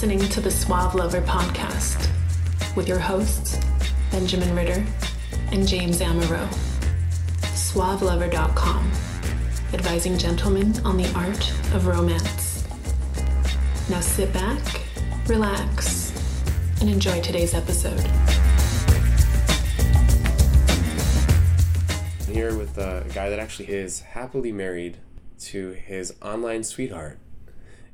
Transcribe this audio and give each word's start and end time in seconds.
listening 0.00 0.28
to 0.28 0.40
the 0.40 0.48
Suave 0.48 0.94
Lover 0.94 1.20
podcast 1.22 2.08
with 2.76 2.86
your 2.86 3.00
hosts, 3.00 3.58
Benjamin 4.12 4.54
Ritter 4.54 4.86
and 5.50 5.66
James 5.66 5.98
Amaro. 5.98 6.46
SuaveLover.com, 7.40 8.92
advising 9.74 10.16
gentlemen 10.16 10.72
on 10.84 10.98
the 10.98 11.12
art 11.16 11.50
of 11.74 11.88
romance. 11.88 12.64
Now 13.90 13.98
sit 13.98 14.32
back, 14.32 14.82
relax, 15.26 16.12
and 16.80 16.88
enjoy 16.88 17.20
today's 17.20 17.52
episode. 17.52 17.98
I'm 22.28 22.32
here 22.32 22.56
with 22.56 22.78
uh, 22.78 23.02
a 23.04 23.08
guy 23.12 23.30
that 23.30 23.40
actually 23.40 23.70
is 23.70 24.02
happily 24.02 24.52
married 24.52 24.98
to 25.46 25.72
his 25.72 26.14
online 26.22 26.62
sweetheart. 26.62 27.18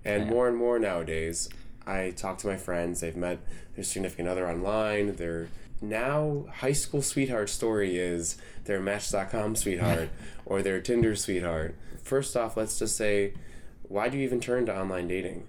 And 0.04 0.26
more 0.26 0.46
and 0.46 0.54
more 0.54 0.78
nowadays, 0.78 1.48
I 1.86 2.10
talk 2.10 2.38
to 2.38 2.46
my 2.46 2.56
friends, 2.56 3.00
they've 3.00 3.16
met 3.16 3.38
their 3.74 3.84
significant 3.84 4.28
other 4.28 4.48
online. 4.48 5.16
Their 5.16 5.48
now 5.80 6.46
high 6.50 6.72
school 6.72 7.02
sweetheart 7.02 7.50
story 7.50 7.98
is 7.98 8.36
their 8.64 8.80
Match.com 8.80 9.56
sweetheart 9.56 10.08
or 10.46 10.62
their 10.62 10.80
Tinder 10.80 11.14
sweetheart. 11.14 11.74
First 12.02 12.36
off, 12.36 12.56
let's 12.56 12.78
just 12.78 12.96
say, 12.96 13.34
why 13.82 14.08
do 14.08 14.16
you 14.16 14.24
even 14.24 14.40
turn 14.40 14.66
to 14.66 14.76
online 14.76 15.08
dating? 15.08 15.44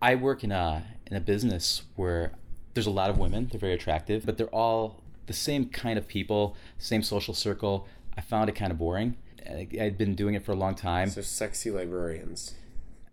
I 0.00 0.14
work 0.14 0.44
in 0.44 0.52
a 0.52 0.84
in 1.06 1.16
a 1.16 1.20
business 1.20 1.82
where 1.94 2.32
there's 2.74 2.86
a 2.86 2.90
lot 2.90 3.10
of 3.10 3.18
women. 3.18 3.48
They're 3.50 3.60
very 3.60 3.74
attractive, 3.74 4.26
but 4.26 4.36
they're 4.36 4.54
all 4.54 5.00
the 5.26 5.32
same 5.32 5.68
kind 5.68 5.98
of 5.98 6.06
people, 6.06 6.56
same 6.78 7.02
social 7.02 7.34
circle. 7.34 7.86
I 8.16 8.20
found 8.20 8.48
it 8.48 8.54
kind 8.54 8.72
of 8.72 8.78
boring. 8.78 9.16
I'd 9.48 9.96
been 9.96 10.14
doing 10.14 10.34
it 10.34 10.44
for 10.44 10.52
a 10.52 10.56
long 10.56 10.74
time. 10.74 11.10
So 11.10 11.22
sexy 11.22 11.70
librarians. 11.70 12.54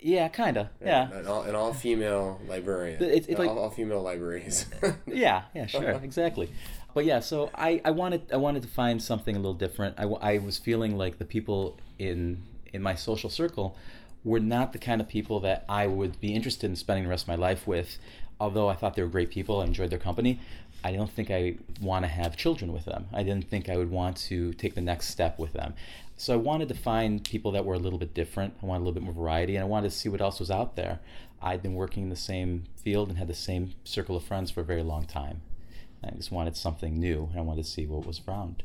Yeah, 0.05 0.27
kind 0.27 0.57
of. 0.57 0.67
Yeah. 0.83 1.09
An 1.11 1.27
all, 1.27 1.43
an 1.43 1.55
all 1.55 1.73
female 1.73 2.39
librarian. 2.47 3.01
It's- 3.01 3.25
it's 3.29 3.39
like- 3.39 3.49
all, 3.49 3.57
all 3.57 3.69
female 3.69 4.01
libraries. 4.01 4.65
Yeah, 5.07 5.43
yeah, 5.55 5.65
sure, 5.65 5.89
exactly. 6.03 6.49
But 6.93 7.05
yeah, 7.05 7.21
so 7.21 7.49
I, 7.55 7.81
I 7.85 7.91
wanted 7.91 8.21
I 8.31 8.37
wanted 8.37 8.61
to 8.63 8.67
find 8.69 9.01
something 9.01 9.35
a 9.35 9.39
little 9.39 9.53
different. 9.55 9.95
I, 9.97 10.03
I 10.03 10.37
was 10.39 10.57
feeling 10.59 10.97
like 10.97 11.17
the 11.17 11.25
people 11.25 11.77
in 11.97 12.43
in 12.73 12.81
my 12.83 12.95
social 12.95 13.29
circle 13.29 13.75
were 14.23 14.39
not 14.39 14.73
the 14.73 14.79
kind 14.79 15.01
of 15.01 15.07
people 15.07 15.39
that 15.41 15.65
I 15.67 15.87
would 15.87 16.19
be 16.21 16.33
interested 16.35 16.69
in 16.69 16.75
spending 16.75 17.03
the 17.05 17.09
rest 17.09 17.23
of 17.23 17.27
my 17.29 17.35
life 17.35 17.65
with. 17.65 17.97
Although 18.39 18.67
I 18.67 18.75
thought 18.75 18.95
they 18.95 19.01
were 19.01 19.07
great 19.09 19.31
people, 19.31 19.61
I 19.61 19.65
enjoyed 19.65 19.89
their 19.89 19.99
company. 19.99 20.39
I 20.83 20.91
don't 20.91 21.09
think 21.09 21.31
I 21.31 21.55
want 21.81 22.03
to 22.03 22.09
have 22.09 22.35
children 22.35 22.73
with 22.73 22.85
them. 22.85 23.05
I 23.13 23.23
didn't 23.23 23.49
think 23.49 23.69
I 23.69 23.77
would 23.77 23.89
want 23.89 24.17
to 24.17 24.53
take 24.53 24.75
the 24.75 24.81
next 24.81 25.07
step 25.07 25.39
with 25.39 25.53
them. 25.53 25.73
So 26.17 26.33
I 26.33 26.37
wanted 26.37 26.67
to 26.69 26.75
find 26.75 27.23
people 27.23 27.51
that 27.53 27.65
were 27.65 27.73
a 27.73 27.79
little 27.79 27.99
bit 27.99 28.13
different. 28.13 28.53
I 28.61 28.65
wanted 28.65 28.79
a 28.79 28.85
little 28.85 28.93
bit 28.93 29.03
more 29.03 29.13
variety, 29.13 29.55
and 29.55 29.63
I 29.63 29.67
wanted 29.67 29.91
to 29.91 29.97
see 29.97 30.09
what 30.09 30.21
else 30.21 30.39
was 30.39 30.51
out 30.51 30.75
there. 30.75 30.99
I'd 31.41 31.61
been 31.61 31.73
working 31.73 32.03
in 32.03 32.09
the 32.09 32.15
same 32.15 32.65
field 32.77 33.09
and 33.09 33.17
had 33.17 33.27
the 33.27 33.33
same 33.33 33.73
circle 33.83 34.15
of 34.15 34.23
friends 34.23 34.51
for 34.51 34.61
a 34.61 34.63
very 34.65 34.83
long 34.83 35.05
time. 35.05 35.41
I 36.03 36.11
just 36.11 36.31
wanted 36.31 36.55
something 36.57 36.99
new, 36.99 37.29
and 37.31 37.39
I 37.39 37.41
wanted 37.41 37.63
to 37.63 37.69
see 37.69 37.85
what 37.85 38.05
was 38.05 38.21
around. 38.27 38.63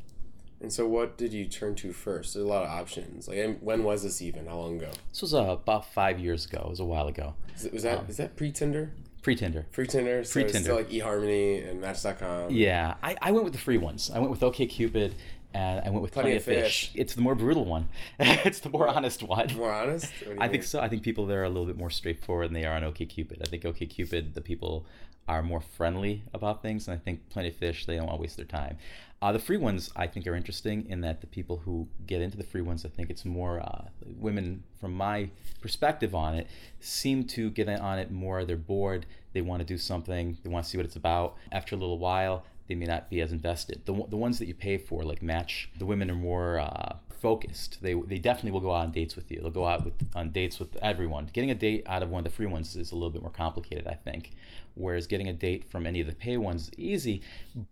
and 0.61 0.73
so, 0.73 0.87
what 0.87 1.17
did 1.17 1.33
you 1.33 1.47
turn 1.47 1.75
to 1.77 1.93
first? 1.93 2.35
There's 2.35 2.45
a 2.45 2.49
lot 2.49 2.65
of 2.65 2.69
options. 2.71 3.29
Like, 3.29 3.59
when 3.61 3.85
was 3.85 4.03
this 4.03 4.21
even? 4.21 4.47
How 4.47 4.57
long 4.59 4.77
ago? 4.77 4.91
This 5.11 5.23
was 5.23 5.35
uh, 5.35 5.57
about 5.63 5.93
five 5.93 6.19
years 6.19 6.47
ago. 6.47 6.63
It 6.67 6.71
was 6.71 6.81
a 6.81 6.85
while 6.85 7.07
ago. 7.09 7.35
Is 7.57 7.69
was 7.73 7.83
that 7.85 8.09
is 8.11 8.17
that 8.19 8.37
pre 8.37 8.51
Tinder? 8.53 8.91
Pre 9.23 9.35
Tinder. 9.35 9.67
Free 9.71 9.87
Tinder. 9.87 10.25
So 10.25 10.41
it's 10.41 10.53
Pre-Tinder. 10.53 10.61
still 10.61 10.77
like 10.77 10.91
eHarmony 10.91 11.69
and 11.69 11.81
Match.com. 11.81 12.51
Yeah, 12.51 12.95
I, 13.03 13.17
I 13.21 13.33
went 13.33 13.45
with 13.45 13.53
the 13.53 13.59
free 13.59 13.79
ones. 13.79 14.11
I 14.15 14.19
went 14.19 14.31
with 14.31 14.41
OKCupid, 14.41 15.13
and 15.55 15.81
I 15.85 15.91
went 15.91 16.03
with 16.03 16.13
Plenty, 16.13 16.37
of 16.37 16.45
Fish. 16.45 16.91
It's 16.95 17.15
the 17.15 17.21
more 17.21 17.35
brutal 17.35 17.65
one. 17.65 17.89
it's 18.19 18.61
the 18.61 18.69
more 18.69 18.89
honest 18.89 19.23
one. 19.23 19.55
More 19.57 19.73
honest. 19.73 20.13
I 20.39 20.49
think 20.49 20.63
so. 20.63 20.81
I 20.81 20.89
think 20.89 21.03
people 21.03 21.27
there 21.27 21.41
are 21.41 21.45
a 21.45 21.49
little 21.49 21.67
bit 21.67 21.77
more 21.77 21.91
straightforward 21.91 22.49
than 22.49 22.55
they 22.55 22.65
are 22.65 22.75
on 22.75 22.83
OKCupid. 22.83 23.43
I 23.43 23.49
think 23.49 23.65
OKCupid, 23.65 24.35
the 24.35 24.41
people 24.41 24.87
are 25.27 25.43
more 25.43 25.61
friendly 25.61 26.23
about 26.33 26.63
things, 26.63 26.89
and 26.89 26.95
I 26.95 26.99
think 26.99 27.29
Plenty 27.29 27.49
of 27.49 27.57
Fish, 27.57 27.87
they 27.87 27.97
don't 27.97 28.07
want 28.07 28.19
to 28.19 28.23
waste 28.23 28.37
their 28.37 28.47
time. 28.47 28.79
Uh, 29.21 29.33
the 29.33 29.39
free 29.39 29.57
ones, 29.57 29.91
I 29.97 30.07
think, 30.07 30.27
are 30.29 30.35
interesting 30.37 30.87
in 30.89 31.01
that 31.01 31.21
the 31.21 31.27
people 31.27 31.59
who 31.65 31.89
get 32.07 32.23
into 32.23 32.37
the 32.37 32.45
free 32.45 32.61
ones, 32.61 32.85
I 32.85 32.89
think 32.89 33.11
it's 33.11 33.25
more 33.25 33.61
uh, 33.61 33.87
women, 34.07 34.63
from 34.81 34.93
my 34.95 35.31
perspective 35.61 36.15
on 36.15 36.35
it, 36.35 36.47
seem 36.79 37.25
to 37.25 37.51
get 37.51 37.69
on 37.69 37.99
it 37.99 38.13
more. 38.13 38.45
They're 38.45 38.57
bored. 38.57 39.07
They 39.33 39.41
want 39.41 39.61
to 39.61 39.67
do 39.67 39.77
something. 39.77 40.39
They 40.45 40.51
want 40.51 40.65
to 40.65 40.71
see 40.71 40.79
what 40.79 40.87
it's 40.87 40.95
about. 40.95 41.37
After 41.51 41.75
a 41.75 41.79
little 41.79 41.99
while, 41.99 42.45
they 42.69 42.77
may 42.77 42.87
not 42.87 43.11
be 43.11 43.21
as 43.21 43.33
invested. 43.33 43.83
The, 43.87 44.05
the 44.09 44.17
ones 44.17 44.39
that 44.39 44.47
you 44.47 44.55
pay 44.55 44.79
for, 44.79 45.03
like 45.03 45.21
Match, 45.21 45.69
the 45.77 45.87
women 45.87 46.11
are 46.13 46.15
more 46.15 46.61
uh, 46.61 46.97
focused. 47.21 47.79
They, 47.83 47.95
they 47.95 48.19
definitely 48.19 48.53
will 48.53 48.61
go 48.61 48.73
out 48.73 48.87
on 48.87 48.93
dates 48.93 49.17
with 49.17 49.31
you. 49.31 49.41
They'll 49.41 49.51
go 49.51 49.67
out 49.67 49.85
with, 49.85 49.95
on 50.15 50.31
dates 50.31 50.59
with 50.59 50.77
everyone. 50.77 51.29
Getting 51.33 51.51
a 51.51 51.55
date 51.55 51.85
out 51.87 52.03
of 52.03 52.11
one 52.11 52.21
of 52.21 52.25
the 52.25 52.37
free 52.37 52.47
ones 52.47 52.77
is 52.77 52.93
a 52.93 52.95
little 52.95 53.11
bit 53.11 53.23
more 53.23 53.31
complicated, 53.31 53.87
I 53.87 53.95
think. 53.95 54.33
Whereas 54.75 55.07
getting 55.07 55.29
a 55.29 55.33
date 55.33 55.65
from 55.71 55.87
any 55.87 56.01
of 56.01 56.07
the 56.07 56.15
pay 56.15 56.37
ones 56.37 56.69
is 56.69 56.79
easy, 56.79 57.23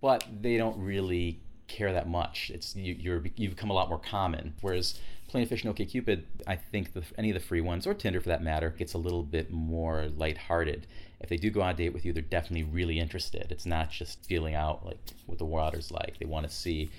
but 0.01 0.27
they 0.41 0.57
don't 0.57 0.79
really 0.79 1.41
care 1.69 1.93
that 1.93 2.09
much. 2.09 2.51
It's 2.55 2.77
you, 2.77 2.95
you're 2.99 3.25
you 3.37 3.49
become 3.49 3.71
a 3.71 3.75
lot 3.75 3.89
more 3.89 3.99
common. 3.99 4.55
Whereas 4.61 4.99
of 5.35 5.49
Fish 5.49 5.65
and 5.65 5.75
OkCupid, 5.75 6.23
I 6.47 6.57
think 6.57 6.93
the, 6.93 7.03
any 7.19 7.31
of 7.31 7.35
the 7.35 7.47
free 7.47 7.61
ones 7.61 7.87
or 7.87 7.95
Tinder 7.95 8.21
for 8.21 8.29
that 8.29 8.43
matter 8.43 8.71
gets 8.71 8.95
a 8.95 8.99
little 8.99 9.23
bit 9.23 9.51
more 9.51 10.09
lighthearted. 10.17 10.87
If 11.21 11.29
they 11.29 11.37
do 11.37 11.51
go 11.51 11.63
on 11.63 11.71
a 11.71 11.75
date 11.75 11.93
with 11.93 12.05
you, 12.05 12.13
they're 12.13 12.23
definitely 12.23 12.65
really 12.65 12.99
interested. 12.99 13.49
It's 13.51 13.67
not 13.67 13.91
just 13.91 14.25
feeling 14.25 14.55
out 14.55 14.87
like 14.87 14.99
what 15.27 15.39
the 15.39 15.45
water's 15.45 15.91
like. 15.91 16.19
They 16.19 16.27
want 16.27 16.49
to 16.49 16.55
see, 16.55 16.91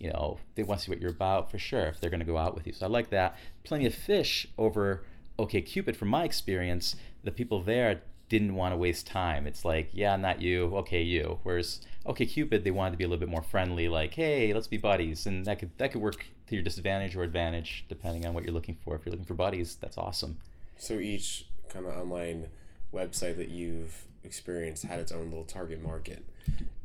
you 0.00 0.10
know, 0.10 0.38
they 0.54 0.62
want 0.62 0.80
to 0.80 0.86
see 0.86 0.90
what 0.90 1.00
you're 1.00 1.10
about 1.10 1.50
for 1.50 1.58
sure. 1.58 1.84
If 1.84 2.00
they're 2.00 2.10
going 2.10 2.20
to 2.20 2.26
go 2.26 2.38
out 2.38 2.54
with 2.54 2.66
you, 2.66 2.72
so 2.72 2.86
I 2.86 2.88
like 2.88 3.10
that. 3.10 3.36
Plenty 3.64 3.86
of 3.86 3.94
Fish 3.94 4.48
over 4.58 5.04
OK 5.38 5.60
Cupid, 5.60 5.96
from 5.96 6.08
my 6.08 6.24
experience, 6.24 6.96
the 7.22 7.30
people 7.30 7.62
there 7.62 8.02
didn't 8.30 8.54
want 8.54 8.72
to 8.72 8.76
waste 8.76 9.06
time. 9.06 9.46
It's 9.46 9.64
like, 9.64 9.90
yeah, 9.92 10.16
not 10.16 10.40
you, 10.40 10.74
okay, 10.76 11.02
you. 11.02 11.38
Whereas 11.42 11.80
OK 12.06 12.24
Cupid, 12.24 12.64
they 12.64 12.70
wanted 12.70 12.92
to 12.92 12.96
be 12.96 13.04
a 13.04 13.08
little 13.08 13.20
bit 13.20 13.28
more 13.28 13.42
friendly, 13.42 13.88
like, 13.88 14.14
hey, 14.14 14.54
let's 14.54 14.66
be 14.66 14.78
buddies, 14.78 15.26
and 15.26 15.44
that 15.44 15.58
could 15.58 15.70
that 15.76 15.92
could 15.92 16.00
work 16.00 16.24
to 16.46 16.54
your 16.54 16.64
disadvantage 16.64 17.14
or 17.14 17.22
advantage 17.22 17.84
depending 17.88 18.24
on 18.26 18.32
what 18.32 18.42
you're 18.44 18.54
looking 18.54 18.78
for. 18.82 18.96
If 18.96 19.04
you're 19.04 19.12
looking 19.12 19.26
for 19.26 19.34
buddies, 19.34 19.76
that's 19.76 19.98
awesome. 19.98 20.38
So 20.78 20.94
each 20.94 21.46
kind 21.68 21.84
of 21.86 21.96
online 21.96 22.48
website 22.92 23.36
that 23.36 23.50
you've 23.50 24.06
experienced 24.24 24.84
had 24.84 24.98
its 24.98 25.12
own 25.12 25.26
little 25.26 25.44
target 25.44 25.82
market, 25.82 26.24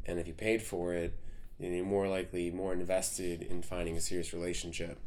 and 0.06 0.20
if 0.20 0.28
you 0.28 0.34
paid 0.34 0.62
for 0.62 0.94
it, 0.94 1.14
then 1.60 1.74
you're 1.74 1.86
more 1.86 2.08
likely 2.08 2.52
more 2.52 2.74
invested 2.74 3.42
in 3.44 3.62
finding 3.62 3.96
a 3.96 4.02
serious 4.02 4.34
relationship 4.34 4.98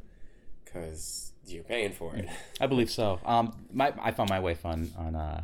because 0.65 1.33
you're 1.47 1.65
paying 1.65 1.93
for 1.93 2.15
it. 2.15 2.29
I 2.61 2.67
believe 2.67 2.91
so. 2.91 3.21
Um, 3.25 3.67
my 3.73 3.93
I 4.01 4.13
found 4.13 4.31
my 4.31 4.41
wife 4.41 4.65
on 4.65 4.91
on 4.97 5.15
uh, 5.15 5.43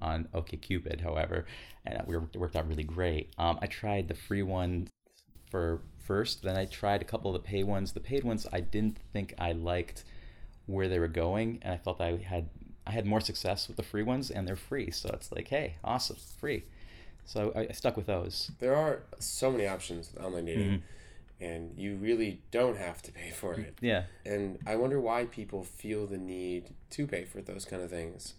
on 0.00 0.28
OkCupid, 0.34 1.00
however, 1.00 1.46
and 1.84 2.02
we 2.06 2.16
worked 2.16 2.56
out 2.56 2.68
really 2.68 2.84
great. 2.84 3.30
Um, 3.38 3.58
I 3.62 3.66
tried 3.66 4.08
the 4.08 4.14
free 4.14 4.42
one 4.42 4.88
for 5.50 5.80
first, 6.06 6.42
then 6.42 6.56
I 6.56 6.64
tried 6.66 7.02
a 7.02 7.04
couple 7.04 7.34
of 7.34 7.42
the 7.42 7.46
paid 7.46 7.64
ones. 7.64 7.92
The 7.92 8.00
paid 8.00 8.24
ones, 8.24 8.46
I 8.52 8.60
didn't 8.60 8.98
think 9.12 9.34
I 9.38 9.52
liked 9.52 10.04
where 10.66 10.88
they 10.88 10.98
were 10.98 11.08
going, 11.08 11.58
and 11.62 11.72
I 11.72 11.78
felt 11.78 12.00
I 12.00 12.16
had 12.16 12.48
I 12.86 12.92
had 12.92 13.06
more 13.06 13.20
success 13.20 13.66
with 13.68 13.76
the 13.76 13.82
free 13.82 14.02
ones, 14.02 14.30
and 14.30 14.46
they're 14.46 14.56
free. 14.56 14.90
So 14.90 15.10
it's 15.12 15.32
like, 15.32 15.48
hey, 15.48 15.76
awesome, 15.82 16.16
free. 16.38 16.64
So 17.26 17.52
I, 17.54 17.66
I 17.68 17.72
stuck 17.72 17.96
with 17.96 18.06
those. 18.06 18.50
There 18.60 18.74
are 18.74 19.02
so 19.18 19.50
many 19.50 19.66
options 19.66 20.10
with 20.12 20.24
online 20.24 20.46
dating, 20.46 20.82
and 21.40 21.74
you 21.76 21.96
really 21.96 22.40
don't 22.50 22.78
have 22.78 23.02
to 23.02 23.12
pay 23.12 23.30
for 23.30 23.54
it. 23.54 23.76
Yeah. 23.80 24.04
And 24.24 24.58
I 24.66 24.76
wonder 24.76 25.00
why 25.00 25.26
people 25.26 25.64
feel 25.64 26.06
the 26.06 26.18
need 26.18 26.70
to 26.90 27.06
pay 27.06 27.24
for 27.24 27.42
those 27.42 27.64
kind 27.64 27.82
of 27.82 27.90
things. 27.90 28.34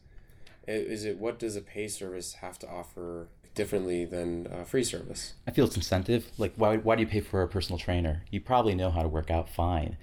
Is 0.68 1.06
it 1.06 1.18
what 1.18 1.38
does 1.38 1.56
a 1.56 1.62
pay 1.62 1.88
service 1.88 2.34
have 2.36 2.58
to 2.59 2.68
offer 2.68 3.28
differently 3.56 4.06
than 4.06 4.48
a 4.52 4.66
free 4.66 4.84
service? 4.84 5.34
I 5.48 5.52
feel 5.52 5.66
it's 5.66 5.75
incentive. 5.75 6.31
Like, 6.38 6.54
why, 6.56 6.78
why 6.78 6.96
do 6.96 7.02
you 7.02 7.08
pay 7.08 7.22
for 7.22 7.42
a 7.42 7.48
personal 7.48 7.80
trainer? 7.80 8.24
You 8.31 8.40
probably 8.40 8.75
know 8.75 8.92
how 8.92 9.02
to 9.02 9.08
work 9.08 9.31
out 9.31 9.50
fine. 9.50 9.98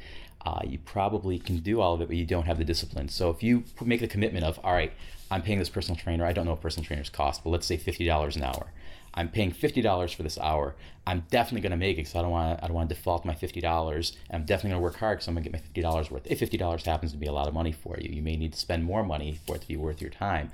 Uh, 0.44 0.60
you 0.64 0.78
probably 0.78 1.38
can 1.38 1.58
do 1.58 1.80
all 1.80 1.94
of 1.94 2.02
it, 2.02 2.08
but 2.08 2.16
you 2.16 2.26
don't 2.26 2.44
have 2.44 2.58
the 2.58 2.64
discipline. 2.64 3.08
So 3.08 3.30
if 3.30 3.42
you 3.42 3.64
make 3.82 4.00
the 4.00 4.08
commitment 4.08 4.44
of, 4.44 4.58
all 4.62 4.72
right, 4.74 4.92
I'm 5.34 5.42
paying 5.42 5.58
this 5.58 5.68
personal 5.68 6.00
trainer. 6.00 6.24
I 6.24 6.32
don't 6.32 6.44
know 6.44 6.52
what 6.52 6.60
personal 6.60 6.86
trainers 6.86 7.10
cost, 7.10 7.42
but 7.42 7.50
let's 7.50 7.66
say 7.66 7.76
fifty 7.76 8.06
dollars 8.06 8.36
an 8.36 8.44
hour. 8.44 8.68
I'm 9.14 9.28
paying 9.28 9.50
fifty 9.50 9.82
dollars 9.82 10.12
for 10.12 10.22
this 10.22 10.38
hour. 10.38 10.76
I'm 11.08 11.24
definitely 11.28 11.62
going 11.62 11.72
to 11.72 11.76
make 11.76 11.94
it 11.94 12.02
because 12.02 12.14
I 12.14 12.22
don't 12.22 12.30
want. 12.30 12.62
I 12.62 12.68
don't 12.68 12.76
want 12.76 12.88
to 12.88 12.94
default 12.94 13.24
my 13.24 13.34
fifty 13.34 13.60
dollars. 13.60 14.16
I'm 14.30 14.44
definitely 14.44 14.70
going 14.70 14.80
to 14.80 14.84
work 14.84 14.94
hard 14.94 15.18
because 15.18 15.26
I'm 15.26 15.34
going 15.34 15.42
to 15.42 15.50
get 15.50 15.58
my 15.58 15.64
fifty 15.64 15.82
dollars 15.82 16.08
worth. 16.08 16.22
If 16.26 16.38
fifty 16.38 16.56
dollars 16.56 16.84
happens 16.84 17.10
to 17.10 17.18
be 17.18 17.26
a 17.26 17.32
lot 17.32 17.48
of 17.48 17.54
money 17.54 17.72
for 17.72 17.98
you, 17.98 18.14
you 18.14 18.22
may 18.22 18.36
need 18.36 18.52
to 18.52 18.58
spend 18.60 18.84
more 18.84 19.02
money 19.02 19.40
for 19.44 19.56
it 19.56 19.62
to 19.62 19.66
be 19.66 19.76
worth 19.76 20.00
your 20.00 20.10
time. 20.10 20.52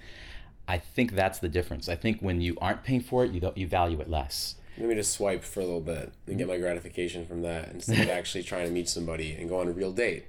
I 0.66 0.78
think 0.78 1.12
that's 1.12 1.40
the 1.40 1.50
difference. 1.50 1.86
I 1.86 1.94
think 1.94 2.22
when 2.22 2.40
you 2.40 2.56
aren't 2.58 2.82
paying 2.82 3.02
for 3.02 3.22
it, 3.22 3.32
you 3.32 3.40
don't, 3.40 3.58
you 3.58 3.66
value 3.66 4.00
it 4.00 4.08
less. 4.08 4.54
Let 4.78 4.88
me 4.88 4.94
just 4.94 5.12
swipe 5.12 5.44
for 5.44 5.60
a 5.60 5.64
little 5.64 5.82
bit 5.82 6.10
and 6.26 6.38
get 6.38 6.48
my 6.48 6.56
gratification 6.56 7.26
from 7.26 7.42
that 7.42 7.68
instead 7.70 8.00
of 8.00 8.08
actually 8.08 8.44
trying 8.44 8.64
to 8.64 8.72
meet 8.72 8.88
somebody 8.88 9.32
and 9.32 9.46
go 9.46 9.60
on 9.60 9.68
a 9.68 9.72
real 9.72 9.92
date. 9.92 10.24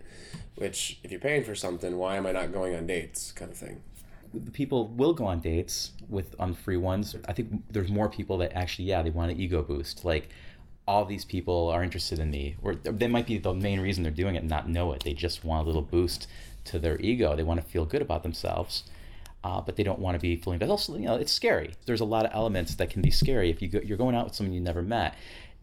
Which, 0.56 1.00
if 1.04 1.12
you're 1.12 1.22
paying 1.22 1.46
for 1.46 1.56
something, 1.56 1.98
why 1.98 2.18
am 2.18 2.26
I 2.26 2.34
not 2.34 2.52
going 2.52 2.76
on 2.76 2.86
dates? 2.86 3.32
Kind 3.32 3.52
of 3.52 3.58
thing. 3.58 3.82
The 4.34 4.52
people 4.52 4.88
will 4.90 5.14
go 5.14 5.26
on 5.26 5.40
dates 5.40 5.92
with 6.10 6.36
on 6.40 6.54
free 6.54 6.78
ones. 6.78 7.16
I 7.28 7.34
think 7.34 7.64
there's 7.70 7.92
more 7.92 8.10
people 8.10 8.38
that 8.40 8.54
actually, 8.54 8.86
yeah, 8.86 9.02
they 9.02 9.10
want 9.12 9.32
an 9.32 9.40
ego 9.40 9.62
boost. 9.64 10.06
Like 10.06 10.30
all 10.88 11.06
these 11.06 11.26
people 11.26 11.70
are 11.70 11.84
interested 11.84 12.20
in 12.20 12.32
me, 12.32 12.56
or 12.62 12.76
they 12.76 13.08
might 13.08 13.28
be 13.28 13.38
the 13.38 13.54
main 13.54 13.80
reason 13.80 14.04
they're 14.04 14.12
doing 14.12 14.36
it 14.36 14.40
and 14.40 14.50
not 14.50 14.68
know 14.70 14.92
it. 14.94 15.04
They 15.04 15.14
just 15.14 15.44
want 15.46 15.64
a 15.64 15.68
little 15.68 15.82
boost 15.82 16.28
to 16.66 16.80
their 16.80 17.00
ego. 17.00 17.36
They 17.36 17.44
want 17.44 17.62
to 17.62 17.68
feel 17.68 17.86
good 17.86 18.02
about 18.02 18.24
themselves. 18.24 18.84
uh, 19.44 19.62
but 19.62 19.76
they 19.76 19.84
don't 19.84 20.00
want 20.00 20.16
to 20.16 20.20
be 20.20 20.36
fully 20.36 20.56
invested. 20.56 20.72
Also, 20.72 20.96
you 20.96 21.06
know, 21.06 21.16
it's 21.16 21.32
scary. 21.32 21.74
There's 21.86 22.02
a 22.02 22.06
lot 22.06 22.26
of 22.26 22.32
elements 22.34 22.76
that 22.76 22.90
can 22.90 23.02
be 23.02 23.12
scary 23.12 23.50
if 23.50 23.62
you 23.62 23.68
go, 23.68 23.80
you're 23.84 23.98
going 23.98 24.16
out 24.16 24.26
with 24.26 24.36
someone 24.36 24.54
you 24.54 24.62
never 24.62 24.82
met. 24.82 25.16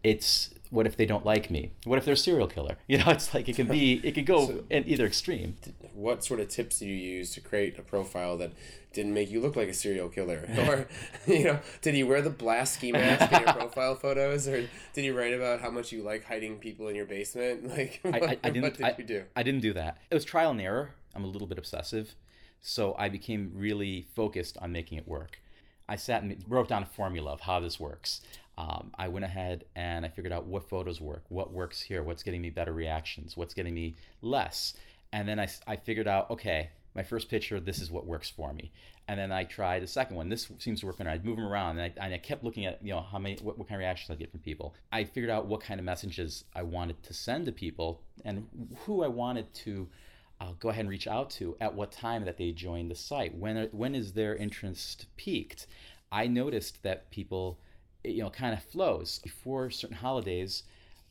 It's 0.03 0.49
what 0.69 0.85
if 0.85 0.95
they 0.95 1.05
don't 1.05 1.25
like 1.25 1.49
me? 1.49 1.71
What 1.83 1.97
if 1.97 2.05
they're 2.05 2.13
a 2.13 2.17
serial 2.17 2.47
killer? 2.47 2.77
You 2.87 2.97
know, 2.97 3.09
it's 3.09 3.33
like 3.33 3.47
it 3.47 3.55
can 3.55 3.67
be, 3.67 4.01
it 4.03 4.15
can 4.15 4.25
go 4.25 4.47
so, 4.47 4.63
in 4.69 4.87
either 4.87 5.05
extreme. 5.05 5.55
What 5.93 6.23
sort 6.23 6.39
of 6.39 6.49
tips 6.49 6.79
do 6.79 6.87
you 6.87 6.95
use 6.95 7.31
to 7.33 7.41
create 7.41 7.77
a 7.77 7.81
profile 7.81 8.37
that 8.37 8.51
didn't 8.93 9.13
make 9.13 9.29
you 9.29 9.41
look 9.41 9.55
like 9.55 9.67
a 9.67 9.73
serial 9.73 10.09
killer? 10.09 10.47
Or, 10.67 10.87
you 11.27 11.43
know, 11.45 11.59
did 11.81 11.95
you 11.95 12.07
wear 12.07 12.21
the 12.21 12.29
blast 12.29 12.75
ski 12.75 12.91
mask 12.91 13.31
in 13.31 13.41
your 13.41 13.53
profile 13.53 13.95
photos? 13.95 14.47
Or 14.47 14.67
did 14.93 15.05
you 15.05 15.17
write 15.17 15.33
about 15.33 15.61
how 15.61 15.69
much 15.69 15.91
you 15.91 16.03
like 16.03 16.25
hiding 16.25 16.57
people 16.57 16.87
in 16.87 16.95
your 16.95 17.05
basement? 17.05 17.67
Like, 17.69 17.99
what, 18.01 18.15
I, 18.15 18.37
I, 18.43 18.49
didn't, 18.49 18.61
what 18.63 18.73
did 18.75 18.85
I, 18.85 18.95
you 18.97 19.03
do? 19.03 19.23
I 19.35 19.43
didn't 19.43 19.61
do 19.61 19.73
that. 19.73 19.97
It 20.09 20.15
was 20.15 20.25
trial 20.25 20.51
and 20.51 20.61
error. 20.61 20.95
I'm 21.15 21.23
a 21.23 21.27
little 21.27 21.47
bit 21.47 21.57
obsessive. 21.57 22.15
So 22.61 22.95
I 22.97 23.09
became 23.09 23.51
really 23.55 24.07
focused 24.15 24.57
on 24.59 24.71
making 24.71 24.97
it 24.97 25.07
work. 25.07 25.39
I 25.87 25.95
sat 25.95 26.21
and 26.21 26.43
wrote 26.47 26.67
down 26.67 26.83
a 26.83 26.85
formula 26.85 27.31
of 27.31 27.41
how 27.41 27.59
this 27.59 27.79
works. 27.79 28.21
Um, 28.59 28.91
I 28.97 29.07
went 29.07 29.23
ahead 29.23 29.63
and 29.77 30.05
I 30.05 30.09
figured 30.09 30.33
out 30.33 30.45
what 30.45 30.67
photos 30.67 30.99
work, 30.99 31.23
what 31.29 31.53
works 31.53 31.81
here, 31.81 32.03
what's 32.03 32.23
getting 32.23 32.41
me 32.41 32.49
better 32.49 32.73
reactions, 32.73 33.37
what's 33.37 33.53
getting 33.53 33.73
me 33.73 33.95
less. 34.21 34.73
And 35.13 35.27
then 35.27 35.39
I, 35.39 35.47
I 35.65 35.77
figured 35.77 36.09
out, 36.09 36.29
okay, 36.29 36.71
my 36.93 37.03
first 37.03 37.29
picture, 37.29 37.61
this 37.61 37.79
is 37.79 37.89
what 37.89 38.05
works 38.05 38.29
for 38.29 38.51
me. 38.51 38.73
And 39.07 39.17
then 39.17 39.31
I 39.31 39.45
tried 39.45 39.81
the 39.81 39.87
second 39.87 40.17
one. 40.17 40.27
This 40.27 40.51
seems 40.57 40.81
to 40.81 40.87
work 40.87 40.97
better. 40.97 41.09
I'd 41.09 41.23
move 41.23 41.37
them 41.37 41.45
around, 41.45 41.79
and 41.79 41.81
I, 41.97 42.05
and 42.05 42.13
I 42.13 42.17
kept 42.17 42.43
looking 42.43 42.65
at 42.65 42.83
you 42.83 42.93
know 42.93 43.01
how 43.01 43.17
many 43.17 43.37
what, 43.41 43.57
what 43.57 43.67
kind 43.67 43.77
of 43.77 43.79
reactions 43.79 44.11
I 44.11 44.19
get 44.19 44.29
from 44.29 44.41
people. 44.41 44.75
I 44.91 45.03
figured 45.03 45.31
out 45.31 45.47
what 45.47 45.61
kind 45.61 45.79
of 45.79 45.85
messages 45.85 46.43
I 46.53 46.61
wanted 46.61 47.01
to 47.03 47.13
send 47.13 47.47
to 47.47 47.51
people 47.51 48.01
and 48.23 48.45
who 48.85 49.03
I 49.03 49.07
wanted 49.07 49.51
to 49.65 49.87
uh, 50.41 50.51
go 50.59 50.69
ahead 50.69 50.81
and 50.81 50.89
reach 50.89 51.07
out 51.07 51.31
to 51.31 51.55
at 51.59 51.73
what 51.73 51.91
time 51.91 52.25
that 52.25 52.37
they 52.37 52.51
joined 52.51 52.91
the 52.91 52.95
site. 52.95 53.35
When 53.35 53.69
when 53.71 53.95
is 53.95 54.13
their 54.13 54.35
interest 54.35 55.07
peaked? 55.17 55.65
I 56.11 56.27
noticed 56.27 56.83
that 56.83 57.09
people, 57.09 57.59
you 58.03 58.23
know, 58.23 58.29
kind 58.29 58.53
of 58.53 58.63
flows 58.63 59.19
before 59.19 59.69
certain 59.69 59.97
holidays. 59.97 60.63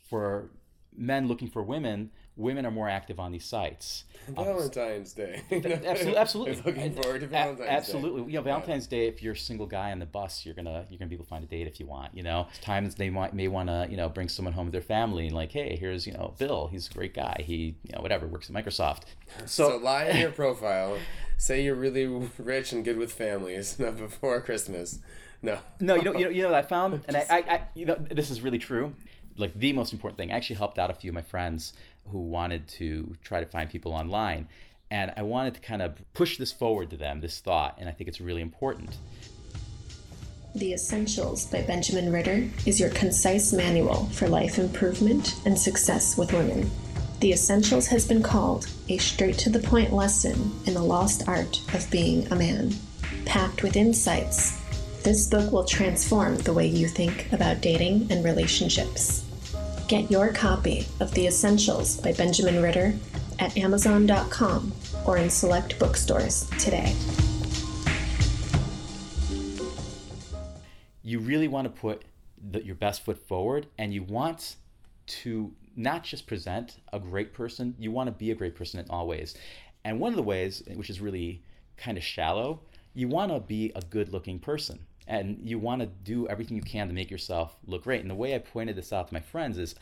For 0.08 0.50
men 0.96 1.28
looking 1.28 1.48
for 1.48 1.62
women, 1.62 2.10
women 2.36 2.64
are 2.64 2.70
more 2.70 2.88
active 2.88 3.20
on 3.20 3.32
these 3.32 3.44
sites. 3.44 4.04
Um, 4.28 4.34
Valentine's 4.44 5.12
Day. 5.12 5.42
absolutely, 5.50 6.16
absolutely. 6.16 6.56
looking 6.64 6.92
forward 6.94 7.20
to 7.20 7.26
Valentine's 7.26 7.68
absolutely. 7.68 8.22
Day. 8.22 8.28
You 8.28 8.38
know, 8.38 8.42
Valentine's 8.42 8.88
yeah. 8.90 8.98
Day. 8.98 9.06
If 9.08 9.22
you're 9.22 9.34
a 9.34 9.36
single 9.36 9.66
guy 9.66 9.92
on 9.92 9.98
the 9.98 10.06
bus, 10.06 10.46
you're 10.46 10.54
gonna 10.54 10.86
you're 10.88 10.98
gonna 10.98 11.08
be 11.08 11.14
able 11.14 11.24
to 11.24 11.28
find 11.28 11.44
a 11.44 11.46
date 11.46 11.66
if 11.66 11.78
you 11.78 11.86
want. 11.86 12.16
You 12.16 12.22
know, 12.22 12.48
times 12.60 12.94
they 12.94 13.10
might 13.10 13.34
may 13.34 13.48
want 13.48 13.68
to 13.68 13.86
you 13.90 13.96
know 13.96 14.08
bring 14.08 14.28
someone 14.28 14.54
home 14.54 14.66
with 14.66 14.72
their 14.72 14.80
family 14.80 15.26
and 15.26 15.34
like, 15.34 15.52
hey, 15.52 15.76
here's 15.76 16.06
you 16.06 16.12
know 16.12 16.34
Bill. 16.38 16.68
He's 16.68 16.88
a 16.88 16.94
great 16.94 17.14
guy. 17.14 17.42
He 17.44 17.76
you 17.82 17.94
know 17.94 18.00
whatever 18.00 18.26
works 18.26 18.48
at 18.48 18.56
Microsoft. 18.56 19.02
So, 19.44 19.70
so 19.70 19.76
lie 19.76 20.06
in 20.06 20.16
your 20.16 20.30
profile. 20.30 20.98
say 21.36 21.62
you're 21.62 21.74
really 21.74 22.06
rich 22.38 22.72
and 22.72 22.84
good 22.84 22.96
with 22.96 23.12
families 23.12 23.74
before 23.74 24.40
Christmas. 24.40 25.00
No. 25.42 25.58
No, 25.80 25.94
you 25.94 26.02
know, 26.02 26.12
you 26.14 26.24
know, 26.24 26.30
you 26.30 26.42
know. 26.42 26.54
I 26.54 26.62
found, 26.62 27.04
and 27.08 27.16
I, 27.16 27.26
I, 27.30 27.36
I, 27.36 27.60
you 27.74 27.86
know, 27.86 27.94
this 27.94 28.30
is 28.30 28.40
really 28.40 28.58
true. 28.58 28.94
Like 29.36 29.54
the 29.54 29.72
most 29.72 29.92
important 29.92 30.18
thing. 30.18 30.32
I 30.32 30.36
actually 30.36 30.56
helped 30.56 30.78
out 30.78 30.90
a 30.90 30.94
few 30.94 31.10
of 31.10 31.14
my 31.14 31.22
friends 31.22 31.72
who 32.10 32.18
wanted 32.18 32.66
to 32.68 33.16
try 33.22 33.40
to 33.40 33.46
find 33.46 33.70
people 33.70 33.92
online. 33.92 34.48
And 34.90 35.12
I 35.16 35.22
wanted 35.22 35.54
to 35.54 35.60
kind 35.60 35.82
of 35.82 36.00
push 36.14 36.38
this 36.38 36.50
forward 36.50 36.90
to 36.90 36.96
them, 36.96 37.20
this 37.20 37.40
thought, 37.40 37.76
and 37.78 37.88
I 37.88 37.92
think 37.92 38.08
it's 38.08 38.20
really 38.20 38.40
important. 38.40 38.96
The 40.54 40.72
Essentials 40.72 41.46
by 41.46 41.62
Benjamin 41.62 42.10
Ritter 42.10 42.48
is 42.66 42.80
your 42.80 42.88
concise 42.90 43.52
manual 43.52 44.06
for 44.06 44.28
life 44.28 44.58
improvement 44.58 45.36
and 45.44 45.58
success 45.58 46.16
with 46.16 46.32
women. 46.32 46.70
The 47.20 47.32
Essentials 47.32 47.86
has 47.88 48.06
been 48.08 48.22
called 48.22 48.66
a 48.88 48.96
straight 48.96 49.36
to 49.38 49.50
the 49.50 49.58
point 49.58 49.92
lesson 49.92 50.52
in 50.64 50.74
the 50.74 50.82
lost 50.82 51.28
art 51.28 51.60
of 51.74 51.88
being 51.90 52.26
a 52.32 52.36
man. 52.36 52.72
Packed 53.26 53.62
with 53.62 53.76
insights, 53.76 54.58
this 55.08 55.26
book 55.26 55.50
will 55.50 55.64
transform 55.64 56.36
the 56.36 56.52
way 56.52 56.66
you 56.66 56.86
think 56.86 57.32
about 57.32 57.62
dating 57.62 58.06
and 58.10 58.22
relationships. 58.22 59.24
Get 59.88 60.10
your 60.10 60.34
copy 60.34 60.86
of 61.00 61.14
The 61.14 61.26
Essentials 61.26 61.98
by 61.98 62.12
Benjamin 62.12 62.62
Ritter 62.62 62.92
at 63.38 63.56
Amazon.com 63.56 64.70
or 65.06 65.16
in 65.16 65.30
select 65.30 65.78
bookstores 65.78 66.50
today. 66.58 66.94
You 71.02 71.20
really 71.20 71.48
want 71.48 71.64
to 71.64 71.80
put 71.80 72.04
the, 72.50 72.62
your 72.62 72.74
best 72.74 73.02
foot 73.02 73.16
forward 73.26 73.66
and 73.78 73.94
you 73.94 74.02
want 74.02 74.56
to 75.06 75.50
not 75.74 76.04
just 76.04 76.26
present 76.26 76.80
a 76.92 77.00
great 77.00 77.32
person, 77.32 77.74
you 77.78 77.90
want 77.90 78.08
to 78.08 78.12
be 78.12 78.30
a 78.30 78.34
great 78.34 78.54
person 78.54 78.78
in 78.78 78.84
all 78.90 79.08
ways. 79.08 79.34
And 79.86 80.00
one 80.00 80.12
of 80.12 80.16
the 80.16 80.22
ways, 80.22 80.62
which 80.74 80.90
is 80.90 81.00
really 81.00 81.42
kind 81.78 81.96
of 81.96 82.04
shallow, 82.04 82.60
you 82.92 83.08
want 83.08 83.32
to 83.32 83.40
be 83.40 83.72
a 83.74 83.80
good 83.80 84.12
looking 84.12 84.38
person 84.38 84.80
and 85.08 85.40
you 85.42 85.58
want 85.58 85.80
to 85.80 85.86
do 85.86 86.28
everything 86.28 86.56
you 86.56 86.62
can 86.62 86.86
to 86.86 86.94
make 86.94 87.10
yourself 87.10 87.56
look 87.66 87.84
great. 87.84 88.02
And 88.02 88.10
the 88.10 88.14
way 88.14 88.34
I 88.34 88.38
pointed 88.38 88.76
this 88.76 88.92
out 88.92 89.08
to 89.08 89.14
my 89.14 89.20
friends 89.20 89.58
is 89.58 89.74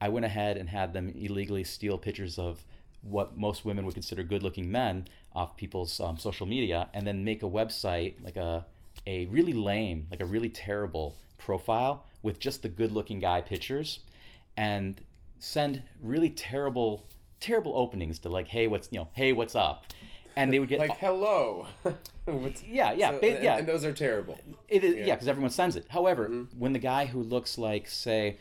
I 0.00 0.08
went 0.08 0.24
ahead 0.24 0.56
and 0.56 0.68
had 0.68 0.94
them 0.94 1.12
illegally 1.14 1.62
steal 1.62 1.98
pictures 1.98 2.38
of 2.38 2.64
what 3.02 3.36
most 3.36 3.64
women 3.64 3.84
would 3.84 3.94
consider 3.94 4.22
good 4.22 4.42
looking 4.42 4.70
men 4.72 5.06
off 5.34 5.56
people's 5.56 6.00
um, 6.00 6.18
social 6.18 6.46
media 6.46 6.88
and 6.94 7.06
then 7.06 7.24
make 7.24 7.42
a 7.42 7.48
website 7.48 8.14
like 8.22 8.36
a 8.36 8.64
a 9.06 9.26
really 9.26 9.52
lame 9.52 10.06
like 10.10 10.20
a 10.20 10.26
really 10.26 10.48
terrible 10.48 11.16
profile 11.38 12.04
with 12.22 12.38
just 12.38 12.62
the 12.62 12.68
good 12.68 12.92
looking 12.92 13.18
guy 13.18 13.40
pictures 13.40 14.00
and 14.56 15.00
send 15.38 15.82
really 16.02 16.28
terrible 16.28 17.06
terrible 17.38 17.72
openings 17.74 18.18
to 18.18 18.28
like 18.28 18.48
hey 18.48 18.66
what's 18.66 18.88
you 18.90 18.98
know 18.98 19.08
hey 19.14 19.32
what's 19.32 19.54
up 19.54 19.86
and 20.36 20.52
they 20.52 20.58
would 20.58 20.68
get 20.68 20.78
like 20.78 20.96
hello. 20.98 21.66
yeah, 22.66 22.92
yeah, 22.92 23.10
so, 23.10 23.18
yeah. 23.22 23.58
And 23.58 23.66
those 23.66 23.84
are 23.84 23.92
terrible. 23.92 24.38
It 24.68 24.84
is, 24.84 24.96
yeah, 24.96 25.14
because 25.14 25.26
yeah, 25.26 25.30
everyone 25.30 25.50
sends 25.50 25.76
it. 25.76 25.86
However, 25.88 26.28
mm-hmm. 26.28 26.58
when 26.58 26.72
the 26.72 26.78
guy 26.78 27.06
who 27.06 27.22
looks 27.22 27.58
like, 27.58 27.88
say, 27.88 28.38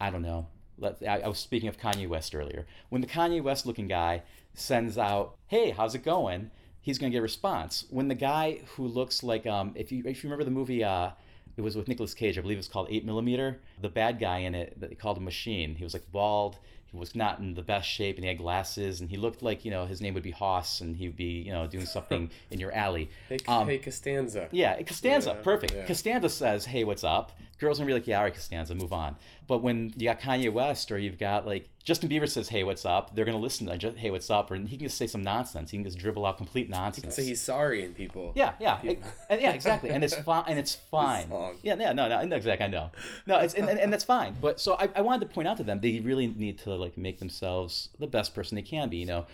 I 0.00 0.10
don't 0.10 0.22
know, 0.22 0.46
let, 0.78 0.96
I, 1.06 1.20
I, 1.20 1.28
was 1.28 1.38
speaking 1.38 1.68
of 1.68 1.78
Kanye 1.78 2.08
West 2.08 2.34
earlier. 2.34 2.66
When 2.88 3.00
the 3.00 3.06
Kanye 3.06 3.42
West 3.42 3.66
looking 3.66 3.88
guy 3.88 4.22
sends 4.54 4.98
out, 4.98 5.36
"Hey, 5.46 5.70
how's 5.70 5.94
it 5.94 6.04
going?" 6.04 6.50
He's 6.82 6.98
going 6.98 7.12
to 7.12 7.14
get 7.14 7.18
a 7.18 7.22
response. 7.22 7.84
When 7.90 8.08
the 8.08 8.14
guy 8.14 8.60
who 8.74 8.86
looks 8.86 9.22
like, 9.22 9.46
um, 9.46 9.72
if 9.74 9.92
you 9.92 10.02
if 10.06 10.22
you 10.22 10.28
remember 10.28 10.44
the 10.44 10.50
movie. 10.50 10.84
Uh, 10.84 11.10
it 11.56 11.62
was 11.62 11.76
with 11.76 11.88
Nicolas 11.88 12.14
Cage, 12.14 12.38
I 12.38 12.40
believe 12.40 12.56
it's 12.56 12.68
called 12.68 12.86
8 12.90 13.04
Millimeter. 13.04 13.60
The 13.82 13.90
bad 13.90 14.18
guy 14.18 14.38
in 14.38 14.54
it, 14.54 14.80
that 14.80 14.88
they 14.88 14.96
called 14.96 15.18
a 15.18 15.20
Machine. 15.20 15.74
He 15.74 15.84
was 15.84 15.92
like 15.92 16.10
bald, 16.10 16.56
he 16.90 16.96
was 16.98 17.14
not 17.14 17.38
in 17.38 17.54
the 17.54 17.62
best 17.62 17.88
shape 17.88 18.16
and 18.16 18.24
he 18.24 18.28
had 18.28 18.38
glasses 18.38 19.00
and 19.00 19.08
he 19.10 19.16
looked 19.16 19.42
like 19.42 19.64
you 19.64 19.70
know 19.70 19.86
his 19.86 20.00
name 20.00 20.14
would 20.14 20.22
be 20.22 20.30
Hoss 20.30 20.80
and 20.80 20.96
he'd 20.96 21.16
be 21.16 21.42
you 21.42 21.52
know 21.52 21.66
doing 21.66 21.86
something 21.86 22.30
in 22.50 22.58
your 22.58 22.72
alley. 22.72 23.10
Hey, 23.28 23.38
um, 23.46 23.68
hey 23.68 23.78
Costanza. 23.78 24.48
Yeah, 24.50 24.80
Costanza, 24.82 25.34
yeah, 25.36 25.42
perfect. 25.42 25.74
Yeah. 25.74 25.86
Costanza 25.86 26.28
says, 26.28 26.64
"Hey, 26.64 26.84
what's 26.84 27.04
up?" 27.04 27.32
Girls 27.60 27.78
gonna 27.78 27.86
be 27.86 27.92
like, 27.92 28.06
"Yeah, 28.06 28.18
all 28.18 28.24
right, 28.24 28.34
Costanza, 28.34 28.74
move 28.74 28.92
on." 28.92 29.16
But 29.46 29.58
when 29.58 29.92
you 29.96 30.04
got 30.04 30.20
Kanye 30.20 30.50
West 30.52 30.90
or 30.90 30.98
you've 30.98 31.18
got 31.18 31.46
like 31.46 31.68
Justin 31.84 32.08
Bieber 32.08 32.28
says, 32.28 32.48
"Hey, 32.48 32.64
what's 32.64 32.86
up?" 32.86 33.14
They're 33.14 33.26
gonna 33.26 33.38
listen 33.38 33.66
to 33.66 33.76
just, 33.76 33.98
"Hey, 33.98 34.10
what's 34.10 34.30
up?" 34.30 34.50
Or 34.50 34.56
he 34.56 34.76
can 34.76 34.86
just 34.86 34.96
say 34.96 35.06
some 35.06 35.22
nonsense. 35.22 35.70
He 35.70 35.76
can 35.76 35.84
just 35.84 35.98
dribble 35.98 36.24
out 36.24 36.38
complete 36.38 36.70
nonsense. 36.70 36.96
He 36.96 37.02
can 37.02 37.10
say 37.10 37.24
he's 37.24 37.40
sorry 37.40 37.84
and 37.84 37.94
people. 37.94 38.32
Yeah, 38.34 38.54
yeah, 38.58 38.76
people. 38.76 39.10
and, 39.28 39.40
yeah, 39.40 39.52
exactly. 39.52 39.90
And 39.90 40.02
it's 40.02 40.14
fine. 40.14 40.44
And 40.46 40.58
it's 40.58 40.74
fine. 40.90 41.30
Yeah, 41.62 41.76
yeah, 41.78 41.92
no, 41.92 42.08
no, 42.08 42.36
exactly. 42.36 42.64
I 42.64 42.68
know. 42.68 42.90
No, 43.26 43.38
it's 43.38 43.54
and, 43.54 43.68
and, 43.68 43.78
and 43.78 43.92
that's 43.92 44.04
fine. 44.04 44.36
But 44.40 44.58
so 44.58 44.76
I, 44.78 44.88
I 44.96 45.02
wanted 45.02 45.28
to 45.28 45.34
point 45.34 45.46
out 45.46 45.58
to 45.58 45.62
them 45.62 45.80
they 45.80 46.00
really 46.00 46.28
need 46.28 46.58
to 46.60 46.74
like 46.74 46.96
make 46.96 47.18
themselves 47.18 47.90
the 47.98 48.06
best 48.06 48.34
person 48.34 48.56
they 48.56 48.62
can 48.62 48.88
be. 48.88 48.96
You 48.96 49.06
know, 49.06 49.26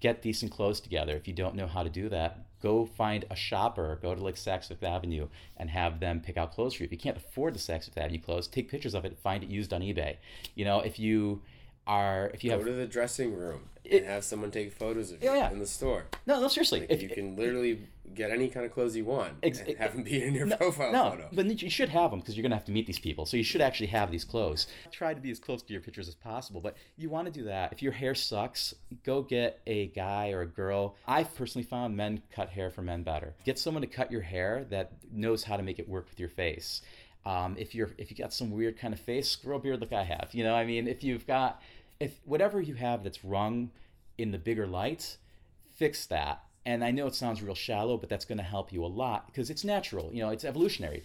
get 0.00 0.22
decent 0.22 0.52
clothes 0.52 0.80
together. 0.80 1.16
If 1.16 1.26
you 1.26 1.34
don't 1.34 1.54
know 1.54 1.66
how 1.66 1.82
to 1.82 1.88
do 1.88 2.08
that, 2.10 2.40
go 2.66 2.84
find 2.84 3.24
a 3.30 3.36
shopper, 3.36 3.98
go 4.02 4.14
to 4.14 4.24
like 4.24 4.34
Saks 4.34 4.66
Fifth 4.66 4.82
Avenue 4.82 5.28
and 5.56 5.70
have 5.70 6.00
them 6.00 6.20
pick 6.20 6.36
out 6.36 6.52
clothes 6.52 6.74
for 6.74 6.82
you. 6.82 6.86
If 6.86 6.92
you 6.92 6.98
can't 6.98 7.16
afford 7.16 7.54
the 7.54 7.60
Saks 7.60 7.84
Fifth 7.84 7.98
Avenue 7.98 8.20
clothes, 8.20 8.48
take 8.48 8.68
pictures 8.68 8.94
of 8.94 9.04
it, 9.04 9.16
find 9.18 9.44
it 9.44 9.48
used 9.48 9.72
on 9.72 9.82
eBay. 9.82 10.16
You 10.56 10.64
know, 10.64 10.80
if 10.80 10.98
you 10.98 11.42
are 11.86 12.30
if 12.34 12.42
you 12.42 12.50
go 12.50 12.58
have 12.58 12.66
to 12.66 12.72
the 12.72 12.86
dressing 12.86 13.34
room 13.34 13.60
it, 13.84 14.02
and 14.02 14.06
have 14.06 14.24
someone 14.24 14.50
take 14.50 14.72
photos 14.72 15.12
of 15.12 15.22
you 15.22 15.30
yeah, 15.30 15.36
yeah. 15.36 15.50
in 15.50 15.58
the 15.58 15.66
store. 15.66 16.06
No, 16.26 16.40
no, 16.40 16.48
seriously. 16.48 16.80
Like 16.80 16.90
if 16.90 17.02
you 17.02 17.08
can 17.08 17.36
literally 17.36 17.86
get 18.14 18.30
any 18.30 18.48
kind 18.48 18.64
of 18.64 18.72
clothes 18.72 18.96
you 18.96 19.04
want 19.04 19.34
ex- 19.42 19.60
and 19.60 19.76
have 19.76 19.92
them 19.92 20.02
be 20.02 20.22
in 20.22 20.34
your 20.34 20.46
no, 20.46 20.56
profile 20.56 20.92
no, 20.92 21.10
photo. 21.10 21.28
but 21.32 21.62
you 21.62 21.70
should 21.70 21.88
have 21.88 22.10
them 22.10 22.20
because 22.20 22.36
you're 22.36 22.42
gonna 22.42 22.54
have 22.54 22.64
to 22.64 22.72
meet 22.72 22.86
these 22.86 22.98
people. 22.98 23.26
So 23.26 23.36
you 23.36 23.44
should 23.44 23.60
actually 23.60 23.88
have 23.88 24.10
these 24.10 24.24
clothes. 24.24 24.66
Try 24.90 25.14
to 25.14 25.20
be 25.20 25.30
as 25.30 25.38
close 25.38 25.62
to 25.62 25.72
your 25.72 25.82
pictures 25.82 26.08
as 26.08 26.14
possible, 26.14 26.60
but 26.60 26.76
you 26.96 27.08
want 27.08 27.26
to 27.26 27.32
do 27.32 27.44
that. 27.44 27.72
If 27.72 27.82
your 27.82 27.92
hair 27.92 28.14
sucks, 28.14 28.74
go 29.04 29.22
get 29.22 29.60
a 29.66 29.88
guy 29.88 30.30
or 30.30 30.42
a 30.42 30.46
girl. 30.46 30.96
I've 31.06 31.34
personally 31.34 31.64
found 31.64 31.96
men 31.96 32.22
cut 32.32 32.48
hair 32.50 32.70
for 32.70 32.82
men 32.82 33.02
better. 33.02 33.34
Get 33.44 33.58
someone 33.58 33.82
to 33.82 33.88
cut 33.88 34.10
your 34.10 34.22
hair 34.22 34.66
that 34.70 34.92
knows 35.12 35.44
how 35.44 35.56
to 35.56 35.62
make 35.62 35.78
it 35.78 35.88
work 35.88 36.08
with 36.08 36.18
your 36.18 36.28
face. 36.28 36.82
Um, 37.26 37.56
if 37.58 37.74
you're 37.74 37.90
if 37.98 38.08
you 38.08 38.16
got 38.16 38.32
some 38.32 38.52
weird 38.52 38.78
kind 38.78 38.94
of 38.94 39.00
face, 39.00 39.34
grow 39.34 39.56
a 39.56 39.58
beard 39.58 39.80
like 39.80 39.92
I 39.92 40.04
have. 40.04 40.28
You 40.32 40.44
know, 40.44 40.54
I 40.54 40.64
mean, 40.64 40.86
if 40.86 41.02
you've 41.02 41.26
got 41.26 41.60
if 42.00 42.20
whatever 42.24 42.60
you 42.60 42.74
have 42.74 43.02
that's 43.04 43.24
wrong 43.24 43.70
in 44.18 44.30
the 44.30 44.38
bigger 44.38 44.66
light, 44.66 45.16
fix 45.74 46.06
that. 46.06 46.42
And 46.64 46.82
I 46.84 46.90
know 46.90 47.06
it 47.06 47.14
sounds 47.14 47.42
real 47.42 47.54
shallow, 47.54 47.96
but 47.96 48.08
that's 48.08 48.24
going 48.24 48.38
to 48.38 48.44
help 48.44 48.72
you 48.72 48.84
a 48.84 48.86
lot 48.86 49.26
because 49.26 49.50
it's 49.50 49.64
natural. 49.64 50.10
You 50.12 50.22
know, 50.22 50.30
it's 50.30 50.44
evolutionary. 50.44 51.04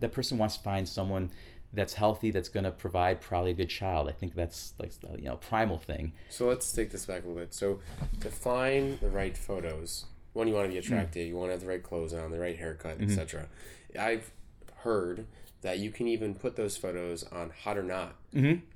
That 0.00 0.12
person 0.12 0.38
wants 0.38 0.56
to 0.56 0.62
find 0.62 0.88
someone 0.88 1.30
that's 1.72 1.94
healthy, 1.94 2.30
that's 2.30 2.48
going 2.48 2.64
to 2.64 2.70
provide 2.70 3.20
probably 3.20 3.50
a 3.50 3.54
good 3.54 3.68
child. 3.68 4.08
I 4.08 4.12
think 4.12 4.34
that's 4.34 4.74
like 4.78 4.92
you 5.16 5.24
know 5.24 5.36
primal 5.36 5.78
thing. 5.78 6.12
So 6.28 6.46
let's 6.46 6.70
take 6.72 6.90
this 6.90 7.06
back 7.06 7.24
a 7.24 7.26
little 7.26 7.42
bit. 7.42 7.54
So 7.54 7.80
to 8.20 8.30
find 8.30 8.98
the 9.00 9.08
right 9.08 9.36
photos, 9.36 10.06
one, 10.32 10.48
you 10.48 10.54
want 10.54 10.66
to 10.66 10.72
be 10.72 10.78
attractive, 10.78 11.26
you 11.26 11.36
want 11.36 11.48
to 11.48 11.52
have 11.52 11.60
the 11.60 11.66
right 11.66 11.82
clothes 11.82 12.14
on, 12.14 12.30
the 12.30 12.38
right 12.38 12.56
haircut, 12.56 13.00
etc. 13.00 13.48
Mm-hmm. 13.92 14.00
I've 14.00 14.30
heard 14.76 15.26
that 15.62 15.78
you 15.78 15.90
can 15.90 16.06
even 16.08 16.34
put 16.34 16.56
those 16.56 16.76
photos 16.76 17.24
on 17.24 17.50
Hot 17.64 17.76
or 17.78 17.82
Not 17.82 18.14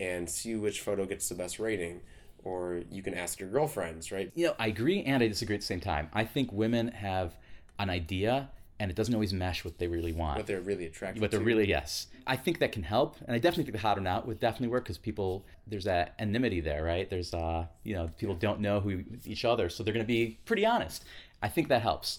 and 0.01 0.29
see 0.29 0.55
which 0.57 0.81
photo 0.81 1.05
gets 1.07 1.29
the 1.29 1.35
best 1.35 1.59
rating. 1.59 2.01
Or 2.45 2.83
you 2.91 3.03
can 3.05 3.15
ask 3.15 3.39
your 3.39 3.49
girlfriends, 3.49 4.11
right? 4.11 4.33
You 4.35 4.49
know, 4.49 4.55
I 4.59 4.67
agree 4.67 5.03
and 5.05 5.23
I 5.23 5.29
disagree 5.29 5.55
at 5.55 5.61
the 5.61 5.67
same 5.67 5.79
time. 5.81 6.09
I 6.12 6.25
think 6.25 6.51
women 6.53 6.89
have 6.89 7.37
an 7.79 7.89
idea 7.89 8.51
and 8.81 8.91
it 8.91 8.97
doesn't 8.97 9.15
always 9.15 9.33
mesh 9.33 9.65
what 9.65 9.79
they 9.79 9.87
really 9.87 10.12
want. 10.12 10.39
What 10.39 10.49
they're 10.49 10.61
really 10.61 10.87
attracted 10.87 11.21
But 11.21 11.31
they're 11.31 11.39
to. 11.39 11.47
really 11.47 11.69
yes. 11.69 12.09
I 12.27 12.35
think 12.35 12.59
that 12.59 12.73
can 12.73 12.83
help, 12.83 13.17
and 13.25 13.33
I 13.33 13.39
definitely 13.39 13.65
think 13.65 13.75
the 13.77 13.87
hot 13.87 13.97
or 13.97 14.01
not 14.01 14.27
would 14.27 14.41
definitely 14.41 14.69
work 14.69 14.83
because 14.83 14.99
people 14.99 15.45
there's 15.69 15.85
that 15.85 16.15
enmity 16.19 16.61
there, 16.61 16.83
right? 16.83 17.09
There's 17.09 17.33
uh 17.33 17.67
you 17.85 17.95
know 17.95 18.11
people 18.19 18.35
don't 18.35 18.59
know 18.59 18.81
who 18.81 19.05
each 19.25 19.45
other, 19.45 19.69
so 19.69 19.85
they're 19.85 19.95
going 19.95 20.05
to 20.05 20.09
be 20.12 20.39
pretty 20.47 20.67
honest. 20.67 21.05
I 21.41 21.49
think 21.49 21.69
that 21.69 21.83
helps. 21.83 22.19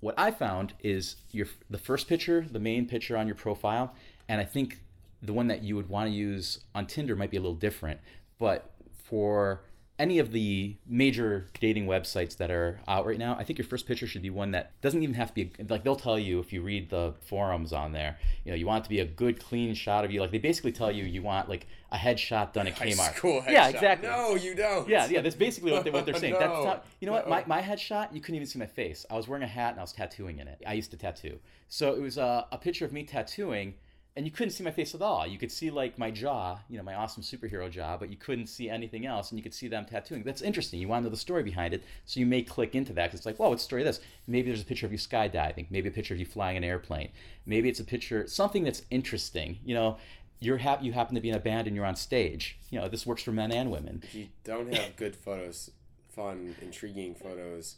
What 0.00 0.14
I 0.18 0.30
found 0.30 0.74
is 0.82 1.16
your 1.30 1.46
the 1.68 1.78
first 1.78 2.08
picture, 2.08 2.46
the 2.50 2.58
main 2.58 2.86
picture 2.86 3.16
on 3.16 3.26
your 3.26 3.36
profile, 3.36 3.94
and 4.28 4.40
I 4.40 4.44
think 4.44 4.80
the 5.22 5.32
one 5.32 5.48
that 5.48 5.62
you 5.62 5.76
would 5.76 5.88
want 5.88 6.08
to 6.08 6.14
use 6.14 6.60
on 6.74 6.86
Tinder 6.86 7.14
might 7.14 7.30
be 7.30 7.36
a 7.36 7.40
little 7.40 7.54
different, 7.54 8.00
but 8.38 8.70
for 9.04 9.60
any 10.00 10.18
of 10.18 10.32
the 10.32 10.74
major 10.86 11.46
dating 11.60 11.86
websites 11.86 12.38
that 12.38 12.50
are 12.50 12.80
out 12.88 13.04
right 13.04 13.18
now, 13.18 13.36
I 13.38 13.44
think 13.44 13.58
your 13.58 13.66
first 13.66 13.86
picture 13.86 14.06
should 14.06 14.22
be 14.22 14.30
one 14.30 14.52
that 14.52 14.72
doesn't 14.80 15.02
even 15.02 15.14
have 15.14 15.28
to 15.28 15.34
be 15.34 15.52
like 15.68 15.84
they'll 15.84 15.94
tell 15.94 16.18
you 16.18 16.40
if 16.40 16.54
you 16.54 16.62
read 16.62 16.88
the 16.88 17.14
forums 17.20 17.74
on 17.74 17.92
there, 17.92 18.18
you 18.44 18.50
know, 18.50 18.56
you 18.56 18.66
want 18.66 18.82
it 18.82 18.84
to 18.84 18.90
be 18.90 19.00
a 19.00 19.04
good 19.04 19.38
clean 19.38 19.74
shot 19.74 20.06
of 20.06 20.10
you. 20.10 20.20
Like 20.22 20.30
they 20.30 20.38
basically 20.38 20.72
tell 20.72 20.90
you 20.90 21.04
you 21.04 21.22
want 21.22 21.50
like 21.50 21.66
a 21.92 21.96
headshot 21.96 22.54
done 22.54 22.66
at 22.66 22.78
High 22.78 22.86
Kmart. 22.86 23.14
school 23.14 23.44
yeah, 23.46 23.68
exactly. 23.68 24.08
No, 24.08 24.36
you 24.36 24.54
don't. 24.54 24.88
Yeah, 24.88 25.06
yeah, 25.06 25.20
that's 25.20 25.36
basically 25.36 25.72
what, 25.72 25.84
they, 25.84 25.90
what 25.90 26.06
they're 26.06 26.14
saying. 26.14 26.36
That's 26.38 26.64
not, 26.64 26.86
you 27.00 27.06
know 27.06 27.12
what? 27.12 27.28
My, 27.28 27.44
my 27.46 27.60
headshot, 27.60 28.14
you 28.14 28.22
couldn't 28.22 28.36
even 28.36 28.46
see 28.46 28.58
my 28.58 28.66
face. 28.66 29.04
I 29.10 29.16
was 29.16 29.28
wearing 29.28 29.44
a 29.44 29.48
hat 29.48 29.72
and 29.72 29.80
I 29.80 29.82
was 29.82 29.92
tattooing 29.92 30.38
in 30.38 30.48
it. 30.48 30.62
I 30.66 30.72
used 30.72 30.90
to 30.92 30.96
tattoo. 30.96 31.38
So 31.68 31.92
it 31.92 32.00
was 32.00 32.16
a, 32.16 32.46
a 32.50 32.56
picture 32.56 32.86
of 32.86 32.92
me 32.92 33.04
tattooing, 33.04 33.74
and 34.16 34.26
you 34.26 34.32
couldn't 34.32 34.50
see 34.50 34.64
my 34.64 34.70
face 34.70 34.94
at 34.94 35.02
all. 35.02 35.26
You 35.26 35.38
could 35.38 35.52
see 35.52 35.70
like 35.70 35.98
my 35.98 36.10
jaw, 36.10 36.58
you 36.68 36.76
know, 36.76 36.82
my 36.82 36.94
awesome 36.94 37.22
superhero 37.22 37.70
jaw, 37.70 37.96
but 37.96 38.10
you 38.10 38.16
couldn't 38.16 38.48
see 38.48 38.68
anything 38.68 39.06
else, 39.06 39.30
and 39.30 39.38
you 39.38 39.42
could 39.42 39.54
see 39.54 39.68
them 39.68 39.84
tattooing. 39.84 40.24
That's 40.24 40.42
interesting. 40.42 40.80
You 40.80 40.88
want 40.88 41.02
to 41.02 41.04
know 41.04 41.10
the 41.10 41.16
story 41.16 41.42
behind 41.42 41.74
it, 41.74 41.82
so 42.06 42.18
you 42.18 42.26
may 42.26 42.42
click 42.42 42.74
into 42.74 42.92
that 42.94 43.06
because 43.06 43.20
it's 43.20 43.26
like, 43.26 43.38
well, 43.38 43.50
what's 43.50 43.62
the 43.62 43.66
story 43.66 43.82
of 43.82 43.86
this? 43.86 44.00
Maybe 44.26 44.48
there's 44.48 44.62
a 44.62 44.66
picture 44.66 44.86
of 44.86 44.92
you 44.92 44.98
skydiving. 44.98 45.66
Maybe 45.70 45.88
a 45.88 45.92
picture 45.92 46.14
of 46.14 46.20
you 46.20 46.26
flying 46.26 46.56
an 46.56 46.64
airplane. 46.64 47.10
Maybe 47.46 47.68
it's 47.68 47.80
a 47.80 47.84
picture, 47.84 48.26
something 48.26 48.64
that's 48.64 48.82
interesting. 48.90 49.58
You 49.64 49.74
know, 49.74 49.96
you're 50.40 50.58
hap- 50.58 50.82
you 50.82 50.92
happen 50.92 51.14
to 51.14 51.20
be 51.20 51.28
in 51.28 51.36
a 51.36 51.40
band 51.40 51.66
and 51.66 51.76
you're 51.76 51.86
on 51.86 51.96
stage. 51.96 52.58
You 52.70 52.80
know, 52.80 52.88
this 52.88 53.06
works 53.06 53.22
for 53.22 53.32
men 53.32 53.52
and 53.52 53.70
women. 53.70 54.00
If 54.02 54.14
you 54.14 54.28
don't 54.42 54.74
have 54.74 54.96
good 54.96 55.14
photos, 55.14 55.70
fun, 56.08 56.56
intriguing 56.60 57.14
photos 57.14 57.76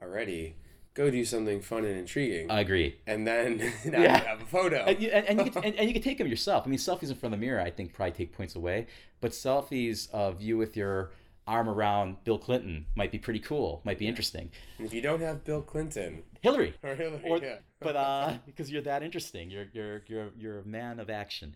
already, 0.00 0.54
go 0.94 1.10
do 1.10 1.24
something 1.24 1.60
fun 1.60 1.84
and 1.84 1.98
intriguing. 1.98 2.50
I 2.50 2.60
agree. 2.60 2.96
and 3.06 3.26
then 3.26 3.58
now 3.84 4.00
Yeah. 4.00 4.20
you 4.22 4.26
have 4.26 4.40
a 4.42 4.46
photo. 4.46 4.84
and 4.84 5.00
you, 5.02 5.10
and, 5.10 5.26
and 5.26 5.44
you 5.46 5.50
can, 5.52 5.64
and, 5.64 5.74
and 5.74 5.88
you 5.88 5.92
can 5.92 6.02
take 6.02 6.18
them 6.18 6.28
yourself. 6.28 6.64
I 6.66 6.70
mean, 6.70 6.78
selfies 6.78 7.10
in 7.10 7.16
front 7.16 7.34
of 7.34 7.40
the 7.40 7.46
mirror, 7.46 7.60
I 7.60 7.70
think, 7.70 7.92
probably 7.92 8.12
take 8.12 8.32
points 8.32 8.54
away. 8.54 8.86
But 9.20 9.32
selfies 9.32 10.08
of 10.12 10.40
you 10.40 10.56
with 10.56 10.76
your 10.76 11.10
arm 11.46 11.68
around 11.68 12.22
Bill 12.24 12.38
Clinton 12.38 12.86
might 12.94 13.12
be 13.12 13.18
pretty 13.18 13.40
cool. 13.40 13.82
Might 13.84 13.98
be 13.98 14.06
interesting. 14.06 14.50
if 14.78 14.94
you 14.94 15.02
don't 15.02 15.20
have 15.20 15.44
Bill 15.44 15.60
Clinton 15.62 16.22
Hillary, 16.40 16.74
or 16.82 16.94
Hillary, 16.94 17.20
or, 17.24 17.38
yeah. 17.38 17.56
but 17.80 17.96
uh, 17.96 18.34
because 18.46 18.70
you're 18.70 18.82
that 18.82 19.02
interesting, 19.02 19.50
you're 19.50 19.66
you're 19.72 20.02
you're 20.06 20.30
you're 20.38 20.58
a 20.60 20.64
man 20.64 21.00
of 21.00 21.10
action. 21.10 21.54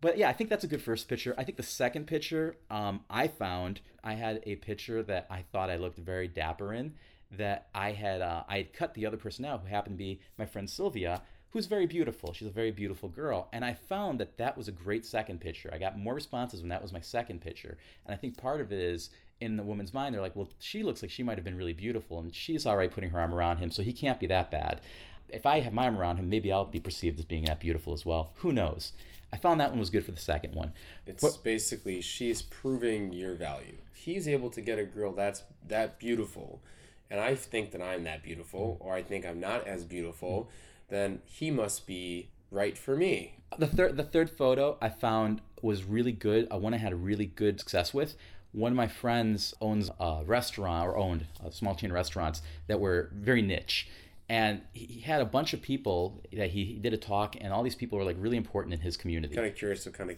But 0.00 0.16
yeah, 0.18 0.28
I 0.28 0.32
think 0.32 0.48
that's 0.50 0.64
a 0.64 0.66
good 0.68 0.80
first 0.82 1.08
picture. 1.08 1.34
I 1.36 1.44
think 1.44 1.56
the 1.56 1.62
second 1.62 2.06
picture, 2.06 2.56
um, 2.70 3.00
I 3.10 3.28
found 3.28 3.80
I 4.04 4.12
had 4.14 4.40
a 4.44 4.56
picture 4.56 5.02
that 5.02 5.26
I 5.30 5.42
thought 5.52 5.70
I 5.70 5.76
looked 5.76 5.98
very 5.98 6.28
dapper 6.28 6.72
in. 6.72 6.94
That 7.30 7.68
I 7.74 7.92
had 7.92 8.20
uh, 8.20 8.44
I 8.48 8.58
had 8.58 8.72
cut 8.72 8.94
the 8.94 9.06
other 9.06 9.16
person 9.16 9.44
out, 9.44 9.60
who 9.60 9.68
happened 9.68 9.96
to 9.96 10.04
be 10.04 10.20
my 10.38 10.46
friend 10.46 10.70
Sylvia, 10.70 11.22
who's 11.50 11.66
very 11.66 11.86
beautiful. 11.86 12.32
She's 12.32 12.48
a 12.48 12.52
very 12.52 12.70
beautiful 12.70 13.08
girl, 13.08 13.48
and 13.52 13.64
I 13.64 13.74
found 13.74 14.20
that 14.20 14.36
that 14.38 14.56
was 14.56 14.68
a 14.68 14.72
great 14.72 15.04
second 15.04 15.40
picture. 15.40 15.70
I 15.72 15.78
got 15.78 15.98
more 15.98 16.14
responses 16.14 16.60
when 16.60 16.68
that 16.68 16.82
was 16.82 16.92
my 16.92 17.00
second 17.00 17.40
picture, 17.40 17.78
and 18.04 18.14
I 18.14 18.16
think 18.16 18.36
part 18.36 18.60
of 18.60 18.72
it 18.72 18.78
is 18.78 19.10
in 19.40 19.56
the 19.56 19.62
woman's 19.62 19.92
mind 19.92 20.14
they're 20.14 20.22
like, 20.22 20.36
well, 20.36 20.48
she 20.58 20.82
looks 20.82 21.02
like 21.02 21.10
she 21.10 21.22
might 21.22 21.36
have 21.36 21.44
been 21.44 21.56
really 21.56 21.72
beautiful, 21.72 22.20
and 22.20 22.34
she's 22.34 22.66
all 22.66 22.76
right 22.76 22.90
putting 22.90 23.10
her 23.10 23.20
arm 23.20 23.34
around 23.34 23.58
him, 23.58 23.70
so 23.70 23.82
he 23.82 23.92
can't 23.92 24.20
be 24.20 24.26
that 24.26 24.50
bad. 24.50 24.80
If 25.28 25.46
I 25.46 25.60
have 25.60 25.72
my 25.72 25.86
arm 25.86 25.98
around 25.98 26.18
him, 26.18 26.28
maybe 26.28 26.52
I'll 26.52 26.64
be 26.64 26.78
perceived 26.78 27.18
as 27.18 27.24
being 27.24 27.46
that 27.46 27.58
beautiful 27.58 27.92
as 27.92 28.06
well. 28.06 28.32
Who 28.36 28.52
knows? 28.52 28.92
I 29.32 29.36
found 29.36 29.60
that 29.60 29.70
one 29.70 29.80
was 29.80 29.90
good 29.90 30.04
for 30.04 30.12
the 30.12 30.20
second 30.20 30.54
one. 30.54 30.72
It's 31.06 31.36
basically 31.38 32.00
she's 32.00 32.42
proving 32.42 33.12
your 33.12 33.34
value. 33.34 33.76
He's 33.92 34.28
able 34.28 34.50
to 34.50 34.60
get 34.60 34.78
a 34.78 34.84
girl 34.84 35.12
that's 35.12 35.42
that 35.66 35.98
beautiful, 35.98 36.60
and 37.10 37.20
I 37.20 37.34
think 37.34 37.70
that 37.72 37.82
I'm 37.82 38.04
that 38.04 38.22
beautiful, 38.22 38.76
or 38.80 38.94
I 38.94 39.02
think 39.02 39.26
I'm 39.26 39.40
not 39.40 39.66
as 39.66 39.84
beautiful, 39.84 40.50
then 40.88 41.20
he 41.24 41.50
must 41.50 41.86
be 41.86 42.28
right 42.50 42.76
for 42.76 42.96
me. 42.96 43.38
The 43.58 43.66
third, 43.66 43.96
the 43.96 44.02
third 44.02 44.30
photo 44.30 44.76
I 44.80 44.88
found 44.88 45.40
was 45.62 45.84
really 45.84 46.12
good. 46.12 46.48
Uh, 46.52 46.58
one 46.58 46.74
I 46.74 46.78
had 46.78 46.92
a 46.92 46.96
really 46.96 47.26
good 47.26 47.60
success 47.60 47.94
with. 47.94 48.16
One 48.52 48.72
of 48.72 48.76
my 48.76 48.88
friends 48.88 49.54
owns 49.60 49.90
a 50.00 50.22
restaurant 50.24 50.88
or 50.88 50.96
owned 50.96 51.26
a 51.44 51.52
small 51.52 51.74
chain 51.74 51.90
of 51.90 51.94
restaurants 51.94 52.42
that 52.68 52.80
were 52.80 53.10
very 53.12 53.42
niche, 53.42 53.88
and 54.28 54.62
he 54.72 54.86
he 54.86 55.00
had 55.00 55.20
a 55.20 55.26
bunch 55.26 55.52
of 55.52 55.60
people 55.62 56.22
that 56.32 56.50
he 56.50 56.64
he 56.64 56.78
did 56.78 56.94
a 56.94 56.96
talk, 56.96 57.36
and 57.40 57.52
all 57.52 57.62
these 57.62 57.74
people 57.74 57.98
were 57.98 58.04
like 58.04 58.16
really 58.18 58.36
important 58.36 58.72
in 58.74 58.80
his 58.80 58.96
community. 58.96 59.34
Kind 59.34 59.46
of 59.46 59.54
curious 59.54 59.84
what 59.84 59.94
kind 59.94 60.10
of 60.10 60.16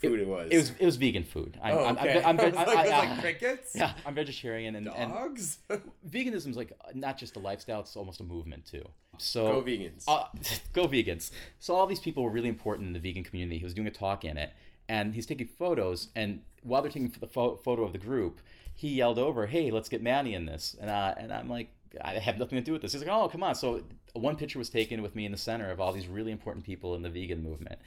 food 0.00 0.20
it, 0.20 0.26
was. 0.28 0.50
It 0.50 0.56
was 0.56 0.70
it 0.78 0.84
was 0.86 0.96
vegan 0.96 1.24
food. 1.24 1.58
I'm, 1.62 1.74
Oh, 1.76 1.84
I'm, 1.84 1.96
okay. 1.98 2.22
I'm, 2.22 2.38
I 2.40 2.44
I'm, 2.44 2.58
I- 2.58 2.64
like, 2.64 2.76
I- 2.76 2.86
it 2.86 2.92
I- 2.92 2.98
like 3.10 3.20
crickets. 3.20 3.72
yeah, 3.74 3.92
I'm 4.06 4.14
vegetarian, 4.14 4.76
and, 4.76 4.86
and 4.88 5.12
Dogs. 5.12 5.58
veganism 6.08 6.48
is 6.50 6.56
like 6.56 6.72
not 6.94 7.18
just 7.18 7.36
a 7.36 7.38
lifestyle; 7.38 7.80
it's 7.80 7.96
almost 7.96 8.20
a 8.20 8.24
movement 8.24 8.66
too. 8.66 8.84
So 9.18 9.52
Go 9.52 9.62
vegans. 9.62 10.04
uh, 10.08 10.24
go 10.72 10.88
vegans. 10.88 11.30
So 11.58 11.74
all 11.74 11.86
these 11.86 12.00
people 12.00 12.22
were 12.24 12.30
really 12.30 12.48
important 12.48 12.86
in 12.88 12.92
the 12.94 13.00
vegan 13.00 13.24
community. 13.24 13.58
He 13.58 13.64
was 13.64 13.74
doing 13.74 13.86
a 13.88 13.90
talk 13.90 14.24
in 14.24 14.36
it, 14.38 14.50
and 14.88 15.14
he's 15.14 15.26
taking 15.26 15.46
photos. 15.46 16.08
And 16.16 16.40
while 16.62 16.82
they're 16.82 16.90
taking 16.90 17.12
the 17.20 17.26
pho- 17.26 17.56
photo 17.56 17.84
of 17.84 17.92
the 17.92 17.98
group, 17.98 18.40
he 18.74 18.88
yelled 18.88 19.18
over, 19.18 19.46
"Hey, 19.46 19.70
let's 19.70 19.88
get 19.88 20.02
Manny 20.02 20.34
in 20.34 20.46
this." 20.46 20.74
And 20.80 20.88
uh, 20.90 21.14
and 21.18 21.32
I'm 21.32 21.48
like, 21.50 21.68
I 22.02 22.14
have 22.14 22.38
nothing 22.38 22.56
to 22.58 22.64
do 22.64 22.72
with 22.72 22.82
this. 22.82 22.92
He's 22.92 23.02
like, 23.04 23.10
"Oh, 23.14 23.28
come 23.28 23.42
on." 23.42 23.54
So 23.54 23.82
one 24.14 24.36
picture 24.36 24.58
was 24.58 24.70
taken 24.70 25.02
with 25.02 25.14
me 25.14 25.24
in 25.26 25.32
the 25.32 25.38
center 25.38 25.70
of 25.70 25.80
all 25.80 25.92
these 25.92 26.08
really 26.08 26.32
important 26.32 26.64
people 26.64 26.94
in 26.96 27.02
the 27.02 27.10
vegan 27.10 27.42
movement, 27.42 27.78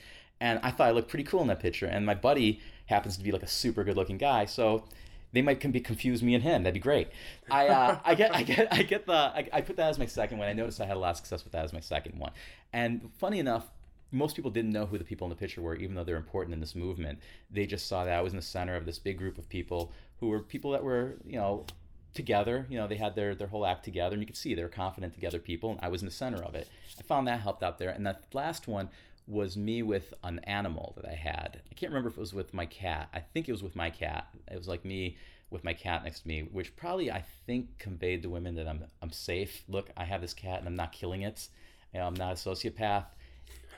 and 0.44 0.60
I 0.62 0.72
thought 0.72 0.90
I 0.90 0.92
looked 0.92 1.08
pretty 1.08 1.24
cool 1.24 1.42
in 1.42 1.48
that 1.48 1.62
picture. 1.62 1.86
And 1.86 2.06
my 2.06 2.16
buddy 2.16 2.60
happens 2.88 3.16
to 3.16 3.24
be 3.24 3.32
like 3.32 3.44
a 3.44 3.48
super 3.48 3.86
good-looking 3.86 4.18
guy, 4.18 4.44
so 4.44 4.84
they 5.32 5.42
might 5.42 5.62
can 5.62 5.72
be 5.72 5.80
confuse 5.80 6.22
me 6.22 6.36
and 6.36 6.44
him. 6.44 6.64
That'd 6.64 6.74
be 6.74 6.82
great. 6.82 7.08
I 7.50 7.70
uh, 7.70 8.00
I 8.04 8.14
get 8.14 8.36
I 8.36 8.44
get 8.44 8.68
I 8.72 8.84
get 8.84 9.06
the 9.06 9.14
I, 9.14 9.48
I 9.54 9.62
put 9.62 9.78
that 9.78 9.90
as 9.90 9.98
my 9.98 10.06
second 10.06 10.40
one. 10.40 10.50
I 10.50 10.54
noticed 10.54 10.82
I 10.82 10.86
had 10.86 10.98
a 10.98 11.00
lot 11.00 11.12
of 11.12 11.18
success 11.18 11.46
with 11.46 11.54
that 11.54 11.64
as 11.64 11.72
my 11.72 11.80
second 11.80 12.20
one. 12.20 12.34
And 12.74 13.10
funny 13.18 13.40
enough, 13.40 13.72
most 14.12 14.36
people 14.36 14.52
didn't 14.52 14.74
know 14.74 14.86
who 14.86 14.98
the 14.98 15.06
people 15.06 15.26
in 15.26 15.30
the 15.30 15.38
picture 15.38 15.62
were, 15.62 15.76
even 15.76 15.96
though 15.96 16.04
they're 16.04 16.18
important 16.18 16.54
in 16.54 16.60
this 16.60 16.76
movement. 16.76 17.20
They 17.50 17.66
just 17.66 17.88
saw 17.88 18.04
that 18.04 18.14
I 18.14 18.22
was 18.22 18.34
in 18.34 18.38
the 18.38 18.44
center 18.44 18.76
of 18.76 18.86
this 18.86 19.00
big 19.00 19.18
group 19.18 19.38
of 19.38 19.48
people 19.48 19.94
who 20.20 20.28
were 20.28 20.42
people 20.42 20.72
that 20.72 20.84
were 20.84 21.16
you 21.26 21.38
know 21.38 21.66
together. 22.14 22.68
You 22.70 22.78
know, 22.80 22.88
they 22.88 22.98
had 22.98 23.16
their 23.16 23.34
their 23.34 23.48
whole 23.48 23.66
act 23.66 23.86
together, 23.86 24.16
and 24.16 24.22
you 24.22 24.28
could 24.28 24.36
see 24.36 24.54
they 24.54 24.62
were 24.62 24.68
confident 24.68 25.14
together 25.14 25.40
people. 25.40 25.72
And 25.72 25.80
I 25.82 25.88
was 25.88 26.02
in 26.02 26.06
the 26.06 26.14
center 26.14 26.44
of 26.44 26.54
it. 26.54 26.68
I 27.00 27.04
found 27.04 27.28
that 27.28 27.40
helped 27.40 27.64
out 27.64 27.80
there. 27.80 27.92
And 27.92 28.06
that 28.06 28.26
last 28.34 28.68
one 28.68 28.90
was 29.28 29.56
me 29.56 29.82
with 29.84 30.14
an 30.24 30.40
animal 30.40 30.94
that 30.98 31.06
I 31.10 31.14
had. 31.16 31.62
I 31.72 31.74
can't 31.76 31.92
remember 31.92 32.10
if 32.10 32.18
it 32.18 32.20
was 32.20 32.34
with 32.34 32.54
my 32.54 32.66
cat. 32.66 33.10
I 33.14 33.20
think 33.20 33.48
it 33.48 33.52
was 33.52 33.64
with 33.64 33.76
my 33.76 33.90
cat. 33.90 34.28
It 34.52 34.58
was 34.58 34.68
like 34.68 34.84
me 34.84 35.18
with 35.50 35.64
my 35.64 35.74
cat 35.74 36.04
next 36.04 36.22
to 36.22 36.28
me, 36.28 36.42
which 36.52 36.76
probably 36.76 37.12
I 37.12 37.24
think 37.46 37.78
conveyed 37.78 38.24
to 38.24 38.30
women 38.30 38.56
that 38.56 38.68
I'm 38.68 38.84
I'm 39.02 39.12
safe. 39.12 39.64
Look, 39.70 39.90
I 39.96 40.04
have 40.06 40.22
this 40.22 40.34
cat 40.34 40.60
and 40.60 40.68
I'm 40.68 40.76
not 40.76 40.92
killing 40.92 41.22
it. 41.22 41.48
You 41.94 42.00
know, 42.00 42.08
I'm 42.08 42.16
not 42.16 42.32
a 42.34 42.36
sociopath. 42.36 43.06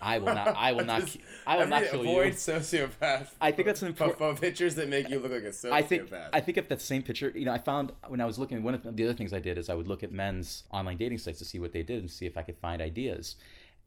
I 0.01 0.17
will 0.19 0.33
not. 0.33 0.55
I 0.57 0.71
will 0.73 0.85
not. 0.93 1.01
Just- 1.01 1.13
ki- 1.13 1.23
I 1.47 1.57
will 1.57 1.67
not 1.67 1.83
kill 1.83 2.01
avoid 2.01 2.25
you. 2.27 2.31
sociopath. 2.33 3.27
I 3.39 3.51
think 3.51 3.65
that's 3.65 3.81
an 3.81 3.87
important. 3.89 4.41
pictures 4.41 4.75
that 4.75 4.89
make 4.89 5.09
you 5.09 5.19
look 5.19 5.31
like 5.31 5.43
a 5.43 5.49
sociopath. 5.49 5.71
I 5.71 5.81
think 5.81 6.13
I 6.33 6.39
think 6.41 6.57
if 6.57 6.67
that 6.69 6.81
same 6.81 7.01
picture, 7.03 7.31
you 7.35 7.45
know, 7.45 7.53
I 7.53 7.57
found 7.59 7.91
when 8.07 8.19
I 8.21 8.25
was 8.25 8.37
looking, 8.39 8.63
one 8.63 8.73
of 8.73 8.83
the 8.95 9.03
other 9.03 9.13
things 9.13 9.31
I 9.33 9.39
did 9.39 9.57
is 9.57 9.69
I 9.69 9.73
would 9.73 9.87
look 9.87 10.03
at 10.03 10.11
men's 10.11 10.63
online 10.71 10.97
dating 10.97 11.19
sites 11.19 11.39
to 11.39 11.45
see 11.45 11.59
what 11.59 11.71
they 11.71 11.83
did 11.83 11.99
and 12.01 12.09
see 12.11 12.25
if 12.25 12.37
I 12.37 12.41
could 12.41 12.57
find 12.57 12.81
ideas. 12.81 13.35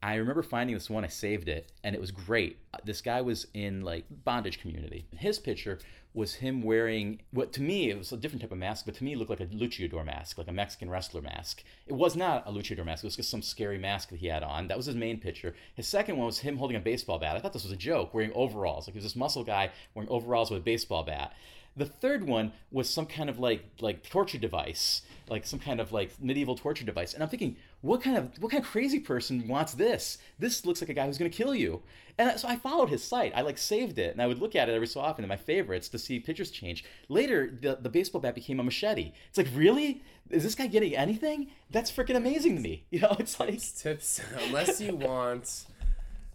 I 0.01 0.15
remember 0.15 0.43
finding 0.43 0.75
this 0.75 0.89
one, 0.89 1.03
I 1.03 1.07
saved 1.07 1.49
it, 1.49 1.71
and 1.83 1.93
it 1.93 1.99
was 1.99 2.11
great. 2.11 2.57
This 2.85 3.01
guy 3.01 3.21
was 3.21 3.47
in 3.53 3.81
like 3.81 4.05
bondage 4.23 4.61
community. 4.61 5.05
His 5.15 5.39
picture 5.39 5.79
was 6.13 6.35
him 6.35 6.63
wearing 6.63 7.21
what 7.31 7.53
to 7.53 7.61
me 7.61 7.89
it 7.89 7.97
was 7.97 8.11
a 8.11 8.17
different 8.17 8.41
type 8.41 8.51
of 8.51 8.57
mask, 8.57 8.85
but 8.85 8.95
to 8.95 9.03
me 9.03 9.13
it 9.13 9.17
looked 9.17 9.29
like 9.29 9.41
a 9.41 9.45
luchador 9.45 10.05
mask, 10.05 10.37
like 10.37 10.47
a 10.47 10.53
Mexican 10.53 10.89
wrestler 10.89 11.21
mask. 11.21 11.63
It 11.85 11.93
was 11.93 12.15
not 12.15 12.47
a 12.47 12.51
luchador 12.51 12.85
mask; 12.85 13.03
it 13.03 13.07
was 13.07 13.15
just 13.17 13.29
some 13.29 13.41
scary 13.41 13.77
mask 13.77 14.09
that 14.09 14.19
he 14.19 14.27
had 14.27 14.41
on. 14.41 14.67
That 14.67 14.77
was 14.77 14.85
his 14.85 14.95
main 14.95 15.19
picture. 15.19 15.53
His 15.75 15.87
second 15.87 16.17
one 16.17 16.27
was 16.27 16.39
him 16.39 16.57
holding 16.57 16.77
a 16.77 16.81
baseball 16.81 17.19
bat. 17.19 17.35
I 17.35 17.39
thought 17.39 17.53
this 17.53 17.63
was 17.63 17.73
a 17.73 17.77
joke, 17.77 18.13
wearing 18.13 18.31
overalls. 18.33 18.87
Like 18.87 18.93
he 18.93 18.97
was 18.97 19.05
this 19.05 19.15
muscle 19.15 19.43
guy 19.43 19.71
wearing 19.93 20.09
overalls 20.09 20.49
with 20.49 20.61
a 20.61 20.63
baseball 20.63 21.03
bat. 21.03 21.33
The 21.79 21.85
third 21.85 22.27
one 22.27 22.51
was 22.71 22.89
some 22.89 23.05
kind 23.05 23.29
of 23.29 23.39
like 23.39 23.63
like 23.79 24.03
torture 24.03 24.37
device, 24.37 25.01
like 25.29 25.45
some 25.45 25.59
kind 25.59 25.79
of 25.79 25.93
like 25.93 26.11
medieval 26.21 26.55
torture 26.55 26.83
device. 26.83 27.13
And 27.13 27.23
I'm 27.23 27.29
thinking, 27.29 27.55
what 27.79 28.01
kind 28.01 28.17
of 28.17 28.31
what 28.41 28.51
kind 28.51 28.61
of 28.61 28.69
crazy 28.69 28.99
person 28.99 29.47
wants 29.47 29.73
this? 29.73 30.17
This 30.37 30.65
looks 30.65 30.81
like 30.81 30.89
a 30.89 30.93
guy 30.93 31.05
who's 31.05 31.17
going 31.17 31.31
to 31.31 31.37
kill 31.37 31.55
you. 31.55 31.81
And 32.17 32.37
so 32.37 32.49
I 32.49 32.57
followed 32.57 32.89
his 32.89 33.01
site. 33.01 33.31
I 33.33 33.41
like 33.41 33.57
saved 33.57 33.97
it, 33.97 34.11
and 34.11 34.21
I 34.21 34.27
would 34.27 34.39
look 34.39 34.55
at 34.57 34.67
it 34.67 34.73
every 34.73 34.87
so 34.87 34.99
often 34.99 35.23
in 35.23 35.29
my 35.29 35.37
favorites 35.37 35.87
to 35.89 35.97
see 35.97 36.19
pictures 36.19 36.51
change. 36.51 36.83
Later, 37.07 37.49
the 37.61 37.77
the 37.81 37.89
baseball 37.89 38.19
bat 38.19 38.35
became 38.35 38.59
a 38.59 38.63
machete. 38.63 39.13
It's 39.29 39.37
like, 39.37 39.47
really? 39.55 40.03
Is 40.29 40.43
this 40.43 40.55
guy 40.55 40.67
getting 40.67 40.97
anything? 40.97 41.47
That's 41.71 41.89
freaking 41.89 42.17
amazing 42.17 42.55
to 42.55 42.61
me. 42.61 42.83
You 42.91 42.99
know, 42.99 43.15
it's 43.17 43.39
like 43.39 43.61
tips 43.77 44.19
unless 44.45 44.81
you 44.81 44.95
want 44.95 45.65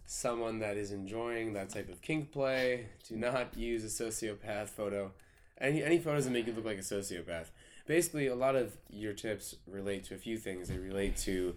someone 0.07 0.59
that 0.59 0.77
is 0.77 0.91
enjoying 0.91 1.53
that 1.53 1.69
type 1.69 1.89
of 1.89 2.01
kink 2.01 2.31
play, 2.31 2.87
do 3.07 3.15
not 3.15 3.55
use 3.55 3.83
a 3.83 4.03
sociopath 4.03 4.69
photo. 4.69 5.11
Any 5.59 5.83
any 5.83 5.99
photos 5.99 6.25
that 6.25 6.31
make 6.31 6.47
you 6.47 6.53
look 6.53 6.65
like 6.65 6.77
a 6.77 6.81
sociopath. 6.81 7.47
Basically, 7.87 8.27
a 8.27 8.35
lot 8.35 8.55
of 8.55 8.77
your 8.89 9.13
tips 9.13 9.55
relate 9.67 10.03
to 10.05 10.15
a 10.15 10.17
few 10.17 10.37
things. 10.37 10.67
They 10.67 10.77
relate 10.77 11.15
to 11.17 11.55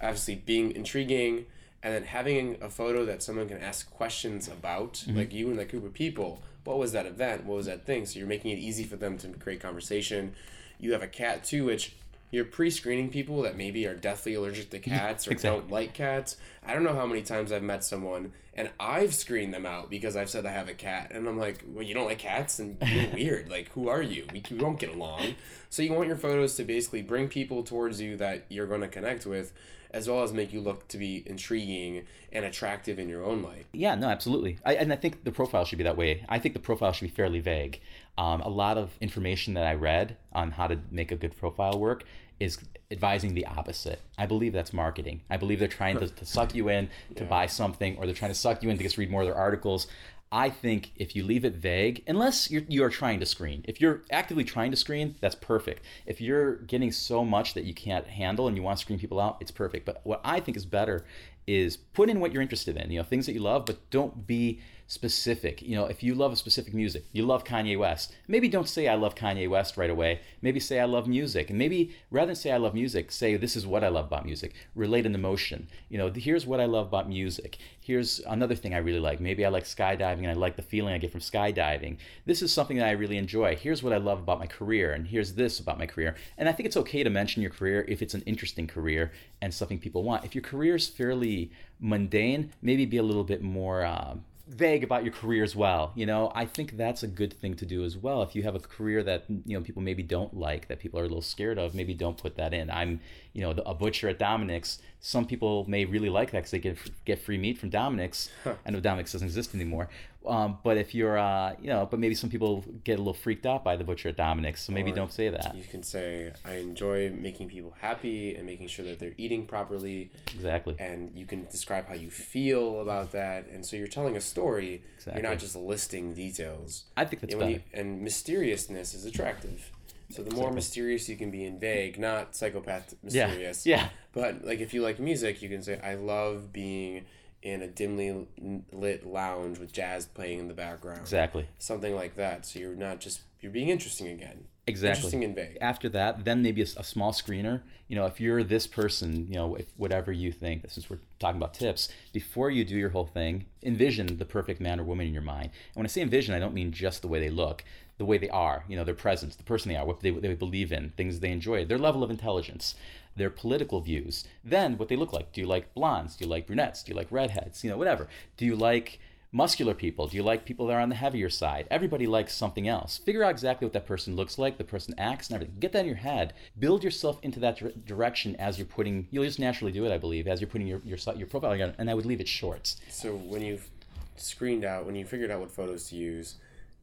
obviously 0.00 0.34
being 0.34 0.72
intriguing, 0.72 1.46
and 1.82 1.94
then 1.94 2.04
having 2.04 2.58
a 2.60 2.68
photo 2.68 3.04
that 3.04 3.22
someone 3.22 3.48
can 3.48 3.58
ask 3.58 3.90
questions 3.90 4.48
about, 4.48 4.94
mm-hmm. 4.94 5.18
like 5.18 5.32
you 5.32 5.48
and 5.48 5.58
that 5.58 5.70
group 5.70 5.84
of 5.84 5.94
people. 5.94 6.42
What 6.64 6.78
was 6.78 6.92
that 6.92 7.06
event? 7.06 7.44
What 7.46 7.56
was 7.56 7.66
that 7.66 7.86
thing? 7.86 8.04
So 8.04 8.18
you're 8.18 8.28
making 8.28 8.50
it 8.50 8.58
easy 8.58 8.84
for 8.84 8.96
them 8.96 9.16
to 9.18 9.28
create 9.28 9.60
conversation. 9.60 10.34
You 10.78 10.92
have 10.92 11.02
a 11.02 11.08
cat 11.08 11.44
too, 11.44 11.64
which 11.64 11.96
you're 12.30 12.44
pre-screening 12.44 13.10
people 13.10 13.42
that 13.42 13.56
maybe 13.56 13.86
are 13.86 13.94
deathly 13.94 14.34
allergic 14.34 14.70
to 14.70 14.78
cats 14.78 15.26
or 15.26 15.32
exactly. 15.32 15.60
don't 15.60 15.70
like 15.70 15.94
cats. 15.94 16.36
I 16.66 16.74
don't 16.74 16.84
know 16.84 16.94
how 16.94 17.06
many 17.06 17.22
times 17.22 17.52
I've 17.52 17.62
met 17.62 17.84
someone 17.84 18.32
and 18.58 18.70
I've 18.80 19.14
screened 19.14 19.54
them 19.54 19.64
out 19.64 19.88
because 19.88 20.16
I've 20.16 20.28
said 20.28 20.44
I 20.44 20.50
have 20.50 20.68
a 20.68 20.74
cat, 20.74 21.12
and 21.14 21.28
I'm 21.28 21.38
like, 21.38 21.64
well, 21.68 21.84
you 21.84 21.94
don't 21.94 22.06
like 22.06 22.18
cats, 22.18 22.58
and 22.58 22.76
you're 22.84 23.08
weird. 23.10 23.48
Like, 23.48 23.70
who 23.70 23.88
are 23.88 24.02
you? 24.02 24.26
We, 24.32 24.42
we 24.50 24.58
don't 24.58 24.80
get 24.80 24.92
along. 24.92 25.36
So 25.70 25.80
you 25.80 25.92
want 25.92 26.08
your 26.08 26.16
photos 26.16 26.56
to 26.56 26.64
basically 26.64 27.02
bring 27.02 27.28
people 27.28 27.62
towards 27.62 28.00
you 28.00 28.16
that 28.16 28.46
you're 28.48 28.66
going 28.66 28.80
to 28.80 28.88
connect 28.88 29.26
with, 29.26 29.52
as 29.90 30.08
well 30.08 30.22
as 30.22 30.32
make 30.32 30.52
you 30.52 30.60
look 30.60 30.86
to 30.88 30.98
be 30.98 31.22
intriguing 31.26 32.04
and 32.32 32.44
attractive 32.44 32.98
in 32.98 33.08
your 33.08 33.24
own 33.24 33.42
light. 33.42 33.66
Yeah, 33.72 33.94
no, 33.94 34.08
absolutely. 34.08 34.58
I, 34.64 34.74
and 34.74 34.92
I 34.92 34.96
think 34.96 35.24
the 35.24 35.32
profile 35.32 35.64
should 35.64 35.78
be 35.78 35.84
that 35.84 35.96
way. 35.96 36.24
I 36.28 36.38
think 36.38 36.54
the 36.54 36.60
profile 36.60 36.92
should 36.92 37.06
be 37.06 37.14
fairly 37.14 37.40
vague. 37.40 37.80
Um, 38.16 38.40
a 38.40 38.48
lot 38.48 38.76
of 38.76 38.90
information 39.00 39.54
that 39.54 39.64
I 39.64 39.74
read 39.74 40.16
on 40.32 40.52
how 40.52 40.66
to 40.66 40.78
make 40.90 41.12
a 41.12 41.16
good 41.16 41.36
profile 41.36 41.78
work 41.78 42.04
is 42.40 42.58
advising 42.90 43.34
the 43.34 43.46
opposite. 43.46 44.00
I 44.16 44.26
believe 44.26 44.52
that's 44.52 44.72
marketing. 44.72 45.22
I 45.28 45.36
believe 45.36 45.58
they're 45.58 45.68
trying 45.68 45.98
to, 45.98 46.08
to 46.08 46.24
suck 46.24 46.54
you 46.54 46.68
in 46.68 46.88
to 47.16 47.24
yeah. 47.24 47.28
buy 47.28 47.46
something, 47.46 47.96
or 47.96 48.06
they're 48.06 48.14
trying 48.14 48.30
to 48.30 48.38
suck 48.38 48.62
you 48.62 48.70
in 48.70 48.76
to 48.76 48.82
just 48.82 48.96
read 48.96 49.10
more 49.10 49.22
of 49.22 49.26
their 49.26 49.36
articles. 49.36 49.88
I 50.30 50.50
think 50.50 50.92
if 50.96 51.16
you 51.16 51.24
leave 51.24 51.44
it 51.44 51.54
vague, 51.54 52.04
unless 52.06 52.50
you're, 52.50 52.62
you 52.68 52.84
are 52.84 52.90
trying 52.90 53.20
to 53.20 53.26
screen, 53.26 53.64
if 53.66 53.80
you're 53.80 54.02
actively 54.10 54.44
trying 54.44 54.70
to 54.70 54.76
screen, 54.76 55.16
that's 55.20 55.34
perfect. 55.34 55.82
If 56.06 56.20
you're 56.20 56.56
getting 56.56 56.92
so 56.92 57.24
much 57.24 57.54
that 57.54 57.64
you 57.64 57.72
can't 57.72 58.06
handle 58.06 58.46
and 58.46 58.56
you 58.56 58.62
want 58.62 58.78
to 58.78 58.82
screen 58.82 58.98
people 58.98 59.20
out, 59.20 59.38
it's 59.40 59.50
perfect. 59.50 59.86
But 59.86 60.00
what 60.04 60.20
I 60.24 60.40
think 60.40 60.56
is 60.56 60.66
better 60.66 61.06
is 61.46 61.78
put 61.78 62.10
in 62.10 62.20
what 62.20 62.32
you're 62.32 62.42
interested 62.42 62.76
in, 62.76 62.90
you 62.90 62.98
know, 62.98 63.04
things 63.04 63.24
that 63.24 63.32
you 63.32 63.40
love, 63.40 63.64
but 63.64 63.88
don't 63.90 64.26
be 64.26 64.60
specific. 64.88 65.60
You 65.60 65.76
know, 65.76 65.84
if 65.84 66.02
you 66.02 66.14
love 66.14 66.32
a 66.32 66.36
specific 66.36 66.72
music, 66.72 67.04
you 67.12 67.24
love 67.24 67.44
Kanye 67.44 67.78
West, 67.78 68.14
maybe 68.26 68.48
don't 68.48 68.68
say 68.68 68.88
I 68.88 68.94
love 68.94 69.14
Kanye 69.14 69.48
West 69.48 69.76
right 69.76 69.90
away. 69.90 70.20
Maybe 70.40 70.58
say 70.58 70.80
I 70.80 70.86
love 70.86 71.06
music. 71.06 71.50
And 71.50 71.58
maybe 71.58 71.94
rather 72.10 72.28
than 72.28 72.36
say 72.36 72.50
I 72.50 72.56
love 72.56 72.72
music, 72.72 73.12
say 73.12 73.36
this 73.36 73.54
is 73.54 73.66
what 73.66 73.84
I 73.84 73.88
love 73.88 74.06
about 74.06 74.24
music. 74.24 74.54
Relate 74.74 75.04
an 75.04 75.14
emotion. 75.14 75.68
You 75.90 75.98
know, 75.98 76.10
here's 76.10 76.46
what 76.46 76.58
I 76.58 76.64
love 76.64 76.86
about 76.86 77.06
music. 77.06 77.58
Here's 77.80 78.20
another 78.20 78.54
thing 78.54 78.74
I 78.74 78.78
really 78.78 78.98
like. 78.98 79.20
Maybe 79.20 79.44
I 79.44 79.50
like 79.50 79.64
skydiving 79.64 80.20
and 80.20 80.30
I 80.30 80.32
like 80.32 80.56
the 80.56 80.62
feeling 80.62 80.94
I 80.94 80.98
get 80.98 81.12
from 81.12 81.20
skydiving. 81.20 81.98
This 82.24 82.40
is 82.40 82.50
something 82.50 82.78
that 82.78 82.88
I 82.88 82.92
really 82.92 83.18
enjoy. 83.18 83.56
Here's 83.56 83.82
what 83.82 83.92
I 83.92 83.98
love 83.98 84.20
about 84.20 84.38
my 84.38 84.46
career 84.46 84.92
and 84.94 85.06
here's 85.06 85.34
this 85.34 85.60
about 85.60 85.78
my 85.78 85.86
career. 85.86 86.16
And 86.38 86.48
I 86.48 86.52
think 86.52 86.66
it's 86.66 86.76
okay 86.78 87.02
to 87.02 87.10
mention 87.10 87.42
your 87.42 87.50
career 87.50 87.84
if 87.88 88.00
it's 88.00 88.14
an 88.14 88.22
interesting 88.22 88.66
career 88.66 89.12
and 89.42 89.52
something 89.52 89.78
people 89.78 90.02
want. 90.02 90.24
If 90.24 90.34
your 90.34 90.42
career 90.42 90.76
is 90.76 90.88
fairly 90.88 91.50
mundane, 91.78 92.52
maybe 92.62 92.86
be 92.86 92.96
a 92.96 93.02
little 93.02 93.24
bit 93.24 93.42
more 93.42 93.84
um, 93.84 94.24
vague 94.48 94.82
about 94.82 95.04
your 95.04 95.12
career 95.12 95.44
as 95.44 95.54
well. 95.54 95.92
You 95.94 96.06
know, 96.06 96.32
I 96.34 96.46
think 96.46 96.76
that's 96.76 97.02
a 97.02 97.06
good 97.06 97.32
thing 97.32 97.54
to 97.56 97.66
do 97.66 97.84
as 97.84 97.96
well. 97.96 98.22
If 98.22 98.34
you 98.34 98.42
have 98.44 98.54
a 98.54 98.60
career 98.60 99.02
that 99.02 99.24
you 99.28 99.56
know 99.56 99.62
people 99.62 99.82
maybe 99.82 100.02
don't 100.02 100.34
like, 100.34 100.68
that 100.68 100.78
people 100.78 100.98
are 100.98 101.04
a 101.04 101.08
little 101.08 101.22
scared 101.22 101.58
of, 101.58 101.74
maybe 101.74 101.94
don't 101.94 102.16
put 102.16 102.36
that 102.36 102.54
in. 102.54 102.70
I'm, 102.70 103.00
you 103.32 103.42
know, 103.42 103.50
a 103.50 103.74
butcher 103.74 104.08
at 104.08 104.18
Dominick's. 104.18 104.80
Some 105.00 105.26
people 105.26 105.64
may 105.68 105.84
really 105.84 106.08
like 106.08 106.32
that 106.32 106.38
because 106.38 106.50
they 106.50 106.58
get 106.58 106.76
get 107.04 107.20
free 107.20 107.38
meat 107.38 107.58
from 107.58 107.70
Dominick's. 107.70 108.30
Huh. 108.44 108.54
I 108.66 108.70
know 108.70 108.80
Dominick's 108.80 109.12
doesn't 109.12 109.28
exist 109.28 109.54
anymore, 109.54 109.88
um, 110.26 110.58
but 110.62 110.76
if 110.76 110.94
you're, 110.94 111.16
uh, 111.16 111.54
you 111.60 111.68
know, 111.68 111.86
but 111.90 112.00
maybe 112.00 112.14
some 112.14 112.28
people 112.28 112.64
get 112.84 112.94
a 112.94 112.98
little 112.98 113.14
freaked 113.14 113.46
out 113.46 113.64
by 113.64 113.76
the 113.76 113.84
butcher 113.84 114.10
at 114.10 114.16
Dominick's, 114.16 114.62
so 114.62 114.72
maybe 114.72 114.92
or 114.92 114.94
don't 114.94 115.12
say 115.12 115.28
that. 115.28 115.56
You 115.56 115.64
can 115.64 115.82
say, 115.82 116.32
I 116.44 116.54
enjoy 116.54 117.10
making 117.10 117.48
people 117.48 117.74
happy 117.80 118.34
and 118.34 118.44
making 118.44 118.68
sure 118.68 118.84
that 118.84 118.98
they're 118.98 119.14
eating 119.16 119.46
properly. 119.46 120.10
Exactly. 120.34 120.76
And 120.78 121.12
you 121.14 121.24
can 121.24 121.46
describe 121.46 121.88
how 121.88 121.94
you 121.94 122.10
feel 122.10 122.80
about 122.80 123.12
that. 123.12 123.46
And 123.48 123.64
so 123.64 123.76
you're 123.76 123.86
telling 123.86 124.16
a 124.16 124.20
story. 124.20 124.82
Exactly. 124.96 125.22
You're 125.22 125.30
not 125.30 125.38
just 125.38 125.56
listing 125.56 126.12
details. 126.12 126.84
I 126.96 127.04
think 127.04 127.22
that's 127.22 127.34
better. 127.34 127.50
You, 127.50 127.62
and 127.72 128.02
mysteriousness 128.02 128.94
is 128.94 129.06
attractive. 129.06 129.72
So 130.10 130.22
the 130.22 130.34
more 130.34 130.50
mysterious 130.50 131.08
you 131.08 131.16
can 131.16 131.30
be 131.30 131.44
and 131.44 131.60
vague, 131.60 131.98
not 131.98 132.34
psychopath 132.34 132.94
mysterious. 133.02 133.66
Yeah. 133.66 133.76
yeah. 133.76 133.88
But 134.12 134.44
like 134.44 134.60
if 134.60 134.72
you 134.72 134.82
like 134.82 134.98
music, 134.98 135.42
you 135.42 135.48
can 135.48 135.62
say, 135.62 135.78
I 135.82 135.94
love 135.94 136.52
being 136.52 137.04
in 137.42 137.62
a 137.62 137.68
dimly 137.68 138.26
lit 138.72 139.06
lounge 139.06 139.58
with 139.58 139.72
jazz 139.72 140.06
playing 140.06 140.38
in 140.38 140.48
the 140.48 140.54
background. 140.54 141.00
Exactly. 141.00 141.46
Something 141.58 141.94
like 141.94 142.16
that. 142.16 142.46
So 142.46 142.58
you're 142.58 142.74
not 142.74 143.00
just 143.00 143.20
you're 143.40 143.52
being 143.52 143.68
interesting 143.68 144.08
again. 144.08 144.44
Exactly. 144.66 144.98
Interesting 144.98 145.24
and 145.24 145.34
vague. 145.34 145.58
After 145.60 145.88
that, 145.90 146.24
then 146.24 146.42
maybe 146.42 146.60
a, 146.60 146.66
a, 146.76 146.84
small 146.84 147.12
screener. 147.12 147.62
You 147.86 147.96
know, 147.96 148.04
if 148.04 148.20
you're 148.20 148.44
this 148.44 148.66
person, 148.66 149.26
you 149.26 149.34
know, 149.34 149.54
if 149.54 149.66
whatever 149.78 150.12
you 150.12 150.30
think, 150.30 150.68
since 150.68 150.90
we're 150.90 150.98
talking 151.18 151.38
about 151.38 151.54
tips, 151.54 151.88
before 152.12 152.50
you 152.50 152.64
do 152.64 152.76
your 152.76 152.90
whole 152.90 153.06
thing, 153.06 153.46
envision 153.62 154.18
the 154.18 154.26
perfect 154.26 154.60
man 154.60 154.78
or 154.78 154.84
woman 154.84 155.06
in 155.06 155.14
your 155.14 155.22
mind. 155.22 155.50
And 155.68 155.76
when 155.76 155.86
I 155.86 155.88
say 155.88 156.02
envision, 156.02 156.34
I 156.34 156.38
don't 156.38 156.52
mean 156.52 156.70
just 156.70 157.00
the 157.00 157.08
way 157.08 157.18
they 157.18 157.30
look, 157.30 157.64
the 157.98 158.04
way 158.04 158.16
they 158.18 158.30
are. 158.30 158.64
You 158.68 158.76
know, 158.76 158.84
their 158.84 158.94
presence, 158.94 159.36
the 159.36 159.42
person 159.42 159.68
they 159.68 159.76
are, 159.76 159.84
what 159.84 160.00
they, 160.00 160.10
they 160.10 160.34
believe 160.34 160.72
in, 160.72 160.90
things 160.90 161.20
they 161.20 161.30
enjoy, 161.30 161.64
their 161.64 161.78
level 161.78 162.02
of 162.02 162.10
intelligence 162.10 162.74
their 163.18 163.30
political 163.30 163.80
views, 163.80 164.24
then 164.42 164.78
what 164.78 164.88
they 164.88 164.96
look 164.96 165.12
like. 165.12 165.32
Do 165.32 165.40
you 165.40 165.46
like 165.46 165.74
blondes? 165.74 166.16
Do 166.16 166.24
you 166.24 166.30
like 166.30 166.46
brunettes? 166.46 166.82
Do 166.82 166.92
you 166.92 166.96
like 166.96 167.08
redheads? 167.10 167.62
You 167.62 167.70
know, 167.70 167.76
whatever. 167.76 168.08
Do 168.36 168.46
you 168.46 168.56
like 168.56 169.00
muscular 169.30 169.74
people? 169.74 170.06
Do 170.06 170.16
you 170.16 170.22
like 170.22 170.46
people 170.46 170.66
that 170.66 170.74
are 170.74 170.80
on 170.80 170.88
the 170.88 170.94
heavier 170.94 171.28
side? 171.28 171.66
Everybody 171.70 172.06
likes 172.06 172.32
something 172.32 172.66
else. 172.66 172.96
Figure 172.96 173.22
out 173.22 173.30
exactly 173.30 173.66
what 173.66 173.74
that 173.74 173.86
person 173.86 174.16
looks 174.16 174.38
like, 174.38 174.56
the 174.56 174.64
person 174.64 174.94
acts, 174.96 175.28
and 175.28 175.34
everything. 175.34 175.56
Get 175.58 175.72
that 175.72 175.80
in 175.80 175.86
your 175.86 175.96
head. 175.96 176.32
Build 176.58 176.82
yourself 176.82 177.18
into 177.22 177.40
that 177.40 177.84
direction 177.84 178.36
as 178.36 178.58
you're 178.58 178.66
putting. 178.66 179.08
You'll 179.10 179.24
just 179.24 179.38
naturally 179.38 179.72
do 179.72 179.84
it, 179.84 179.92
I 179.92 179.98
believe, 179.98 180.26
as 180.26 180.40
you're 180.40 180.48
putting 180.48 180.66
your 180.66 180.80
your, 180.84 180.98
your 181.16 181.26
profile 181.26 181.50
together. 181.50 181.74
And 181.78 181.90
I 181.90 181.94
would 181.94 182.06
leave 182.06 182.20
it 182.20 182.28
short. 182.28 182.74
So 182.88 183.14
when 183.16 183.42
you've 183.42 183.68
screened 184.16 184.64
out, 184.64 184.86
when 184.86 184.94
you 184.94 185.04
figured 185.04 185.30
out 185.30 185.40
what 185.40 185.50
photos 185.50 185.88
to 185.90 185.96
use, 185.96 186.36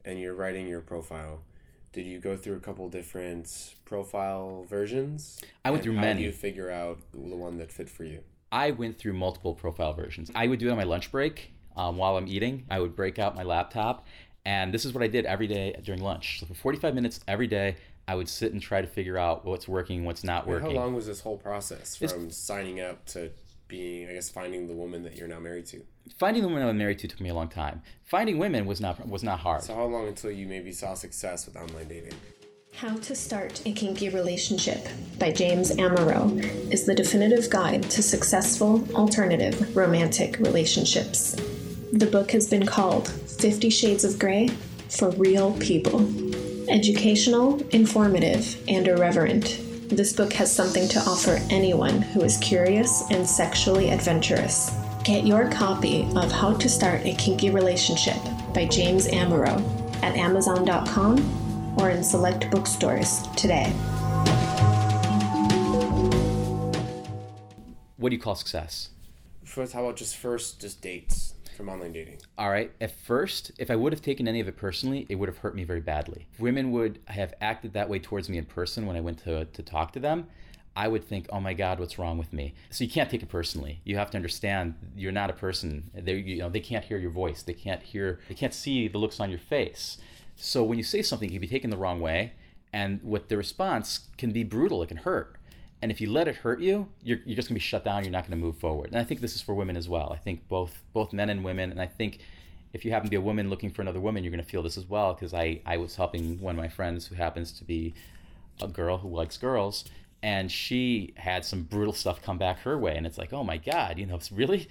and 0.06 0.18
you're 0.18 0.34
writing 0.34 0.66
your 0.66 0.80
profile 0.80 1.42
did 1.96 2.04
you 2.04 2.18
go 2.18 2.36
through 2.36 2.56
a 2.56 2.60
couple 2.60 2.86
different 2.90 3.74
profile 3.86 4.66
versions? 4.68 5.40
I 5.64 5.70
went 5.70 5.82
through 5.82 5.94
how 5.94 6.02
many. 6.02 6.12
How 6.12 6.18
do 6.18 6.24
you 6.24 6.32
figure 6.32 6.70
out 6.70 6.98
the 7.14 7.34
one 7.34 7.56
that 7.56 7.72
fit 7.72 7.88
for 7.88 8.04
you? 8.04 8.20
I 8.52 8.72
went 8.72 8.98
through 8.98 9.14
multiple 9.14 9.54
profile 9.54 9.94
versions. 9.94 10.30
I 10.34 10.46
would 10.46 10.58
do 10.58 10.68
it 10.68 10.72
on 10.72 10.76
my 10.76 10.84
lunch 10.84 11.10
break 11.10 11.52
um, 11.74 11.96
while 11.96 12.18
I'm 12.18 12.28
eating. 12.28 12.66
I 12.68 12.80
would 12.80 12.94
break 12.94 13.18
out 13.18 13.34
my 13.34 13.44
laptop, 13.44 14.06
and 14.44 14.74
this 14.74 14.84
is 14.84 14.92
what 14.92 15.02
I 15.02 15.06
did 15.06 15.24
every 15.24 15.46
day 15.46 15.74
during 15.84 16.02
lunch. 16.02 16.40
So 16.40 16.44
for 16.44 16.52
45 16.52 16.94
minutes 16.94 17.20
every 17.26 17.46
day, 17.46 17.76
I 18.06 18.14
would 18.14 18.28
sit 18.28 18.52
and 18.52 18.60
try 18.60 18.82
to 18.82 18.86
figure 18.86 19.16
out 19.16 19.46
what's 19.46 19.66
working, 19.66 20.04
what's 20.04 20.22
not 20.22 20.46
working. 20.46 20.76
how 20.76 20.82
long 20.82 20.94
was 20.94 21.06
this 21.06 21.20
whole 21.20 21.38
process 21.38 21.96
from 21.96 22.26
it's, 22.26 22.36
signing 22.36 22.78
up 22.78 23.06
to 23.06 23.30
being, 23.68 24.08
I 24.08 24.12
guess, 24.12 24.28
finding 24.28 24.66
the 24.68 24.74
woman 24.74 25.02
that 25.02 25.16
you're 25.16 25.28
now 25.28 25.40
married 25.40 25.66
to? 25.66 25.82
Finding 26.18 26.42
the 26.42 26.48
woman 26.48 26.62
I 26.62 26.66
was 26.66 26.74
married 26.74 26.98
to 27.00 27.08
took 27.08 27.20
me 27.20 27.28
a 27.28 27.34
long 27.34 27.48
time. 27.48 27.82
Finding 28.04 28.38
women 28.38 28.66
was 28.66 28.80
not 28.80 29.06
was 29.08 29.22
not 29.22 29.40
hard. 29.40 29.62
So 29.62 29.74
how 29.74 29.84
long 29.84 30.08
until 30.08 30.30
you 30.30 30.46
maybe 30.46 30.72
saw 30.72 30.94
success 30.94 31.46
with 31.46 31.56
online 31.56 31.88
dating? 31.88 32.14
How 32.74 32.94
to 32.96 33.14
Start 33.14 33.62
a 33.66 33.72
Kinky 33.72 34.10
Relationship 34.10 34.86
by 35.18 35.32
James 35.32 35.70
Amaro 35.76 36.38
is 36.70 36.84
the 36.84 36.94
definitive 36.94 37.48
guide 37.48 37.82
to 37.84 38.02
successful 38.02 38.86
alternative 38.94 39.74
romantic 39.74 40.38
relationships. 40.38 41.34
The 41.92 42.08
book 42.10 42.32
has 42.32 42.50
been 42.50 42.66
called 42.66 43.08
Fifty 43.08 43.70
Shades 43.70 44.04
of 44.04 44.18
Grey 44.18 44.48
for 44.90 45.10
Real 45.12 45.54
People. 45.58 46.06
Educational, 46.68 47.62
informative, 47.68 48.62
and 48.68 48.86
irreverent 48.88 49.60
this 49.88 50.12
book 50.12 50.32
has 50.32 50.52
something 50.52 50.88
to 50.88 50.98
offer 51.00 51.38
anyone 51.48 52.02
who 52.02 52.22
is 52.22 52.38
curious 52.38 53.04
and 53.10 53.26
sexually 53.26 53.90
adventurous. 53.90 54.74
Get 55.04 55.24
your 55.24 55.48
copy 55.50 56.08
of 56.16 56.32
How 56.32 56.54
to 56.54 56.68
Start 56.68 57.04
a 57.04 57.14
Kinky 57.14 57.50
Relationship 57.50 58.16
by 58.52 58.66
James 58.66 59.06
Amaro 59.06 59.62
at 60.02 60.16
Amazon.com 60.16 61.76
or 61.78 61.90
in 61.90 62.02
select 62.02 62.50
bookstores 62.50 63.22
today. 63.36 63.70
What 67.96 68.10
do 68.10 68.16
you 68.16 68.20
call 68.20 68.34
success? 68.34 68.90
First, 69.44 69.72
how 69.72 69.84
about 69.84 69.96
just 69.96 70.16
first, 70.16 70.60
just 70.60 70.82
dates? 70.82 71.34
From 71.56 71.68
online 71.68 71.92
dating? 71.92 72.18
All 72.38 72.50
right. 72.50 72.70
At 72.80 72.92
first, 72.92 73.52
if 73.58 73.70
I 73.70 73.76
would 73.76 73.92
have 73.92 74.02
taken 74.02 74.28
any 74.28 74.40
of 74.40 74.48
it 74.48 74.56
personally, 74.56 75.06
it 75.08 75.16
would 75.16 75.28
have 75.28 75.38
hurt 75.38 75.54
me 75.54 75.64
very 75.64 75.80
badly. 75.80 76.26
Women 76.38 76.70
would 76.72 77.00
have 77.06 77.34
acted 77.40 77.72
that 77.72 77.88
way 77.88 77.98
towards 77.98 78.28
me 78.28 78.38
in 78.38 78.44
person 78.44 78.86
when 78.86 78.96
I 78.96 79.00
went 79.00 79.18
to, 79.24 79.46
to 79.46 79.62
talk 79.62 79.92
to 79.92 80.00
them, 80.00 80.26
I 80.76 80.88
would 80.88 81.04
think, 81.04 81.26
oh 81.32 81.40
my 81.40 81.54
God, 81.54 81.80
what's 81.80 81.98
wrong 81.98 82.18
with 82.18 82.34
me? 82.34 82.52
So 82.68 82.84
you 82.84 82.90
can't 82.90 83.08
take 83.08 83.22
it 83.22 83.30
personally. 83.30 83.80
You 83.84 83.96
have 83.96 84.10
to 84.10 84.18
understand 84.18 84.74
you're 84.94 85.10
not 85.10 85.30
a 85.30 85.32
person. 85.32 85.90
They, 85.94 86.16
you 86.16 86.38
know, 86.38 86.50
they 86.50 86.60
can't 86.60 86.84
hear 86.84 86.98
your 86.98 87.10
voice. 87.10 87.42
They 87.42 87.54
can't 87.54 87.82
hear, 87.82 88.20
they 88.28 88.34
can't 88.34 88.52
see 88.52 88.86
the 88.86 88.98
looks 88.98 89.18
on 89.18 89.30
your 89.30 89.38
face. 89.38 89.96
So 90.36 90.62
when 90.62 90.76
you 90.76 90.84
say 90.84 91.00
something, 91.00 91.30
it 91.30 91.32
can 91.32 91.40
be 91.40 91.48
taken 91.48 91.70
the 91.70 91.78
wrong 91.78 92.00
way. 92.00 92.34
And 92.74 93.00
what 93.02 93.30
the 93.30 93.38
response 93.38 94.08
can 94.18 94.32
be 94.32 94.44
brutal, 94.44 94.82
it 94.82 94.88
can 94.88 94.98
hurt. 94.98 95.35
And 95.82 95.92
if 95.92 96.00
you 96.00 96.10
let 96.10 96.26
it 96.26 96.36
hurt 96.36 96.60
you, 96.60 96.88
you're, 97.02 97.18
you're 97.24 97.36
just 97.36 97.48
gonna 97.48 97.56
be 97.56 97.60
shut 97.60 97.84
down. 97.84 98.02
You're 98.04 98.12
not 98.12 98.24
gonna 98.24 98.36
move 98.36 98.56
forward. 98.56 98.90
And 98.90 98.98
I 98.98 99.04
think 99.04 99.20
this 99.20 99.34
is 99.34 99.42
for 99.42 99.54
women 99.54 99.76
as 99.76 99.88
well. 99.88 100.10
I 100.12 100.16
think 100.16 100.48
both 100.48 100.82
both 100.92 101.12
men 101.12 101.28
and 101.30 101.44
women. 101.44 101.70
And 101.70 101.80
I 101.80 101.86
think 101.86 102.20
if 102.72 102.84
you 102.84 102.90
happen 102.90 103.06
to 103.06 103.10
be 103.10 103.16
a 103.16 103.20
woman 103.20 103.50
looking 103.50 103.70
for 103.70 103.82
another 103.82 104.00
woman, 104.00 104.24
you're 104.24 104.30
gonna 104.30 104.42
feel 104.42 104.62
this 104.62 104.78
as 104.78 104.88
well. 104.88 105.14
Because 105.14 105.34
I 105.34 105.60
I 105.66 105.76
was 105.76 105.96
helping 105.96 106.40
one 106.40 106.54
of 106.54 106.60
my 106.60 106.68
friends 106.68 107.06
who 107.06 107.14
happens 107.14 107.52
to 107.52 107.64
be 107.64 107.94
a 108.60 108.68
girl 108.68 108.98
who 108.98 109.08
likes 109.08 109.36
girls, 109.36 109.84
and 110.22 110.50
she 110.50 111.12
had 111.16 111.44
some 111.44 111.62
brutal 111.62 111.92
stuff 111.92 112.22
come 112.22 112.38
back 112.38 112.60
her 112.60 112.78
way, 112.78 112.96
and 112.96 113.06
it's 113.06 113.18
like, 113.18 113.32
oh 113.32 113.44
my 113.44 113.58
god, 113.58 113.98
you 113.98 114.06
know, 114.06 114.16
it's 114.16 114.32
really. 114.32 114.68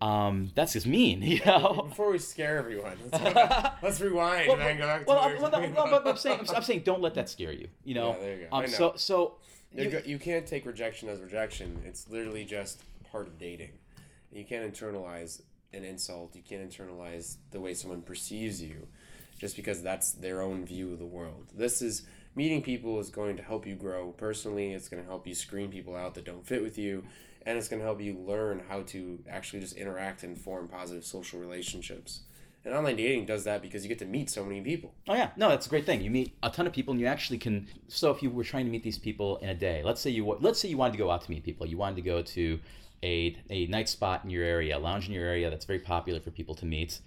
Um, 0.00 0.52
that's 0.54 0.74
just 0.74 0.86
mean, 0.86 1.22
you 1.22 1.40
know. 1.44 1.86
Before 1.88 2.12
we 2.12 2.18
scare 2.18 2.58
everyone, 2.58 2.96
let's, 3.10 3.68
let's 3.82 4.00
rewind 4.00 4.46
well, 4.46 4.56
and 4.56 4.66
then 4.66 4.78
go 4.78 4.86
back 4.86 5.00
to 5.00 5.06
well, 5.08 5.28
well, 5.40 5.50
well, 5.50 5.72
well, 5.74 6.00
but 6.04 6.06
I'm 6.06 6.16
saying, 6.16 6.40
I'm, 6.48 6.56
I'm 6.56 6.62
saying, 6.62 6.82
don't 6.84 7.00
let 7.00 7.14
that 7.14 7.28
scare 7.28 7.50
you. 7.50 7.68
You 7.84 7.94
know. 7.94 8.10
Yeah, 8.10 8.20
there 8.20 8.34
you 8.36 8.46
go. 8.48 8.56
Um, 8.56 8.68
so, 8.68 8.92
so 8.94 9.34
you- 9.84 9.90
you 10.06 10.18
can't 10.18 10.46
take 10.46 10.64
rejection 10.66 11.08
as 11.08 11.20
rejection. 11.20 11.82
It's 11.84 12.08
literally 12.08 12.44
just 12.44 12.82
part 13.04 13.26
of 13.26 13.38
dating. 13.38 13.72
You 14.32 14.44
can't 14.44 14.72
internalize 14.72 15.42
an 15.72 15.84
insult. 15.84 16.34
You 16.34 16.42
can't 16.42 16.68
internalize 16.70 17.36
the 17.50 17.60
way 17.60 17.74
someone 17.74 18.02
perceives 18.02 18.62
you 18.62 18.88
just 19.38 19.56
because 19.56 19.82
that's 19.82 20.12
their 20.12 20.40
own 20.42 20.64
view 20.64 20.92
of 20.92 20.98
the 20.98 21.06
world. 21.06 21.46
This 21.54 21.80
is 21.82 22.02
meeting 22.34 22.62
people 22.62 22.98
is 23.00 23.08
going 23.10 23.36
to 23.36 23.42
help 23.42 23.66
you 23.66 23.74
grow 23.74 24.12
personally. 24.12 24.72
It's 24.72 24.88
going 24.88 25.02
to 25.02 25.08
help 25.08 25.26
you 25.26 25.34
screen 25.34 25.70
people 25.70 25.94
out 25.96 26.14
that 26.14 26.24
don't 26.24 26.46
fit 26.46 26.62
with 26.62 26.78
you. 26.78 27.04
And 27.46 27.56
it's 27.56 27.68
going 27.68 27.80
to 27.80 27.84
help 27.86 28.00
you 28.00 28.14
learn 28.18 28.62
how 28.68 28.82
to 28.82 29.22
actually 29.28 29.60
just 29.60 29.76
interact 29.76 30.22
and 30.22 30.36
form 30.38 30.68
positive 30.68 31.04
social 31.04 31.40
relationships. 31.40 32.20
And 32.68 32.76
online 32.76 32.96
dating 32.96 33.24
does 33.24 33.44
that 33.44 33.62
because 33.62 33.82
you 33.82 33.88
get 33.88 33.98
to 34.00 34.04
meet 34.04 34.28
so 34.28 34.44
many 34.44 34.60
people. 34.60 34.92
Oh 35.08 35.14
yeah, 35.14 35.30
no, 35.36 35.48
that's 35.48 35.66
a 35.66 35.70
great 35.70 35.86
thing. 35.86 36.02
You 36.02 36.10
meet 36.10 36.36
a 36.42 36.50
ton 36.50 36.66
of 36.66 36.72
people, 36.74 36.92
and 36.92 37.00
you 37.00 37.06
actually 37.06 37.38
can. 37.38 37.66
So 37.88 38.10
if 38.10 38.22
you 38.22 38.28
were 38.28 38.44
trying 38.44 38.66
to 38.66 38.70
meet 38.70 38.82
these 38.82 38.98
people 38.98 39.38
in 39.38 39.48
a 39.48 39.54
day, 39.54 39.82
let's 39.82 40.02
say 40.02 40.10
you 40.10 40.36
let's 40.40 40.60
say 40.60 40.68
you 40.68 40.76
wanted 40.76 40.92
to 40.92 40.98
go 40.98 41.10
out 41.10 41.22
to 41.22 41.30
meet 41.30 41.44
people, 41.44 41.66
you 41.66 41.78
wanted 41.78 41.96
to 41.96 42.02
go 42.02 42.20
to 42.20 42.60
a 43.02 43.36
a 43.48 43.66
night 43.68 43.88
spot 43.88 44.22
in 44.22 44.28
your 44.28 44.44
area, 44.44 44.76
a 44.76 44.78
lounge 44.78 45.08
in 45.08 45.14
your 45.14 45.24
area 45.24 45.48
that's 45.48 45.64
very 45.64 45.78
popular 45.78 46.20
for 46.20 46.30
people 46.30 46.54
to 46.56 46.66
meet. 46.66 47.00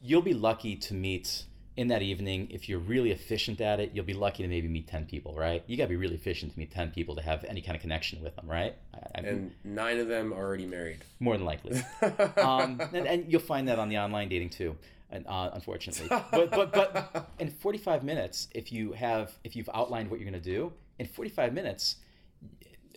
You'll 0.00 0.22
be 0.22 0.34
lucky 0.34 0.76
to 0.76 0.94
meet 0.94 1.44
in 1.76 1.88
that 1.88 2.02
evening 2.02 2.48
if 2.50 2.68
you're 2.68 2.78
really 2.78 3.12
efficient 3.12 3.60
at 3.60 3.80
it. 3.80 3.90
You'll 3.94 4.04
be 4.04 4.14
lucky 4.14 4.42
to 4.42 4.48
maybe 4.48 4.68
meet 4.68 4.88
ten 4.88 5.04
people, 5.04 5.34
right? 5.34 5.62
You 5.66 5.76
got 5.76 5.84
to 5.84 5.88
be 5.90 5.96
really 5.96 6.16
efficient 6.16 6.52
to 6.54 6.58
meet 6.58 6.70
ten 6.70 6.90
people 6.90 7.14
to 7.16 7.22
have 7.22 7.44
any 7.44 7.60
kind 7.60 7.76
of 7.76 7.82
connection 7.82 8.22
with 8.22 8.34
them, 8.36 8.48
right? 8.48 8.74
I, 8.94 8.98
I, 9.14 9.20
And 9.20 9.52
nine 9.64 9.98
of 9.98 10.08
them 10.08 10.32
are 10.32 10.42
already 10.42 10.66
married. 10.66 11.00
more 11.20 11.36
than 11.36 11.46
likely. 11.46 11.82
um, 12.38 12.80
and, 12.94 13.06
and 13.06 13.30
you'll 13.30 13.40
find 13.40 13.68
that 13.68 13.78
on 13.78 13.88
the 13.88 13.98
online 13.98 14.28
dating 14.28 14.50
too, 14.50 14.76
and, 15.12 15.26
uh, 15.26 15.50
unfortunately. 15.52 16.08
But 16.30 16.50
but 16.50 16.72
but 16.72 17.30
in 17.38 17.50
45 17.50 18.02
minutes, 18.02 18.48
if 18.54 18.72
you 18.72 18.92
have 18.92 19.32
if 19.44 19.54
you've 19.56 19.70
outlined 19.74 20.10
what 20.10 20.18
you're 20.20 20.30
going 20.30 20.42
to 20.42 20.50
do 20.50 20.72
in 20.98 21.06
45 21.06 21.52
minutes, 21.52 21.96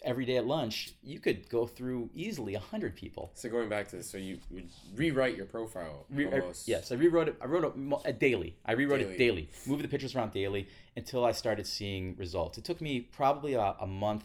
every 0.03 0.25
day 0.25 0.37
at 0.37 0.45
lunch, 0.45 0.93
you 1.03 1.19
could 1.19 1.49
go 1.49 1.65
through 1.65 2.09
easily 2.13 2.53
100 2.53 2.95
people. 2.95 3.31
So 3.33 3.49
going 3.49 3.69
back 3.69 3.87
to 3.89 3.95
this, 3.97 4.09
so 4.09 4.17
you 4.17 4.37
would 4.51 4.69
rewrite 4.95 5.35
your 5.35 5.47
profile 5.47 6.05
Re- 6.09 6.27
I- 6.27 6.53
yes, 6.65 6.91
I 6.91 6.95
rewrote 6.95 7.27
it. 7.29 7.35
I 7.41 7.45
wrote 7.45 7.63
it 7.65 7.75
mo- 7.75 8.01
uh, 8.05 8.11
daily. 8.11 8.55
I 8.65 8.73
rewrote 8.73 8.99
Daily. 8.99 9.13
it 9.15 9.17
daily. 9.17 9.49
Moved 9.65 9.83
the 9.83 9.87
pictures 9.87 10.15
around 10.15 10.31
daily 10.31 10.67
until 10.95 11.25
I 11.25 11.31
started 11.31 11.65
seeing 11.67 12.15
results. 12.17 12.57
It 12.57 12.63
took 12.63 12.81
me 12.81 13.01
probably 13.01 13.53
about 13.53 13.77
a 13.81 13.87
month 13.87 14.23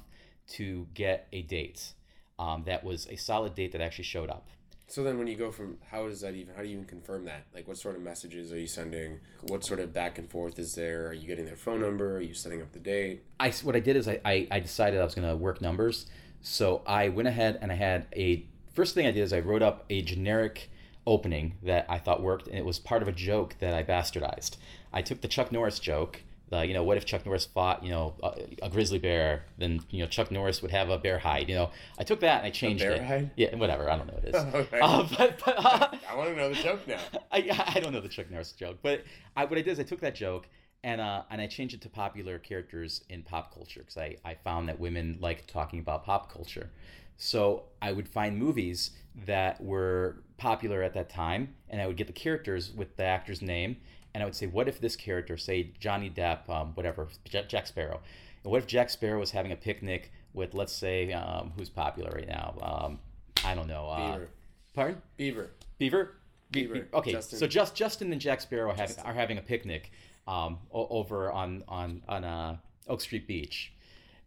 to 0.48 0.86
get 0.94 1.28
a 1.32 1.42
date 1.42 1.92
um, 2.38 2.64
that 2.66 2.84
was 2.84 3.06
a 3.08 3.16
solid 3.16 3.54
date 3.54 3.72
that 3.72 3.80
actually 3.80 4.04
showed 4.04 4.28
up. 4.30 4.48
So 4.90 5.04
then, 5.04 5.18
when 5.18 5.28
you 5.28 5.36
go 5.36 5.52
from, 5.52 5.78
how 5.88 6.08
does 6.08 6.20
that 6.22 6.34
even? 6.34 6.52
How 6.52 6.62
do 6.62 6.68
you 6.68 6.74
even 6.74 6.84
confirm 6.84 7.24
that? 7.26 7.46
Like, 7.54 7.68
what 7.68 7.78
sort 7.78 7.94
of 7.94 8.02
messages 8.02 8.52
are 8.52 8.58
you 8.58 8.66
sending? 8.66 9.20
What 9.42 9.64
sort 9.64 9.78
of 9.78 9.92
back 9.92 10.18
and 10.18 10.28
forth 10.28 10.58
is 10.58 10.74
there? 10.74 11.06
Are 11.06 11.12
you 11.12 11.28
getting 11.28 11.44
their 11.44 11.54
phone 11.54 11.80
number? 11.80 12.16
Are 12.16 12.20
you 12.20 12.34
setting 12.34 12.60
up 12.60 12.72
the 12.72 12.80
date? 12.80 13.22
I 13.38 13.50
what 13.62 13.76
I 13.76 13.80
did 13.80 13.94
is 13.94 14.08
I, 14.08 14.20
I, 14.24 14.48
I 14.50 14.58
decided 14.58 15.00
I 15.00 15.04
was 15.04 15.14
going 15.14 15.28
to 15.28 15.36
work 15.36 15.60
numbers. 15.60 16.06
So 16.40 16.82
I 16.88 17.08
went 17.08 17.28
ahead 17.28 17.60
and 17.62 17.70
I 17.70 17.76
had 17.76 18.06
a 18.16 18.44
first 18.72 18.96
thing 18.96 19.06
I 19.06 19.12
did 19.12 19.20
is 19.20 19.32
I 19.32 19.38
wrote 19.38 19.62
up 19.62 19.84
a 19.90 20.02
generic 20.02 20.70
opening 21.06 21.54
that 21.62 21.86
I 21.88 21.98
thought 21.98 22.20
worked, 22.20 22.48
and 22.48 22.58
it 22.58 22.64
was 22.64 22.80
part 22.80 23.00
of 23.00 23.06
a 23.06 23.12
joke 23.12 23.54
that 23.60 23.72
I 23.72 23.84
bastardized. 23.84 24.56
I 24.92 25.02
took 25.02 25.20
the 25.20 25.28
Chuck 25.28 25.52
Norris 25.52 25.78
joke. 25.78 26.22
Uh, 26.52 26.62
you 26.62 26.74
know, 26.74 26.82
what 26.82 26.96
if 26.96 27.04
Chuck 27.04 27.24
Norris 27.24 27.44
fought, 27.44 27.84
you 27.84 27.90
know, 27.90 28.14
a, 28.22 28.66
a 28.66 28.70
grizzly 28.70 28.98
bear? 28.98 29.44
Then 29.58 29.80
you 29.90 30.00
know, 30.00 30.06
Chuck 30.06 30.30
Norris 30.30 30.62
would 30.62 30.70
have 30.72 30.90
a 30.90 30.98
bear 30.98 31.18
hide. 31.18 31.48
You 31.48 31.54
know, 31.54 31.70
I 31.98 32.04
took 32.04 32.20
that 32.20 32.38
and 32.38 32.46
I 32.46 32.50
changed 32.50 32.82
bear 32.82 32.92
it. 32.92 33.04
hide? 33.04 33.30
Yeah, 33.36 33.54
whatever. 33.56 33.88
I 33.90 33.96
don't 33.96 34.06
know 34.06 34.14
what 34.14 34.24
it 34.24 34.34
is. 34.34 34.54
Okay. 34.54 34.80
Uh, 34.80 35.06
but, 35.16 35.40
but, 35.44 35.54
uh, 35.56 35.88
I 36.10 36.16
want 36.16 36.30
to 36.30 36.36
know 36.36 36.48
the 36.48 36.56
joke 36.56 36.86
now. 36.88 36.98
I, 37.32 37.72
I 37.74 37.80
don't 37.80 37.92
know 37.92 38.00
the 38.00 38.08
Chuck 38.08 38.30
Norris 38.30 38.52
joke, 38.52 38.78
but 38.82 39.04
I, 39.36 39.44
what 39.44 39.58
I 39.58 39.62
did 39.62 39.68
is 39.68 39.80
I 39.80 39.84
took 39.84 40.00
that 40.00 40.14
joke 40.14 40.48
and 40.82 41.00
uh, 41.00 41.22
and 41.30 41.40
I 41.40 41.46
changed 41.46 41.74
it 41.74 41.80
to 41.82 41.88
popular 41.88 42.38
characters 42.38 43.04
in 43.08 43.22
pop 43.22 43.54
culture 43.54 43.80
because 43.80 43.96
I, 43.96 44.16
I 44.24 44.34
found 44.34 44.68
that 44.68 44.80
women 44.80 45.18
like 45.20 45.46
talking 45.46 45.78
about 45.80 46.04
pop 46.04 46.32
culture. 46.32 46.70
So 47.16 47.64
I 47.82 47.92
would 47.92 48.08
find 48.08 48.38
movies 48.38 48.92
that 49.26 49.62
were 49.62 50.22
popular 50.38 50.82
at 50.82 50.94
that 50.94 51.10
time, 51.10 51.54
and 51.68 51.80
I 51.80 51.86
would 51.86 51.96
get 51.96 52.06
the 52.06 52.14
characters 52.14 52.72
with 52.72 52.96
the 52.96 53.04
actor's 53.04 53.42
name, 53.42 53.76
and 54.14 54.22
I 54.22 54.26
would 54.26 54.34
say, 54.34 54.46
what 54.46 54.68
if 54.68 54.80
this 54.80 54.96
character, 54.96 55.36
say 55.36 55.72
Johnny 55.78 56.10
Depp, 56.10 56.48
um, 56.48 56.72
whatever, 56.74 57.08
Jack, 57.24 57.48
Jack 57.48 57.66
Sparrow, 57.66 58.00
and 58.42 58.50
what 58.50 58.58
if 58.58 58.66
Jack 58.66 58.90
Sparrow 58.90 59.20
was 59.20 59.30
having 59.30 59.52
a 59.52 59.56
picnic 59.56 60.12
with, 60.32 60.54
let's 60.54 60.72
say, 60.72 61.12
um, 61.12 61.52
who's 61.56 61.68
popular 61.68 62.10
right 62.10 62.28
now? 62.28 62.54
Um, 62.62 62.98
I 63.44 63.54
don't 63.54 63.68
know. 63.68 63.86
Uh, 63.88 64.12
Beaver. 64.12 64.28
Pardon? 64.74 65.02
Beaver. 65.16 65.50
Beaver. 65.78 66.14
Be- 66.50 66.66
Bieber. 66.66 66.72
be- 66.72 66.82
okay, 66.94 67.12
Justin. 67.12 67.38
so 67.38 67.46
just 67.46 67.74
Justin 67.76 68.10
and 68.12 68.20
Jack 68.20 68.40
Sparrow 68.40 68.72
have, 68.74 68.96
are 69.04 69.14
having 69.14 69.38
a 69.38 69.42
picnic 69.42 69.92
um, 70.26 70.58
o- 70.72 70.88
over 70.88 71.30
on 71.30 71.62
on 71.68 72.02
on 72.08 72.24
uh, 72.24 72.56
Oak 72.88 73.00
Street 73.00 73.28
Beach. 73.28 73.72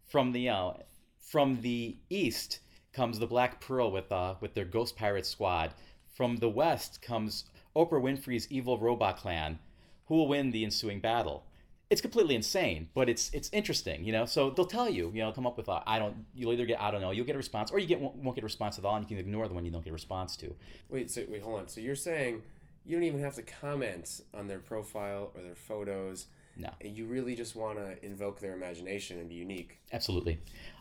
From 0.06 0.32
the 0.32 0.48
uh, 0.48 0.72
from 1.18 1.60
the 1.60 1.96
east 2.08 2.60
comes 2.94 3.18
the 3.18 3.26
Black 3.26 3.60
Pearl 3.60 3.90
with 3.90 4.10
uh, 4.10 4.36
with 4.40 4.54
their 4.54 4.64
Ghost 4.64 4.96
Pirate 4.96 5.26
squad. 5.26 5.72
From 6.16 6.36
the 6.36 6.48
west 6.48 7.02
comes 7.02 7.44
Oprah 7.76 8.00
Winfrey's 8.00 8.50
evil 8.50 8.78
robot 8.78 9.16
clan, 9.18 9.58
who 10.06 10.16
will 10.16 10.28
win 10.28 10.50
the 10.50 10.64
ensuing 10.64 11.00
battle. 11.00 11.44
It's 11.90 12.00
completely 12.00 12.34
insane, 12.34 12.88
but 12.94 13.08
it's 13.08 13.30
it's 13.32 13.50
interesting, 13.52 14.04
you 14.04 14.12
know. 14.12 14.24
So 14.24 14.50
they'll 14.50 14.64
tell 14.64 14.88
you, 14.88 15.10
you 15.14 15.22
know, 15.22 15.30
come 15.32 15.46
up 15.46 15.56
with 15.56 15.68
a, 15.68 15.82
I 15.86 15.98
don't. 15.98 16.24
You'll 16.34 16.52
either 16.52 16.66
get 16.66 16.80
I 16.80 16.90
don't 16.90 17.00
know, 17.00 17.10
you'll 17.10 17.26
get 17.26 17.34
a 17.34 17.38
response, 17.38 17.70
or 17.70 17.78
you 17.78 17.86
get 17.86 18.00
won't, 18.00 18.34
get 18.34 18.42
a 18.42 18.46
response 18.46 18.78
at 18.78 18.84
all, 18.84 18.96
and 18.96 19.04
you 19.04 19.08
can 19.08 19.18
ignore 19.18 19.46
the 19.48 19.54
one 19.54 19.64
you 19.64 19.70
don't 19.70 19.84
get 19.84 19.90
a 19.90 19.94
response 19.94 20.36
to. 20.38 20.54
Wait, 20.88 21.10
so 21.10 21.22
wait, 21.28 21.42
hold 21.42 21.60
on. 21.60 21.68
So 21.68 21.80
you're 21.80 21.94
saying 21.94 22.42
you 22.84 22.96
don't 22.96 23.04
even 23.04 23.20
have 23.20 23.34
to 23.34 23.42
comment 23.42 24.22
on 24.32 24.46
their 24.46 24.58
profile 24.58 25.30
or 25.34 25.42
their 25.42 25.54
photos. 25.54 26.26
No. 26.56 26.70
You 26.80 27.06
really 27.06 27.34
just 27.34 27.54
want 27.54 27.78
to 27.78 28.04
invoke 28.04 28.40
their 28.40 28.54
imagination 28.54 29.18
and 29.18 29.28
be 29.28 29.34
unique. 29.34 29.78
Absolutely. 29.92 30.38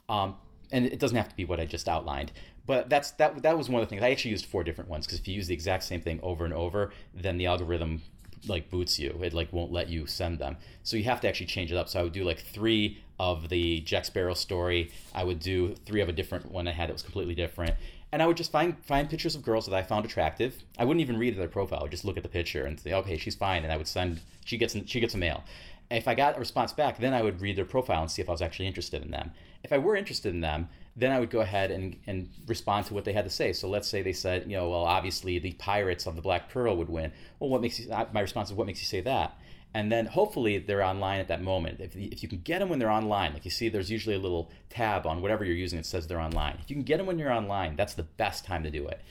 Um, 0.08 0.36
and 0.72 0.86
it 0.86 1.00
doesn't 1.00 1.18
have 1.18 1.30
to 1.30 1.36
be 1.36 1.46
what 1.46 1.60
I 1.60 1.66
just 1.66 1.88
outlined, 1.88 2.32
but 2.66 2.90
that's 2.90 3.12
that. 3.12 3.42
That 3.44 3.58
was 3.58 3.70
one 3.70 3.82
of 3.82 3.88
the 3.88 3.90
things 3.90 4.04
I 4.04 4.12
actually 4.12 4.32
used 4.32 4.46
four 4.46 4.64
different 4.64 4.90
ones 4.90 5.06
because 5.06 5.20
if 5.20 5.28
you 5.28 5.36
use 5.36 5.48
the 5.48 5.54
exact 5.54 5.84
same 5.84 6.02
thing 6.02 6.20
over 6.24 6.46
and 6.46 6.54
over, 6.54 6.92
then 7.14 7.38
the 7.38 7.46
algorithm 7.46 8.02
like 8.48 8.70
boots 8.70 9.00
you. 9.00 9.20
It 9.22 9.34
like 9.34 9.52
won't 9.54 9.72
let 9.72 9.90
you 9.90 10.06
send 10.06 10.40
them. 10.40 10.58
So 10.84 10.98
you 10.98 11.04
have 11.06 11.22
to 11.22 11.28
actually 11.28 11.48
change 11.48 11.72
it 11.72 11.78
up. 11.78 11.90
So 11.90 12.00
I 12.00 12.04
would 12.04 12.14
do 12.14 12.24
like 12.24 12.40
three 12.40 13.00
of 13.20 13.50
the 13.50 13.80
Jack 13.82 14.06
Sparrow 14.06 14.34
story. 14.34 14.92
I 15.14 15.24
would 15.24 15.40
do 15.40 15.76
three 15.86 16.02
of 16.02 16.10
a 16.10 16.14
different 16.14 16.52
one 16.52 16.68
I 16.68 16.72
had 16.72 16.90
that 16.90 16.94
was 16.94 17.04
completely 17.04 17.36
different. 17.36 17.76
And 18.12 18.22
I 18.22 18.28
would 18.28 18.38
just 18.38 18.52
find 18.52 18.78
find 18.86 19.10
pictures 19.10 19.36
of 19.36 19.44
girls 19.44 19.66
that 19.66 19.76
I 19.76 19.82
found 19.82 20.06
attractive. 20.06 20.64
I 20.78 20.86
wouldn't 20.86 21.02
even 21.02 21.18
read 21.18 21.38
their 21.38 21.48
profile. 21.48 21.80
I 21.80 21.84
would 21.84 21.92
just 21.92 22.06
look 22.06 22.18
at 22.18 22.24
the 22.24 22.30
picture 22.30 22.66
and 22.66 22.80
say, 22.80 22.94
okay, 22.94 23.18
she's 23.18 23.36
fine. 23.36 23.64
And 23.64 23.74
I 23.74 23.78
would 23.78 23.88
send. 23.88 24.22
She 24.46 24.58
gets 24.58 24.76
she 24.86 25.00
gets 25.00 25.16
a 25.16 25.18
mail. 25.18 25.44
If 25.90 26.08
I 26.08 26.16
got 26.16 26.38
a 26.38 26.40
response 26.40 26.74
back, 26.74 26.98
then 27.00 27.14
I 27.14 27.22
would 27.22 27.42
read 27.42 27.56
their 27.56 27.66
profile 27.66 28.02
and 28.02 28.10
see 28.10 28.22
if 28.22 28.30
I 28.30 28.32
was 28.32 28.42
actually 28.42 28.68
interested 28.68 29.04
in 29.04 29.12
them. 29.12 29.32
If 29.64 29.72
I 29.72 29.78
were 29.78 29.96
interested 29.96 30.34
in 30.34 30.42
them, 30.42 30.70
then 30.96 31.12
I 31.12 31.20
would 31.20 31.32
go 31.32 31.42
ahead 31.42 31.72
and, 31.72 31.96
and 32.06 32.30
respond 32.48 32.86
to 32.88 32.94
what 32.94 33.04
they 33.04 33.14
had 33.14 33.26
to 33.26 33.30
say. 33.30 33.52
So 33.54 33.68
let's 33.68 33.88
say 33.88 34.02
they 34.02 34.14
said, 34.14 34.50
you 34.50 34.56
know, 34.56 34.70
well, 34.70 34.84
obviously 34.84 35.40
the 35.40 35.54
pirates 35.54 36.06
of 36.06 36.16
the 36.16 36.22
Black 36.22 36.50
Pearl 36.50 36.78
would 36.78 36.90
win. 36.90 37.12
Well, 37.40 37.50
what 37.50 37.62
makes 37.62 37.80
you, 37.80 37.90
my 37.90 38.22
response 38.22 38.50
is, 38.50 38.56
what 38.56 38.68
makes 38.68 38.80
you 38.80 38.86
say 38.86 39.02
that? 39.02 39.38
And 39.74 39.92
then 39.92 40.06
hopefully 40.06 40.60
they're 40.60 40.84
online 40.84 41.20
at 41.20 41.28
that 41.30 41.42
moment. 41.42 41.80
If, 41.80 41.96
if 41.96 42.22
you 42.22 42.30
can 42.30 42.42
get 42.42 42.60
them 42.60 42.70
when 42.70 42.78
they're 42.78 42.92
online, 42.92 43.34
like 43.34 43.44
you 43.44 43.50
see, 43.50 43.70
there's 43.70 43.90
usually 43.90 44.16
a 44.16 44.20
little 44.20 44.52
tab 44.70 45.08
on 45.08 45.24
whatever 45.24 45.44
you're 45.44 45.56
using 45.56 45.80
that 45.80 45.86
says 45.88 46.06
they're 46.06 46.20
online. 46.20 46.60
If 46.62 46.70
you 46.70 46.76
can 46.76 46.84
get 46.84 46.98
them 46.98 47.08
when 47.08 47.18
you're 47.18 47.34
online, 47.34 47.76
that's 47.76 47.96
the 47.96 48.04
best 48.04 48.46
time 48.46 48.62
to 48.64 48.70
do 48.70 48.88
it. 48.88 49.02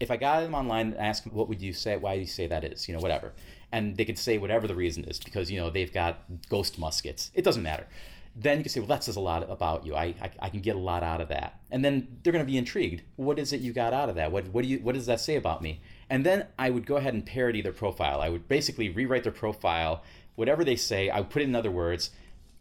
If 0.00 0.10
I 0.10 0.16
got 0.16 0.40
them 0.40 0.54
online 0.54 0.92
and 0.92 0.96
asked 0.96 1.24
them, 1.24 1.34
what 1.34 1.48
would 1.48 1.60
you 1.60 1.74
say, 1.74 1.98
why 1.98 2.14
do 2.14 2.20
you 2.20 2.26
say 2.26 2.46
that 2.46 2.64
is, 2.64 2.88
you 2.88 2.94
know, 2.94 3.00
whatever. 3.00 3.32
And 3.70 3.98
they 3.98 4.06
could 4.06 4.16
say 4.16 4.38
whatever 4.38 4.66
the 4.66 4.74
reason 4.74 5.04
is 5.04 5.18
because, 5.18 5.50
you 5.50 5.60
know, 5.60 5.68
they've 5.68 5.92
got 5.92 6.22
ghost 6.48 6.78
muskets. 6.78 7.30
It 7.34 7.44
doesn't 7.44 7.62
matter 7.62 7.86
then 8.40 8.58
you 8.58 8.64
can 8.64 8.70
say, 8.70 8.80
well, 8.80 8.88
that 8.88 9.02
says 9.02 9.16
a 9.16 9.20
lot 9.20 9.48
about 9.50 9.84
you. 9.84 9.96
I, 9.96 10.14
I, 10.22 10.30
I 10.42 10.48
can 10.48 10.60
get 10.60 10.76
a 10.76 10.78
lot 10.78 11.02
out 11.02 11.20
of 11.20 11.28
that. 11.28 11.60
And 11.72 11.84
then 11.84 12.18
they're 12.22 12.32
going 12.32 12.44
to 12.44 12.50
be 12.50 12.56
intrigued. 12.56 13.02
What 13.16 13.36
is 13.38 13.52
it 13.52 13.60
you 13.60 13.72
got 13.72 13.92
out 13.92 14.08
of 14.08 14.14
that? 14.14 14.30
What, 14.30 14.46
what, 14.48 14.62
do 14.62 14.68
you, 14.68 14.78
what 14.78 14.94
does 14.94 15.06
that 15.06 15.20
say 15.20 15.34
about 15.34 15.60
me? 15.60 15.80
And 16.08 16.24
then 16.24 16.46
I 16.56 16.70
would 16.70 16.86
go 16.86 16.96
ahead 16.96 17.14
and 17.14 17.26
parody 17.26 17.62
their 17.62 17.72
profile. 17.72 18.20
I 18.20 18.28
would 18.28 18.46
basically 18.46 18.90
rewrite 18.90 19.24
their 19.24 19.32
profile, 19.32 20.04
whatever 20.36 20.64
they 20.64 20.76
say, 20.76 21.10
I 21.10 21.18
would 21.18 21.30
put 21.30 21.42
it 21.42 21.46
in 21.46 21.56
other 21.56 21.70
words. 21.70 22.10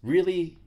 Really, 0.02 0.58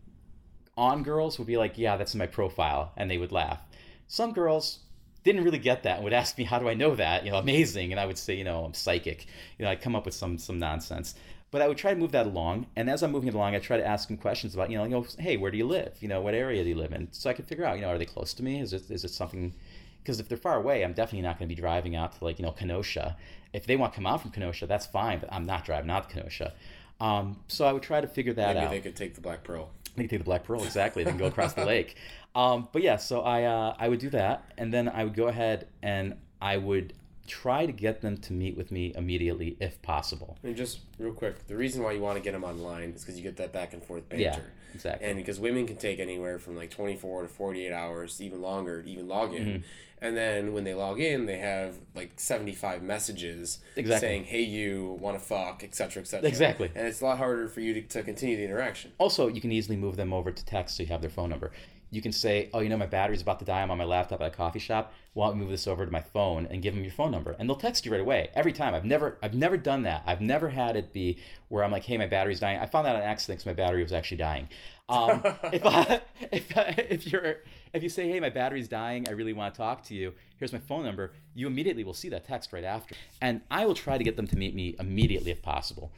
on 0.77 1.03
girls 1.03 1.39
would 1.39 1.49
be 1.49 1.57
like, 1.57 1.77
yeah, 1.77 1.97
that's 1.97 2.15
in 2.15 2.19
my 2.19 2.27
profile. 2.29 2.93
And 2.97 3.11
they 3.11 3.19
would 3.19 3.33
laugh. 3.33 3.61
Some 4.07 4.33
girls 4.33 4.79
didn't 5.25 5.45
really 5.45 5.59
get 5.59 5.83
that 5.83 5.97
and 5.97 6.05
would 6.05 6.13
ask 6.13 6.39
me, 6.39 6.45
how 6.45 6.59
do 6.59 6.69
I 6.69 6.75
know 6.75 6.95
that? 6.95 7.25
You 7.25 7.31
know, 7.31 7.39
amazing. 7.39 7.93
And 7.93 8.01
I 8.01 8.07
would 8.07 8.19
say, 8.19 8.35
you 8.35 8.45
know, 8.45 8.65
I'm 8.65 8.75
psychic. 8.75 9.27
You 9.59 9.65
know, 9.65 9.71
I'd 9.71 9.83
come 9.83 9.95
up 9.95 10.05
with 10.05 10.15
some, 10.15 10.39
some 10.39 10.59
nonsense 10.59 11.15
but 11.51 11.63
I 11.63 11.69
would 11.69 11.77
try 11.77 11.93
to 11.93 11.99
move 11.99 12.13
that 12.13 12.27
along. 12.27 12.67
And 12.77 12.89
as 12.89 13.03
I'm 13.03 13.11
moving 13.11 13.29
it 13.29 13.35
along, 13.35 13.55
I 13.55 13.59
try 13.59 13.77
to 13.77 13.87
ask 13.87 14.09
them 14.09 14.17
questions 14.17 14.55
about, 14.55 14.71
you 14.71 14.79
know, 14.79 14.85
you 14.85 14.91
know, 14.91 15.07
hey, 15.19 15.37
where 15.37 15.51
do 15.51 15.59
you 15.59 15.67
live? 15.67 15.97
You 16.01 16.09
know, 16.09 16.21
what 16.21 16.35
area 16.35 16.63
do 16.63 16.69
you 16.69 16.77
live 16.77 16.93
in? 16.93 17.09
So 17.13 17.29
I 17.29 17.33
could 17.33 17.47
figure 17.47 17.65
out, 17.65 17.77
you 17.77 17.83
know, 17.83 17.89
are 17.89 17.99
they 17.99 18.05
close 18.05 18.35
to 18.35 18.43
me? 18.43 18.61
Is 18.61 18.73
it 18.73 18.91
is 18.91 19.05
it 19.05 19.11
something? 19.11 19.55
Because 20.03 20.21
if 20.21 20.29
they're 20.29 20.39
far 20.39 20.57
away, 20.57 20.85
I'm 20.85 20.93
definitely 20.93 21.23
not 21.23 21.39
going 21.39 21.49
to 21.49 21.55
be 21.55 21.61
driving 21.61 21.97
out 21.97 22.19
to 22.19 22.25
like 22.25 22.39
you 22.39 22.45
know 22.45 22.53
Kenosha. 22.53 23.17
If 23.53 23.67
they 23.67 23.77
want 23.77 23.93
to 23.93 23.97
come 23.97 24.07
out 24.07 24.23
from 24.23 24.31
Kenosha, 24.31 24.67
that's 24.67 24.87
fine, 24.87 25.19
but 25.19 25.33
I'm 25.33 25.45
not 25.45 25.65
driving 25.65 25.91
out 25.91 26.09
to 26.09 26.15
Kenosha. 26.15 26.55
Um, 27.01 27.41
so 27.49 27.65
I 27.65 27.73
would 27.73 27.83
try 27.83 28.01
to 28.01 28.07
figure 28.07 28.33
that 28.35 28.55
Maybe 28.55 28.59
out. 28.59 28.71
Maybe 28.71 28.81
they 28.81 28.89
could 28.89 28.97
take 28.97 29.15
the 29.15 29.21
Black 29.21 29.43
Pearl. 29.43 29.71
They 29.97 30.05
could 30.05 30.11
take 30.11 30.21
the 30.21 30.25
Black 30.25 30.45
Pearl 30.45 30.63
exactly. 30.63 31.03
They 31.03 31.11
can 31.11 31.19
go 31.19 31.27
across 31.27 31.55
the 31.55 31.65
lake. 31.65 31.97
Um, 32.35 32.69
but 32.73 32.83
yeah, 32.83 32.97
so 32.97 33.21
I 33.23 33.45
uh, 33.45 33.75
I 33.79 33.89
would 33.89 33.99
do 33.99 34.11
that, 34.11 34.53
and 34.57 34.73
then 34.73 34.89
I 34.89 35.05
would 35.05 35.15
go 35.15 35.29
ahead 35.29 35.67
and 35.83 36.17
I 36.41 36.57
would 36.57 36.95
try 37.27 37.65
to 37.65 37.73
get 37.73 38.01
them 38.01 38.17
to 38.17 38.33
meet 38.33 38.57
with 38.57 38.73
me 38.73 38.93
immediately 38.97 39.57
if 39.61 39.81
possible. 39.83 40.37
And 40.43 40.57
just 40.57 40.81
real 40.99 41.13
quick, 41.13 41.47
the 41.47 41.57
reason 41.57 41.83
why 41.83 41.93
you 41.93 42.01
want 42.01 42.17
to 42.17 42.23
get 42.23 42.33
them 42.33 42.43
online 42.43 42.91
is 42.91 43.03
because 43.03 43.17
you 43.17 43.23
get 43.23 43.37
that 43.37 43.53
back 43.53 43.73
and 43.73 43.83
forth 43.83 44.09
banter. 44.09 44.25
Yeah, 44.25 44.39
exactly. 44.75 45.07
And 45.07 45.17
because 45.17 45.39
women 45.39 45.67
can 45.67 45.77
take 45.77 46.01
anywhere 46.01 46.41
from 46.41 46.57
like 46.57 46.71
24 46.71 47.23
to 47.23 47.29
48 47.29 47.73
hours, 47.73 48.21
even 48.21 48.43
longer, 48.43 48.83
even 48.85 49.07
log 49.07 49.33
in. 49.33 49.47
Mm-hmm. 49.47 49.63
And 50.03 50.17
then 50.17 50.55
when 50.55 50.65
they 50.65 50.75
log 50.75 50.99
in, 50.99 51.27
they 51.27 51.39
have 51.39 51.75
like 51.95 52.19
75 52.19 52.83
messages 52.83 53.59
Exactly. 53.77 54.09
saying, 54.09 54.25
hey, 54.25 54.43
you, 54.43 54.99
want 55.01 55.19
to 55.19 55.25
fuck, 55.25 55.63
etc., 55.63 56.03
etc. 56.03 56.27
Exactly. 56.27 56.71
And 56.75 56.87
it's 56.87 57.01
a 57.01 57.05
lot 57.05 57.19
harder 57.19 57.49
for 57.49 57.61
you 57.61 57.75
to, 57.75 57.83
to 57.83 58.03
continue 58.03 58.37
the 58.37 58.45
interaction. 58.45 58.93
Also, 58.99 59.29
you 59.29 59.41
can 59.41 59.53
easily 59.53 59.77
move 59.77 59.97
them 59.97 60.13
over 60.13 60.33
to 60.33 60.45
text 60.45 60.79
so 60.79 60.83
you 60.83 60.89
have 60.89 61.03
their 61.03 61.11
phone 61.11 61.31
number. 61.31 61.53
You 61.91 62.01
can 62.01 62.13
say, 62.13 62.51
oh, 62.55 62.61
you 62.61 62.69
know, 62.69 62.77
my 62.77 62.87
battery's 62.87 63.23
about 63.23 63.41
to 63.41 63.45
die. 63.45 63.63
I'm 63.63 63.71
on 63.71 63.79
my 63.79 63.85
laptop 63.85 64.21
at 64.21 64.29
a 64.29 64.37
coffee 64.37 64.61
shop. 64.61 64.93
Why 65.13 65.27
don't 65.27 65.39
we 65.39 65.41
move 65.43 65.51
this 65.51 65.67
over 65.67 65.85
to 65.85 65.91
my 65.91 66.01
phone 66.01 66.47
and 66.47 66.63
give 66.63 66.75
them 66.75 66.85
your 66.85 66.93
phone 66.93 67.11
number? 67.11 67.35
And 67.39 67.49
they'll 67.49 67.57
text 67.57 67.85
you 67.85 67.91
right 67.91 68.01
away 68.01 68.31
every 68.35 68.53
time. 68.53 68.75
I've 68.75 68.85
never, 68.85 69.19
I've 69.23 69.35
never 69.35 69.57
done 69.57 69.83
that. 69.83 70.05
I've 70.07 70.21
never 70.21 70.49
had 70.49 70.77
it 70.77 70.93
be 70.93 71.19
where 71.49 71.65
I'm 71.65 71.73
like, 71.73 71.85
hey, 71.85 71.99
my 71.99 72.07
battery's 72.07 72.39
dying. 72.39 72.61
I 72.61 72.67
found 72.67 72.87
that 72.87 72.95
on 72.95 73.03
accident 73.03 73.41
because 73.41 73.47
my 73.47 73.61
battery 73.61 73.83
was 73.83 73.93
actually 73.93 74.19
dying. 74.19 74.49
Um, 74.89 75.23
if 75.53 75.67
I, 75.67 76.01
if 76.31 76.57
I, 76.57 76.75
if 76.91 77.07
you're, 77.07 77.37
if 77.73 77.83
you 77.83 77.89
say, 77.89 78.09
hey, 78.09 78.21
my 78.21 78.31
battery's 78.31 78.69
dying, 78.69 79.09
I 79.09 79.13
really 79.13 79.33
want 79.33 79.55
to 79.55 79.59
talk 79.59 79.83
to 79.85 79.95
you. 79.95 80.13
Here's 80.37 80.53
my 80.53 80.59
phone 80.59 80.85
number. 80.85 81.13
You 81.35 81.47
immediately 81.47 81.85
will 81.85 81.95
see 81.95 82.09
that 82.11 82.27
text 82.27 82.53
right 82.53 82.65
after, 82.65 82.95
and 83.21 83.41
I 83.51 83.67
will 83.67 83.75
try 83.75 83.99
to 83.99 84.05
get 84.05 84.17
them 84.17 84.27
to 84.29 84.37
meet 84.37 84.55
me 84.55 84.77
immediately 84.79 85.31
if 85.31 85.43
possible. 85.43 85.93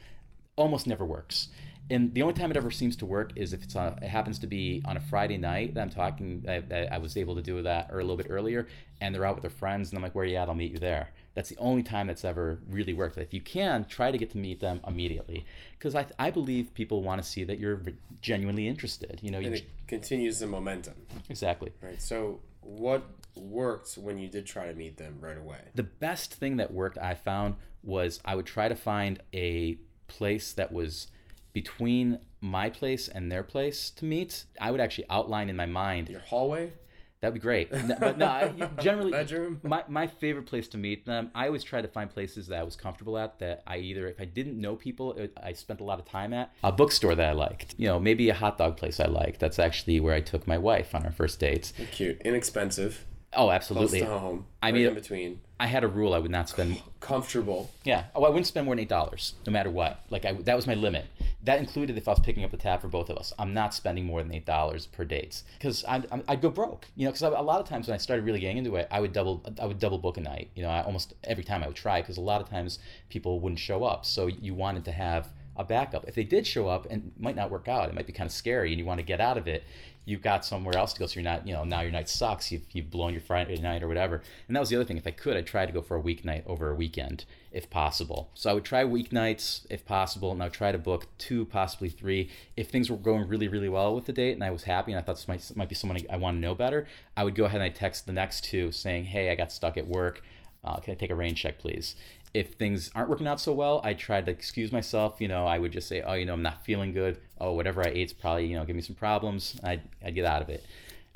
Almost 0.55 0.85
never 0.85 1.05
works. 1.05 1.49
And 1.89 2.13
the 2.13 2.21
only 2.21 2.33
time 2.33 2.49
it 2.49 2.57
ever 2.57 2.71
seems 2.71 2.95
to 2.97 3.05
work 3.05 3.33
is 3.35 3.51
if 3.51 3.63
it's 3.63 3.75
on, 3.75 3.97
it 4.01 4.07
happens 4.07 4.39
to 4.39 4.47
be 4.47 4.81
on 4.85 4.95
a 4.95 5.01
Friday 5.01 5.37
night 5.37 5.73
that 5.73 5.81
I'm 5.81 5.89
talking. 5.89 6.45
I, 6.47 6.87
I, 6.91 6.97
was 6.97 7.17
able 7.17 7.35
to 7.35 7.41
do 7.41 7.61
that 7.61 7.89
or 7.91 7.99
a 7.99 8.03
little 8.03 8.15
bit 8.15 8.27
earlier, 8.29 8.67
and 9.01 9.13
they're 9.13 9.25
out 9.25 9.35
with 9.35 9.41
their 9.41 9.51
friends, 9.51 9.89
and 9.89 9.97
I'm 9.97 10.03
like, 10.03 10.15
"Where 10.15 10.23
are 10.23 10.27
you 10.27 10.37
at? 10.37 10.47
I'll 10.47 10.55
meet 10.55 10.71
you 10.71 10.77
there." 10.77 11.09
That's 11.35 11.49
the 11.49 11.57
only 11.57 11.83
time 11.83 12.07
that's 12.07 12.23
ever 12.23 12.59
really 12.69 12.93
worked. 12.93 13.17
If 13.17 13.33
you 13.33 13.41
can, 13.41 13.85
try 13.85 14.11
to 14.11 14.17
get 14.17 14.31
to 14.31 14.37
meet 14.37 14.61
them 14.61 14.79
immediately, 14.87 15.45
because 15.77 15.93
I, 15.93 16.05
I 16.17 16.31
believe 16.31 16.73
people 16.73 17.03
want 17.03 17.21
to 17.21 17.27
see 17.27 17.43
that 17.43 17.59
you're 17.59 17.81
genuinely 18.21 18.67
interested. 18.67 19.19
You 19.21 19.31
know, 19.31 19.39
you, 19.39 19.51
it 19.51 19.65
continues 19.87 20.39
the 20.39 20.47
momentum. 20.47 20.95
exactly. 21.29 21.73
Right. 21.81 22.01
So, 22.01 22.39
what 22.61 23.03
worked 23.35 23.95
when 23.95 24.17
you 24.17 24.29
did 24.29 24.45
try 24.45 24.67
to 24.67 24.73
meet 24.73 24.97
them 24.97 25.17
right 25.19 25.37
away? 25.37 25.59
The 25.75 25.83
best 25.83 26.33
thing 26.33 26.57
that 26.57 26.71
worked, 26.71 26.97
I 26.97 27.13
found, 27.15 27.55
was 27.83 28.21
I 28.23 28.35
would 28.35 28.45
try 28.45 28.69
to 28.69 28.75
find 28.75 29.21
a 29.33 29.77
place 30.07 30.53
that 30.53 30.71
was 30.71 31.07
between 31.53 32.19
my 32.41 32.69
place 32.69 33.07
and 33.07 33.31
their 33.31 33.43
place 33.43 33.89
to 33.91 34.05
meet. 34.05 34.45
I 34.59 34.71
would 34.71 34.81
actually 34.81 35.05
outline 35.09 35.49
in 35.49 35.55
my 35.55 35.65
mind. 35.65 36.09
Your 36.09 36.19
hallway? 36.19 36.73
That'd 37.21 37.35
be 37.35 37.39
great. 37.39 37.71
No, 37.71 37.95
but 38.01 38.17
no, 38.17 38.25
I- 38.27 38.69
generally, 38.81 39.11
Bedroom? 39.23 39.61
my, 39.63 39.85
my 39.87 40.07
favorite 40.07 40.45
place 40.45 40.67
to 40.69 40.77
meet 40.77 41.05
them, 41.05 41.31
I 41.33 41.45
always 41.47 41.63
try 41.63 41.81
to 41.81 41.87
find 41.87 42.09
places 42.09 42.47
that 42.47 42.59
I 42.59 42.63
was 42.63 42.75
comfortable 42.75 43.17
at 43.17 43.39
that 43.39 43.63
I 43.65 43.77
either, 43.77 44.07
if 44.07 44.19
I 44.19 44.25
didn't 44.25 44.59
know 44.59 44.75
people, 44.75 45.13
it- 45.13 45.31
I 45.41 45.53
spent 45.53 45.79
a 45.79 45.85
lot 45.85 45.99
of 45.99 46.05
time 46.05 46.33
at, 46.33 46.51
a 46.65 46.71
bookstore 46.73 47.15
that 47.15 47.29
I 47.29 47.31
liked, 47.31 47.75
you 47.77 47.87
know, 47.87 47.97
maybe 47.97 48.27
a 48.29 48.33
hot 48.33 48.57
dog 48.57 48.75
place 48.75 48.99
I 48.99 49.05
liked. 49.05 49.39
That's 49.39 49.57
actually 49.57 50.01
where 50.01 50.13
I 50.13 50.19
took 50.19 50.45
my 50.47 50.57
wife 50.57 50.93
on 50.93 51.05
our 51.05 51.13
first 51.13 51.39
dates. 51.39 51.71
Cute. 51.93 52.21
Inexpensive. 52.25 53.05
Oh, 53.35 53.45
Close 53.45 53.53
absolutely. 53.55 53.99
to 54.01 54.05
home. 54.05 54.45
I 54.61 54.67
right 54.67 54.73
mean- 54.75 54.87
in 54.87 54.93
between. 54.93 55.39
I 55.59 55.67
had 55.67 55.83
a 55.85 55.87
rule 55.87 56.13
I 56.13 56.17
would 56.17 56.31
not 56.31 56.49
spend 56.49 56.81
Comfortable. 56.99 57.71
Yeah. 57.85 58.05
Oh, 58.15 58.25
I 58.25 58.29
wouldn't 58.29 58.47
spend 58.47 58.65
more 58.65 58.75
than 58.75 58.81
eight 58.81 58.89
dollars, 58.89 59.35
no 59.47 59.53
matter 59.53 59.69
what. 59.69 60.01
Like 60.09 60.25
I, 60.25 60.33
that 60.33 60.55
was 60.57 60.67
my 60.67 60.73
limit. 60.73 61.05
That 61.43 61.59
included 61.59 61.97
if 61.97 62.07
I 62.07 62.11
was 62.11 62.19
picking 62.19 62.43
up 62.43 62.51
the 62.51 62.57
tab 62.57 62.81
for 62.81 62.87
both 62.89 63.09
of 63.09 63.17
us. 63.17 63.31
I'm 63.39 63.53
not 63.53 63.73
spending 63.73 64.03
more 64.05 64.21
than 64.21 64.33
eight 64.33 64.45
dollars 64.45 64.87
per 64.87 65.05
date 65.05 65.41
because 65.57 65.85
I'm- 65.85 66.23
I'd 66.27 66.41
go 66.41 66.49
broke. 66.49 66.87
You 66.97 67.05
know, 67.05 67.11
because 67.11 67.21
a 67.21 67.29
lot 67.41 67.61
of 67.61 67.67
times 67.69 67.87
when 67.87 67.93
I 67.95 67.97
started 67.97 68.25
really 68.25 68.39
getting 68.41 68.57
into 68.57 68.75
it, 68.75 68.87
I 68.91 68.99
would 68.99 69.13
double, 69.13 69.41
I 69.61 69.65
would 69.65 69.79
double 69.79 69.99
book 69.99 70.17
a 70.17 70.21
night. 70.21 70.49
You 70.55 70.63
know, 70.63 70.69
I 70.69 70.81
almost 70.83 71.13
every 71.23 71.43
time 71.45 71.63
I 71.63 71.67
would 71.67 71.75
try 71.77 72.01
because 72.01 72.17
a 72.17 72.21
lot 72.21 72.41
of 72.41 72.49
times 72.49 72.79
people 73.09 73.39
wouldn't 73.39 73.59
show 73.59 73.83
up. 73.85 74.05
So 74.05 74.27
you 74.27 74.53
wanted 74.53 74.83
to 74.85 74.91
have 74.91 75.29
a 75.55 75.63
backup. 75.63 76.05
If 76.07 76.15
they 76.15 76.23
did 76.23 76.47
show 76.47 76.67
up 76.67 76.87
and 76.89 77.11
might 77.19 77.35
not 77.35 77.51
work 77.51 77.67
out, 77.67 77.89
it 77.89 77.95
might 77.95 78.07
be 78.07 78.13
kind 78.13 78.27
of 78.27 78.33
scary, 78.33 78.71
and 78.71 78.79
you 78.79 78.85
want 78.85 78.99
to 78.99 79.05
get 79.05 79.21
out 79.21 79.37
of 79.37 79.47
it. 79.47 79.63
You've 80.05 80.21
got 80.21 80.43
somewhere 80.43 80.75
else 80.77 80.91
to 80.93 80.99
go, 80.99 81.05
so 81.05 81.19
you're 81.19 81.23
not, 81.23 81.47
you 81.47 81.53
know, 81.53 81.63
now 81.63 81.79
your 81.79 81.91
night 81.91 82.09
sucks. 82.09 82.51
You've, 82.51 82.63
you've 82.73 82.91
blown 82.91 83.13
your 83.13 83.21
Friday 83.21 83.55
night 83.61 83.83
or 83.83 83.87
whatever. 83.87 84.21
And 84.47 84.55
that 84.55 84.59
was 84.59 84.67
the 84.67 84.75
other 84.75 84.83
thing. 84.83 84.97
If 84.97 85.07
I 85.07 85.11
could, 85.11 85.37
I'd 85.37 85.47
try 85.47 85.65
to 85.65 85.71
go 85.71 85.81
for 85.81 85.95
a 85.95 86.01
weeknight 86.01 86.45
over 86.45 86.69
a 86.69 86.75
weekend 86.75 87.23
if 87.53 87.69
possible. 87.69 88.29
So 88.33 88.49
I 88.49 88.53
would 88.53 88.65
try 88.65 88.83
weeknights 88.83 89.65
if 89.69 89.85
possible, 89.85 90.31
and 90.33 90.41
I 90.41 90.47
would 90.47 90.53
try 90.53 90.73
to 90.73 90.77
book 90.77 91.07
two, 91.17 91.45
possibly 91.45 91.87
three. 91.87 92.29
If 92.57 92.69
things 92.69 92.89
were 92.89 92.97
going 92.97 93.29
really, 93.29 93.47
really 93.47 93.69
well 93.69 93.95
with 93.95 94.05
the 94.05 94.11
date, 94.11 94.33
and 94.33 94.43
I 94.43 94.51
was 94.51 94.63
happy, 94.63 94.91
and 94.91 94.99
I 94.99 95.03
thought 95.03 95.15
this 95.15 95.27
might 95.27 95.55
might 95.55 95.69
be 95.69 95.75
someone 95.75 95.97
I 96.09 96.17
want 96.17 96.35
to 96.35 96.41
know 96.41 96.55
better, 96.55 96.85
I 97.15 97.23
would 97.23 97.35
go 97.35 97.45
ahead 97.45 97.61
and 97.61 97.71
I 97.71 97.73
text 97.73 98.05
the 98.05 98.11
next 98.11 98.43
two 98.43 98.73
saying, 98.73 99.05
"Hey, 99.05 99.29
I 99.29 99.35
got 99.35 99.53
stuck 99.53 99.77
at 99.77 99.87
work. 99.87 100.21
Uh, 100.65 100.77
can 100.77 100.93
I 100.93 100.95
take 100.95 101.11
a 101.11 101.15
rain 101.15 101.35
check, 101.35 101.59
please?" 101.59 101.95
If 102.33 102.53
things 102.53 102.89
aren't 102.95 103.09
working 103.09 103.27
out 103.27 103.39
so 103.39 103.53
well, 103.53 103.79
I 103.83 103.93
tried 103.93 104.25
to 104.25 104.31
excuse 104.31 104.71
myself. 104.71 105.21
You 105.21 105.27
know, 105.27 105.45
I 105.45 105.59
would 105.59 105.71
just 105.71 105.87
say, 105.87 106.01
"Oh, 106.01 106.13
you 106.13 106.25
know, 106.25 106.33
I'm 106.33 106.41
not 106.41 106.65
feeling 106.65 106.91
good. 106.91 107.19
Oh, 107.39 107.53
whatever 107.53 107.85
I 107.85 107.91
ate's 107.91 108.13
probably, 108.13 108.47
you 108.47 108.57
know, 108.57 108.65
give 108.65 108.75
me 108.75 108.81
some 108.81 108.95
problems." 108.95 109.59
I'd, 109.63 109.81
I'd 110.03 110.15
get 110.15 110.25
out 110.25 110.41
of 110.41 110.49
it. 110.49 110.65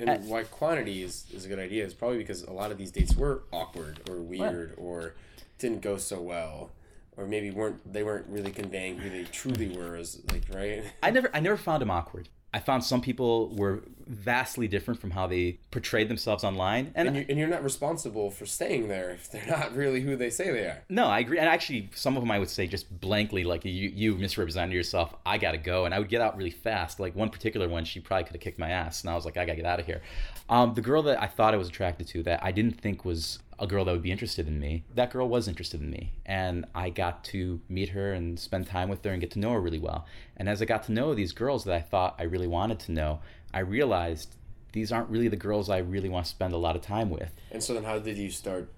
And 0.00 0.28
why 0.28 0.44
quantity 0.44 1.02
is, 1.02 1.24
is 1.32 1.44
a 1.44 1.48
good 1.48 1.58
idea 1.58 1.84
is 1.84 1.92
probably 1.92 2.18
because 2.18 2.44
a 2.44 2.52
lot 2.52 2.70
of 2.70 2.78
these 2.78 2.92
dates 2.92 3.16
were 3.16 3.42
awkward 3.52 4.08
or 4.08 4.16
weird 4.16 4.74
or 4.76 5.14
didn't 5.58 5.82
go 5.82 5.96
so 5.96 6.20
well. 6.20 6.70
Or 7.16 7.26
maybe 7.26 7.50
weren't 7.50 7.92
they 7.92 8.04
weren't 8.04 8.26
really 8.28 8.52
conveying 8.52 8.98
who 8.98 9.10
they 9.10 9.24
truly 9.24 9.76
were 9.76 9.96
as 9.96 10.22
like 10.30 10.44
right? 10.54 10.84
I 11.02 11.10
never 11.10 11.30
I 11.34 11.40
never 11.40 11.56
found 11.56 11.82
them 11.82 11.90
awkward. 11.90 12.28
I 12.52 12.60
found 12.60 12.82
some 12.82 13.02
people 13.02 13.54
were 13.54 13.82
vastly 14.06 14.66
different 14.68 14.98
from 14.98 15.10
how 15.10 15.26
they 15.26 15.58
portrayed 15.70 16.08
themselves 16.08 16.42
online. 16.42 16.92
And, 16.94 17.08
And, 17.08 17.16
you, 17.18 17.26
and 17.28 17.38
you're 17.38 17.48
not 17.48 17.62
responsible 17.62 18.30
for 18.30 18.46
staying 18.46 18.88
there 18.88 19.10
if 19.10 19.30
they're 19.30 19.46
not 19.46 19.76
really 19.76 20.00
who 20.00 20.16
they 20.16 20.30
say 20.30 20.50
they 20.50 20.64
are. 20.64 20.82
no, 20.88 21.06
I 21.06 21.18
agree. 21.18 21.38
And 21.38 21.46
actually, 21.46 21.90
some 21.94 22.16
of 22.16 22.22
them 22.22 22.30
I 22.30 22.38
would 22.38 22.48
say 22.48 22.66
just 22.66 23.00
blankly, 23.00 23.44
like 23.44 23.66
you, 23.66 23.70
you 23.70 24.14
misrepresented 24.16 24.72
yourself. 24.72 25.14
I 25.26 25.36
gotta 25.36 25.58
go, 25.58 25.84
and 25.84 25.94
I 25.94 25.98
would 25.98 26.08
get 26.08 26.22
out 26.22 26.36
really 26.38 26.50
fast. 26.50 26.98
Like 26.98 27.14
one 27.14 27.28
particular 27.28 27.68
one, 27.68 27.84
she 27.84 28.00
probably 28.00 28.24
could 28.24 28.32
have 28.32 28.40
kicked 28.40 28.58
my 28.58 28.70
ass, 28.70 29.02
and 29.02 29.10
I 29.10 29.14
was 29.14 29.26
like, 29.26 29.36
I 29.36 29.44
gotta 29.44 29.56
get 29.56 29.66
out 29.66 29.80
of 29.80 29.86
here. 29.86 30.00
Um, 30.48 30.72
the 30.72 30.80
girl 30.80 31.02
that 31.02 31.22
I 31.22 31.26
thought 31.26 31.52
I 31.52 31.58
was 31.58 31.68
attracted 31.68 32.08
to, 32.08 32.22
that 32.22 32.42
I 32.42 32.50
didn't 32.50 32.80
think 32.80 33.04
was 33.04 33.40
a 33.58 33.66
girl 33.66 33.84
that 33.84 33.92
would 33.92 34.02
be 34.02 34.12
interested 34.12 34.46
in 34.46 34.60
me, 34.60 34.84
that 34.94 35.10
girl 35.10 35.28
was 35.28 35.48
interested 35.48 35.80
in 35.80 35.90
me, 35.90 36.12
and 36.24 36.64
I 36.74 36.90
got 36.90 37.24
to 37.24 37.60
meet 37.68 37.90
her 37.90 38.12
and 38.12 38.38
spend 38.38 38.66
time 38.66 38.88
with 38.88 39.04
her 39.04 39.10
and 39.10 39.20
get 39.20 39.30
to 39.32 39.38
know 39.38 39.52
her 39.52 39.60
really 39.60 39.78
well. 39.78 40.06
And 40.36 40.48
as 40.48 40.62
I 40.62 40.64
got 40.64 40.84
to 40.84 40.92
know 40.92 41.14
these 41.14 41.32
girls 41.32 41.64
that 41.64 41.74
I 41.74 41.80
thought 41.80 42.14
I 42.18 42.24
really 42.24 42.46
wanted 42.46 42.78
to 42.80 42.92
know, 42.92 43.20
I 43.52 43.60
realized 43.60 44.36
these 44.72 44.92
aren't 44.92 45.08
really 45.08 45.28
the 45.28 45.36
girls 45.36 45.70
I 45.70 45.78
really 45.78 46.08
want 46.08 46.26
to 46.26 46.30
spend 46.30 46.54
a 46.54 46.58
lot 46.58 46.76
of 46.76 46.82
time 46.82 47.10
with. 47.10 47.30
And 47.50 47.62
so 47.62 47.74
then 47.74 47.84
how 47.84 47.98
did 47.98 48.16
you 48.16 48.30
start 48.30 48.70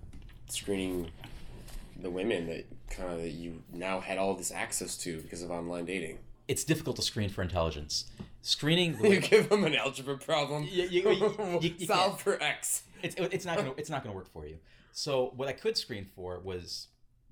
screening 0.49 1.11
the 2.01 2.11
women 2.11 2.47
that 2.47 2.67
kind 2.89 3.13
of 3.13 3.19
that 3.21 3.31
you 3.31 3.63
now 3.73 4.01
had 4.01 4.19
all 4.19 4.35
this 4.35 4.51
access 4.51 4.97
to 4.99 5.21
because 5.21 5.43
of 5.43 5.51
online 5.51 5.85
dating? 5.85 6.19
It's 6.51 6.65
difficult 6.65 6.97
to 6.97 7.03
screen 7.03 7.29
for 7.31 7.43
intelligence. 7.43 8.07
Screening 8.43 8.99
You 9.05 9.21
give 9.21 9.49
them 9.51 9.63
an 9.65 9.75
algebra 9.77 10.19
problem. 10.19 10.65
You- 10.65 10.89
you- 10.89 11.11
you- 11.11 11.59
you- 11.63 11.75
you 11.79 11.87
Solve 11.87 12.21
for 12.21 12.43
x. 12.43 12.83
it's 13.03 13.15
it's 13.17 13.45
not 13.45 13.57
gonna 13.59 13.73
it's 13.81 13.89
not 13.91 14.03
gonna 14.03 14.15
work 14.17 14.31
for 14.33 14.47
you. 14.47 14.59
So 14.93 15.33
what 15.37 15.47
I 15.49 15.53
could 15.53 15.77
screen 15.77 16.07
for 16.17 16.41
was 16.41 16.89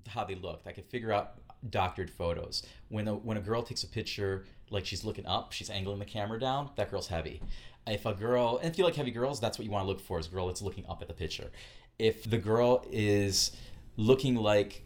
how 0.07 0.23
they 0.23 0.35
looked. 0.35 0.67
I 0.67 0.71
could 0.71 0.85
figure 0.85 1.11
out 1.11 1.33
doctored 1.69 2.09
photos. 2.09 2.63
When 2.87 3.07
a 3.09 3.15
when 3.15 3.35
a 3.35 3.41
girl 3.41 3.61
takes 3.61 3.83
a 3.83 3.87
picture 3.87 4.45
like 4.69 4.85
she's 4.85 5.03
looking 5.03 5.25
up, 5.25 5.51
she's 5.51 5.69
angling 5.69 5.99
the 5.99 6.05
camera 6.05 6.39
down. 6.39 6.69
That 6.77 6.89
girl's 6.89 7.07
heavy. 7.09 7.41
If 7.87 8.05
a 8.05 8.13
girl, 8.13 8.57
and 8.61 8.71
if 8.71 8.77
you 8.77 8.85
like 8.85 8.95
heavy 8.95 9.11
girls, 9.11 9.39
that's 9.41 9.57
what 9.57 9.65
you 9.65 9.71
want 9.71 9.83
to 9.83 9.87
look 9.87 9.99
for 9.99 10.17
is 10.19 10.27
a 10.27 10.29
girl 10.29 10.47
that's 10.47 10.61
looking 10.61 10.85
up 10.87 11.01
at 11.01 11.07
the 11.09 11.13
picture. 11.13 11.51
If 11.97 12.29
the 12.29 12.37
girl 12.37 12.85
is 12.89 13.51
looking 13.97 14.35
like 14.35 14.83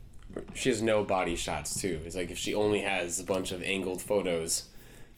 She 0.53 0.69
has 0.69 0.81
no 0.81 1.03
body 1.03 1.35
shots 1.35 1.79
too. 1.79 2.01
It's 2.05 2.15
like 2.15 2.31
if 2.31 2.37
she 2.37 2.53
only 2.53 2.81
has 2.81 3.19
a 3.19 3.23
bunch 3.23 3.51
of 3.51 3.61
angled 3.63 4.01
photos, 4.01 4.65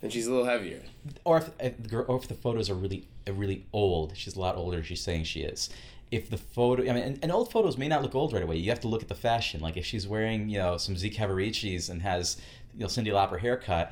then 0.01 0.09
she's 0.09 0.27
a 0.27 0.31
little 0.31 0.45
heavier. 0.45 0.81
Or 1.23 1.37
if, 1.37 1.49
if 1.59 1.81
the 1.81 1.97
or 1.99 2.17
if 2.17 2.27
the 2.27 2.33
photos 2.33 2.69
are 2.69 2.75
really 2.75 3.07
eh, 3.25 3.31
really 3.33 3.65
old, 3.73 4.15
she's 4.15 4.35
a 4.35 4.39
lot 4.39 4.55
older. 4.55 4.83
She's 4.83 5.01
saying 5.01 5.23
she 5.25 5.41
is. 5.41 5.69
If 6.11 6.29
the 6.29 6.37
photo, 6.37 6.83
I 6.83 6.93
mean, 6.93 7.03
and, 7.03 7.19
and 7.23 7.31
old 7.31 7.51
photos 7.51 7.77
may 7.77 7.87
not 7.87 8.03
look 8.03 8.13
old 8.13 8.33
right 8.33 8.43
away. 8.43 8.57
You 8.57 8.69
have 8.69 8.79
to 8.81 8.87
look 8.87 9.01
at 9.01 9.07
the 9.07 9.15
fashion. 9.15 9.61
Like 9.61 9.77
if 9.77 9.85
she's 9.85 10.07
wearing, 10.07 10.49
you 10.49 10.59
know, 10.59 10.77
some 10.77 10.95
Z 10.95 11.09
Cavariccis 11.09 11.89
and 11.89 12.01
has, 12.01 12.37
you 12.73 12.81
know, 12.81 12.87
Cyndi 12.87 13.07
Lauper 13.07 13.39
haircut, 13.39 13.91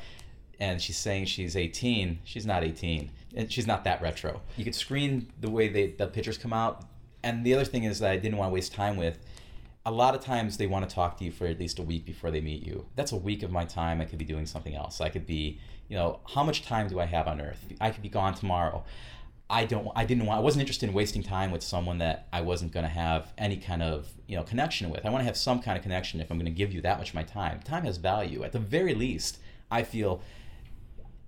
and 0.59 0.81
she's 0.81 0.97
saying 0.97 1.25
she's 1.25 1.57
18, 1.57 2.19
she's 2.23 2.45
not 2.45 2.63
18, 2.63 3.09
and 3.35 3.51
she's 3.51 3.65
not 3.65 3.83
that 3.85 4.01
retro. 4.01 4.41
You 4.57 4.63
could 4.63 4.75
screen 4.75 5.27
the 5.41 5.49
way 5.49 5.67
they, 5.67 5.87
the 5.87 6.07
pictures 6.07 6.37
come 6.37 6.53
out. 6.53 6.85
And 7.23 7.45
the 7.45 7.53
other 7.53 7.65
thing 7.65 7.85
is 7.85 7.99
that 7.99 8.11
I 8.11 8.17
didn't 8.17 8.37
want 8.37 8.49
to 8.49 8.53
waste 8.53 8.73
time 8.73 8.95
with 8.95 9.17
a 9.85 9.91
lot 9.91 10.15
of 10.15 10.21
times 10.21 10.57
they 10.57 10.67
want 10.67 10.87
to 10.87 10.93
talk 10.93 11.17
to 11.17 11.25
you 11.25 11.31
for 11.31 11.45
at 11.45 11.59
least 11.59 11.77
a 11.77 11.81
week 11.81 12.05
before 12.05 12.31
they 12.31 12.39
meet 12.39 12.65
you. 12.65 12.85
That's 12.95 13.11
a 13.11 13.17
week 13.17 13.43
of 13.43 13.51
my 13.51 13.65
time. 13.65 13.99
I 13.99 14.05
could 14.05 14.19
be 14.19 14.25
doing 14.25 14.45
something 14.45 14.75
else. 14.75 15.01
I 15.01 15.09
could 15.09 15.25
be, 15.25 15.59
you 15.89 15.97
know, 15.97 16.19
how 16.33 16.43
much 16.43 16.63
time 16.63 16.87
do 16.87 16.99
I 16.99 17.05
have 17.05 17.27
on 17.27 17.41
earth? 17.41 17.65
I 17.81 17.89
could 17.89 18.01
be 18.01 18.09
gone 18.09 18.33
tomorrow. 18.33 18.85
I 19.49 19.65
don't 19.65 19.89
I 19.95 20.05
didn't 20.05 20.25
want 20.25 20.39
I 20.39 20.41
wasn't 20.41 20.61
interested 20.61 20.87
in 20.87 20.95
wasting 20.95 21.21
time 21.21 21.51
with 21.51 21.61
someone 21.61 21.97
that 21.97 22.27
I 22.31 22.41
wasn't 22.41 22.71
going 22.71 22.85
to 22.85 22.91
have 22.91 23.33
any 23.37 23.57
kind 23.57 23.83
of, 23.83 24.07
you 24.25 24.37
know, 24.37 24.43
connection 24.43 24.89
with. 24.89 25.05
I 25.05 25.09
want 25.09 25.21
to 25.21 25.25
have 25.25 25.37
some 25.37 25.61
kind 25.61 25.77
of 25.77 25.83
connection 25.83 26.21
if 26.21 26.31
I'm 26.31 26.37
going 26.37 26.45
to 26.45 26.51
give 26.51 26.73
you 26.73 26.81
that 26.81 26.97
much 26.97 27.09
of 27.09 27.15
my 27.15 27.23
time. 27.23 27.59
Time 27.59 27.83
has 27.83 27.97
value. 27.97 28.43
At 28.43 28.53
the 28.53 28.59
very 28.59 28.95
least, 28.95 29.39
I 29.69 29.83
feel 29.83 30.21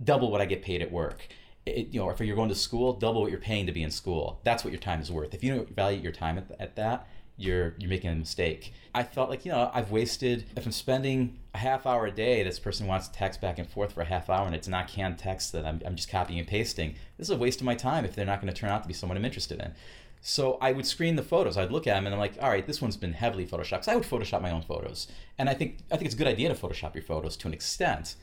double 0.01 0.31
what 0.31 0.39
I 0.39 0.45
get 0.45 0.61
paid 0.61 0.81
at 0.81 0.91
work. 0.91 1.27
It, 1.65 1.89
you 1.91 1.99
know, 1.99 2.09
if 2.09 2.19
you're 2.21 2.35
going 2.35 2.49
to 2.49 2.55
school, 2.55 2.93
double 2.93 3.21
what 3.21 3.31
you're 3.31 3.39
paying 3.39 3.65
to 3.65 3.73
be 3.73 3.83
in 3.83 3.91
school. 3.91 4.39
That's 4.43 4.63
what 4.63 4.71
your 4.71 4.81
time 4.81 5.01
is 5.01 5.11
worth. 5.11 5.33
If 5.33 5.43
you 5.43 5.53
don't 5.53 5.75
value 5.75 5.99
your 5.99 6.11
time 6.13 6.37
at, 6.37 6.45
at 6.57 6.75
that, 6.77 7.07
you're 7.37 7.75
you're 7.77 7.89
making 7.89 8.09
a 8.09 8.15
mistake. 8.15 8.73
I 8.93 9.03
felt 9.03 9.29
like 9.29 9.45
you 9.45 9.51
know 9.51 9.69
I've 9.73 9.91
wasted 9.91 10.45
if 10.55 10.65
I'm 10.65 10.71
spending 10.71 11.39
a 11.53 11.57
half 11.57 11.85
hour 11.85 12.05
a 12.05 12.11
day. 12.11 12.43
This 12.43 12.59
person 12.59 12.87
wants 12.87 13.07
to 13.07 13.13
text 13.13 13.41
back 13.41 13.59
and 13.59 13.69
forth 13.69 13.93
for 13.93 14.01
a 14.01 14.05
half 14.05 14.29
hour, 14.29 14.45
and 14.45 14.55
it's 14.55 14.67
not 14.67 14.87
canned 14.87 15.17
text 15.17 15.51
that 15.51 15.65
I'm 15.65 15.81
I'm 15.85 15.95
just 15.95 16.09
copying 16.09 16.39
and 16.39 16.47
pasting. 16.47 16.95
This 17.17 17.27
is 17.27 17.35
a 17.35 17.37
waste 17.37 17.59
of 17.59 17.65
my 17.65 17.75
time 17.75 18.05
if 18.05 18.15
they're 18.15 18.25
not 18.25 18.41
going 18.41 18.53
to 18.53 18.59
turn 18.59 18.69
out 18.69 18.83
to 18.83 18.87
be 18.87 18.93
someone 18.93 19.17
I'm 19.17 19.25
interested 19.25 19.59
in. 19.59 19.73
So 20.21 20.57
I 20.59 20.71
would 20.71 20.87
screen 20.87 21.17
the 21.17 21.23
photos. 21.23 21.55
I'd 21.55 21.71
look 21.71 21.85
at 21.85 21.93
them 21.93 22.07
and 22.07 22.15
I'm 22.15 22.19
like, 22.19 22.37
all 22.41 22.49
right, 22.49 22.65
this 22.65 22.81
one's 22.81 22.97
been 22.97 23.13
heavily 23.13 23.45
photoshopped. 23.45 23.87
I 23.87 23.95
would 23.95 24.05
Photoshop 24.05 24.41
my 24.41 24.49
own 24.49 24.63
photos, 24.63 25.07
and 25.37 25.49
I 25.49 25.53
think 25.53 25.79
I 25.91 25.97
think 25.97 26.05
it's 26.05 26.15
a 26.15 26.17
good 26.17 26.27
idea 26.27 26.49
to 26.49 26.55
Photoshop 26.55 26.95
your 26.95 27.03
photos 27.03 27.35
to 27.37 27.47
an 27.47 27.53
extent. 27.53 28.15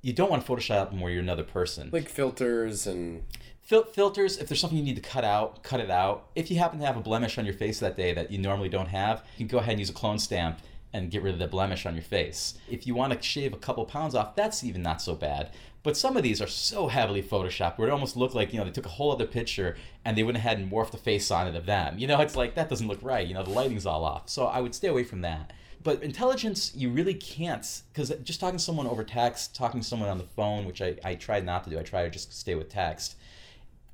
You 0.00 0.12
don't 0.12 0.30
want 0.30 0.44
to 0.44 0.50
Photoshop 0.50 0.90
them 0.90 1.00
where 1.00 1.12
you're 1.12 1.22
another 1.22 1.44
person. 1.44 1.90
Like 1.92 2.08
filters 2.08 2.86
and 2.86 3.24
Fil- 3.68 3.84
filters, 3.84 4.38
if 4.38 4.48
there's 4.48 4.60
something 4.60 4.78
you 4.78 4.84
need 4.84 4.96
to 4.96 5.02
cut 5.02 5.24
out, 5.24 5.62
cut 5.62 5.78
it 5.78 5.90
out. 5.90 6.28
If 6.34 6.50
you 6.50 6.56
happen 6.56 6.80
to 6.80 6.86
have 6.86 6.96
a 6.96 7.02
blemish 7.02 7.36
on 7.36 7.44
your 7.44 7.52
face 7.52 7.78
that 7.80 7.98
day 7.98 8.14
that 8.14 8.30
you 8.30 8.38
normally 8.38 8.70
don't 8.70 8.88
have, 8.88 9.22
you 9.36 9.46
can 9.46 9.52
go 9.54 9.58
ahead 9.58 9.72
and 9.72 9.78
use 9.78 9.90
a 9.90 9.92
clone 9.92 10.18
stamp 10.18 10.60
and 10.94 11.10
get 11.10 11.22
rid 11.22 11.34
of 11.34 11.38
the 11.38 11.48
blemish 11.48 11.84
on 11.84 11.94
your 11.94 12.02
face. 12.02 12.56
If 12.70 12.86
you 12.86 12.94
want 12.94 13.12
to 13.12 13.20
shave 13.20 13.52
a 13.52 13.58
couple 13.58 13.84
pounds 13.84 14.14
off, 14.14 14.34
that's 14.34 14.64
even 14.64 14.80
not 14.80 15.02
so 15.02 15.14
bad. 15.14 15.50
But 15.82 15.98
some 15.98 16.16
of 16.16 16.22
these 16.22 16.40
are 16.40 16.46
so 16.46 16.88
heavily 16.88 17.22
photoshopped 17.22 17.76
where 17.76 17.88
it 17.88 17.92
almost 17.92 18.16
looked 18.16 18.34
like, 18.34 18.54
you 18.54 18.58
know, 18.58 18.64
they 18.64 18.70
took 18.70 18.86
a 18.86 18.88
whole 18.88 19.12
other 19.12 19.26
picture 19.26 19.76
and 20.02 20.16
they 20.16 20.22
went 20.22 20.38
ahead 20.38 20.56
and 20.56 20.72
morphed 20.72 20.92
the 20.92 20.96
face 20.96 21.30
on 21.30 21.46
it 21.46 21.54
of 21.54 21.66
them. 21.66 21.98
You 21.98 22.06
know, 22.06 22.22
it's 22.22 22.36
like 22.36 22.54
that 22.54 22.70
doesn't 22.70 22.88
look 22.88 23.02
right. 23.02 23.28
You 23.28 23.34
know, 23.34 23.42
the 23.42 23.50
lighting's 23.50 23.84
all 23.84 24.02
off. 24.02 24.30
So 24.30 24.46
I 24.46 24.62
would 24.62 24.74
stay 24.74 24.88
away 24.88 25.04
from 25.04 25.20
that. 25.20 25.52
But 25.84 26.02
intelligence, 26.02 26.72
you 26.74 26.88
really 26.88 27.12
can't, 27.12 27.82
because 27.92 28.08
just 28.22 28.40
talking 28.40 28.56
to 28.56 28.64
someone 28.64 28.86
over 28.86 29.04
text, 29.04 29.54
talking 29.54 29.82
to 29.82 29.86
someone 29.86 30.08
on 30.08 30.16
the 30.16 30.24
phone, 30.24 30.64
which 30.64 30.80
I, 30.80 30.96
I 31.04 31.16
tried 31.16 31.44
not 31.44 31.64
to 31.64 31.70
do, 31.70 31.78
I 31.78 31.82
try 31.82 32.04
to 32.04 32.08
just 32.08 32.32
stay 32.32 32.54
with 32.54 32.70
text 32.70 33.16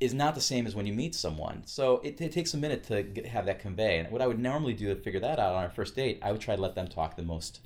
is 0.00 0.12
not 0.12 0.34
the 0.34 0.40
same 0.40 0.66
as 0.66 0.74
when 0.74 0.86
you 0.86 0.92
meet 0.92 1.14
someone. 1.14 1.62
So 1.66 2.00
it, 2.04 2.20
it 2.20 2.32
takes 2.32 2.54
a 2.54 2.56
minute 2.56 2.84
to 2.84 3.02
get, 3.02 3.26
have 3.26 3.46
that 3.46 3.60
convey. 3.60 3.98
And 3.98 4.10
what 4.10 4.20
I 4.20 4.26
would 4.26 4.38
normally 4.38 4.74
do 4.74 4.92
to 4.92 5.00
figure 5.00 5.20
that 5.20 5.38
out 5.38 5.54
on 5.54 5.62
our 5.62 5.70
first 5.70 5.94
date, 5.94 6.18
I 6.22 6.32
would 6.32 6.40
try 6.40 6.56
to 6.56 6.62
let 6.62 6.74
them 6.74 6.88
talk 6.88 7.16
the 7.16 7.22
most. 7.22 7.60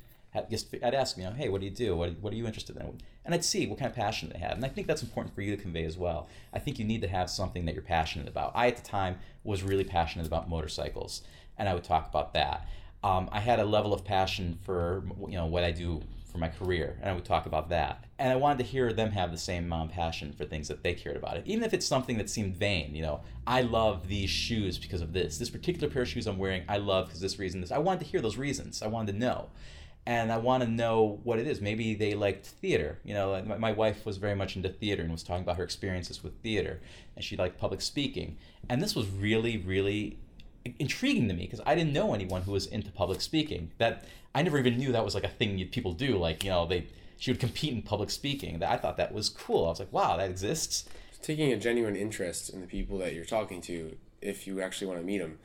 Just, 0.51 0.73
I'd 0.85 0.95
ask 0.95 1.17
you 1.17 1.25
know, 1.25 1.33
hey, 1.33 1.49
what 1.49 1.61
do 1.61 1.67
you 1.67 1.73
do? 1.73 1.97
What, 1.97 2.21
what 2.21 2.33
are 2.33 2.37
you 2.37 2.47
interested 2.47 2.77
in? 2.77 3.01
And 3.25 3.35
I'd 3.35 3.45
see 3.45 3.67
what 3.67 3.79
kind 3.79 3.91
of 3.91 3.97
passion 3.97 4.31
they 4.33 4.39
have. 4.39 4.53
And 4.53 4.65
I 4.65 4.69
think 4.69 4.87
that's 4.87 5.03
important 5.03 5.35
for 5.35 5.41
you 5.41 5.57
to 5.57 5.61
convey 5.61 5.85
as 5.85 5.97
well. 5.97 6.29
I 6.53 6.59
think 6.59 6.79
you 6.79 6.85
need 6.85 7.01
to 7.01 7.09
have 7.09 7.29
something 7.31 7.65
that 7.65 7.75
you're 7.75 7.83
passionate 7.83 8.29
about. 8.29 8.53
I, 8.55 8.69
at 8.69 8.77
the 8.77 8.83
time, 8.83 9.19
was 9.43 9.63
really 9.63 9.85
passionate 9.85 10.27
about 10.27 10.49
motorcycles, 10.49 11.23
and 11.57 11.69
I 11.69 11.75
would 11.75 11.85
talk 11.85 12.09
about 12.09 12.35
that. 12.35 12.69
Um, 13.03 13.29
I 13.33 13.41
had 13.41 13.59
a 13.59 13.65
level 13.65 13.93
of 13.95 14.05
passion 14.05 14.59
for 14.63 15.03
you 15.29 15.37
know 15.37 15.47
what 15.47 15.65
I 15.65 15.71
do 15.71 16.03
for 16.31 16.39
my 16.39 16.49
career, 16.49 16.99
and 17.01 17.11
I 17.11 17.15
would 17.15 17.25
talk 17.25 17.47
about 17.47 17.71
that. 17.71 18.05
And 18.19 18.33
I 18.33 18.37
wanted 18.37 18.59
to 18.59 18.65
hear 18.65 18.93
them 18.93 19.11
have 19.13 19.31
the 19.31 19.39
same 19.39 19.73
of 19.73 19.91
passion 19.91 20.33
for 20.33 20.45
things 20.45 20.69
that 20.69 20.83
they 20.83 20.95
cared 20.95 21.17
about. 21.17 21.39
It, 21.39 21.47
even 21.47 21.65
if 21.65 21.73
it's 21.73 21.87
something 21.87 22.19
that 22.19 22.29
seemed 22.29 22.57
vain, 22.57 22.95
you 22.95 23.03
know, 23.03 23.21
I 23.47 23.63
love 23.63 24.09
these 24.09 24.31
shoes 24.31 24.79
because 24.79 25.01
of 25.01 25.13
this. 25.13 25.39
This 25.39 25.51
particular 25.51 25.89
pair 25.89 26.03
of 26.03 26.09
shoes 26.09 26.27
I'm 26.27 26.39
wearing, 26.39 26.65
I 26.69 26.79
love 26.79 27.07
because 27.07 27.21
this 27.21 27.39
reason. 27.39 27.61
This 27.61 27.73
I 27.73 27.79
wanted 27.79 28.01
to 28.01 28.07
hear 28.07 28.21
those 28.21 28.37
reasons. 28.37 28.83
I 28.83 28.89
wanted 28.89 29.13
to 29.13 29.19
know, 29.19 29.49
and 30.07 30.31
I 30.31 30.37
want 30.37 30.63
to 30.63 30.69
know 30.69 31.21
what 31.25 31.39
it 31.39 31.47
is. 31.47 31.61
Maybe 31.61 31.95
they 31.95 32.15
liked 32.15 32.47
theater. 32.47 32.99
You 33.05 33.15
know, 33.15 33.43
my, 33.47 33.57
my 33.57 33.73
wife 33.73 34.05
was 34.05 34.19
very 34.19 34.35
much 34.35 34.57
into 34.57 34.69
theater 34.69 35.03
and 35.03 35.13
was 35.13 35.23
talking 35.23 35.43
about 35.43 35.57
her 35.57 35.65
experiences 35.65 36.23
with 36.23 36.41
theater, 36.43 36.81
and 37.17 37.25
she 37.25 37.37
liked 37.37 37.59
public 37.59 37.81
speaking. 37.81 38.37
And 38.69 38.83
this 38.83 38.95
was 38.95 39.09
really, 39.09 39.57
really 39.57 40.19
intriguing 40.79 41.29
to 41.29 41.35
me 41.35 41.45
because 41.45 41.61
I 41.67 41.75
didn't 41.75 41.93
know 41.93 42.15
anyone 42.15 42.43
who 42.43 42.53
was 42.53 42.67
into 42.67 42.91
public 42.91 43.21
speaking. 43.21 43.71
That 43.79 44.05
I 44.35 44.43
never 44.43 44.59
even 44.59 44.77
knew 44.77 44.93
that 44.93 45.05
was 45.05 45.15
like 45.15 45.25
a 45.25 45.29
thing 45.29 45.65
people 45.69 45.93
do. 45.93 46.19
Like 46.19 46.45
you 46.45 46.51
know, 46.51 46.67
they 46.67 46.87
she 47.19 47.31
would 47.31 47.41
compete 47.41 47.73
in 47.73 47.83
public 47.83 48.11
speaking. 48.11 48.63
I 48.63 48.77
thought 48.77 48.97
that 48.97 49.13
was 49.13 49.29
cool. 49.29 49.67
I 49.67 49.71
was 49.71 49.81
like, 49.81 49.93
wow, 49.93 50.17
that 50.17 50.31
exists. 50.31 50.89
Taking 51.21 51.53
a 51.53 51.57
genuine 51.57 51.97
interest 51.97 52.51
in 52.51 52.61
the 52.61 52.67
people 52.67 52.99
that 52.99 53.13
you're 53.13 53.25
talking 53.25 53.61
to, 53.63 53.97
if 54.23 54.47
you 54.47 54.61
actually 54.61 54.87
want 54.87 55.01
to 55.01 55.05
meet 55.05 55.19
them, 55.19 55.39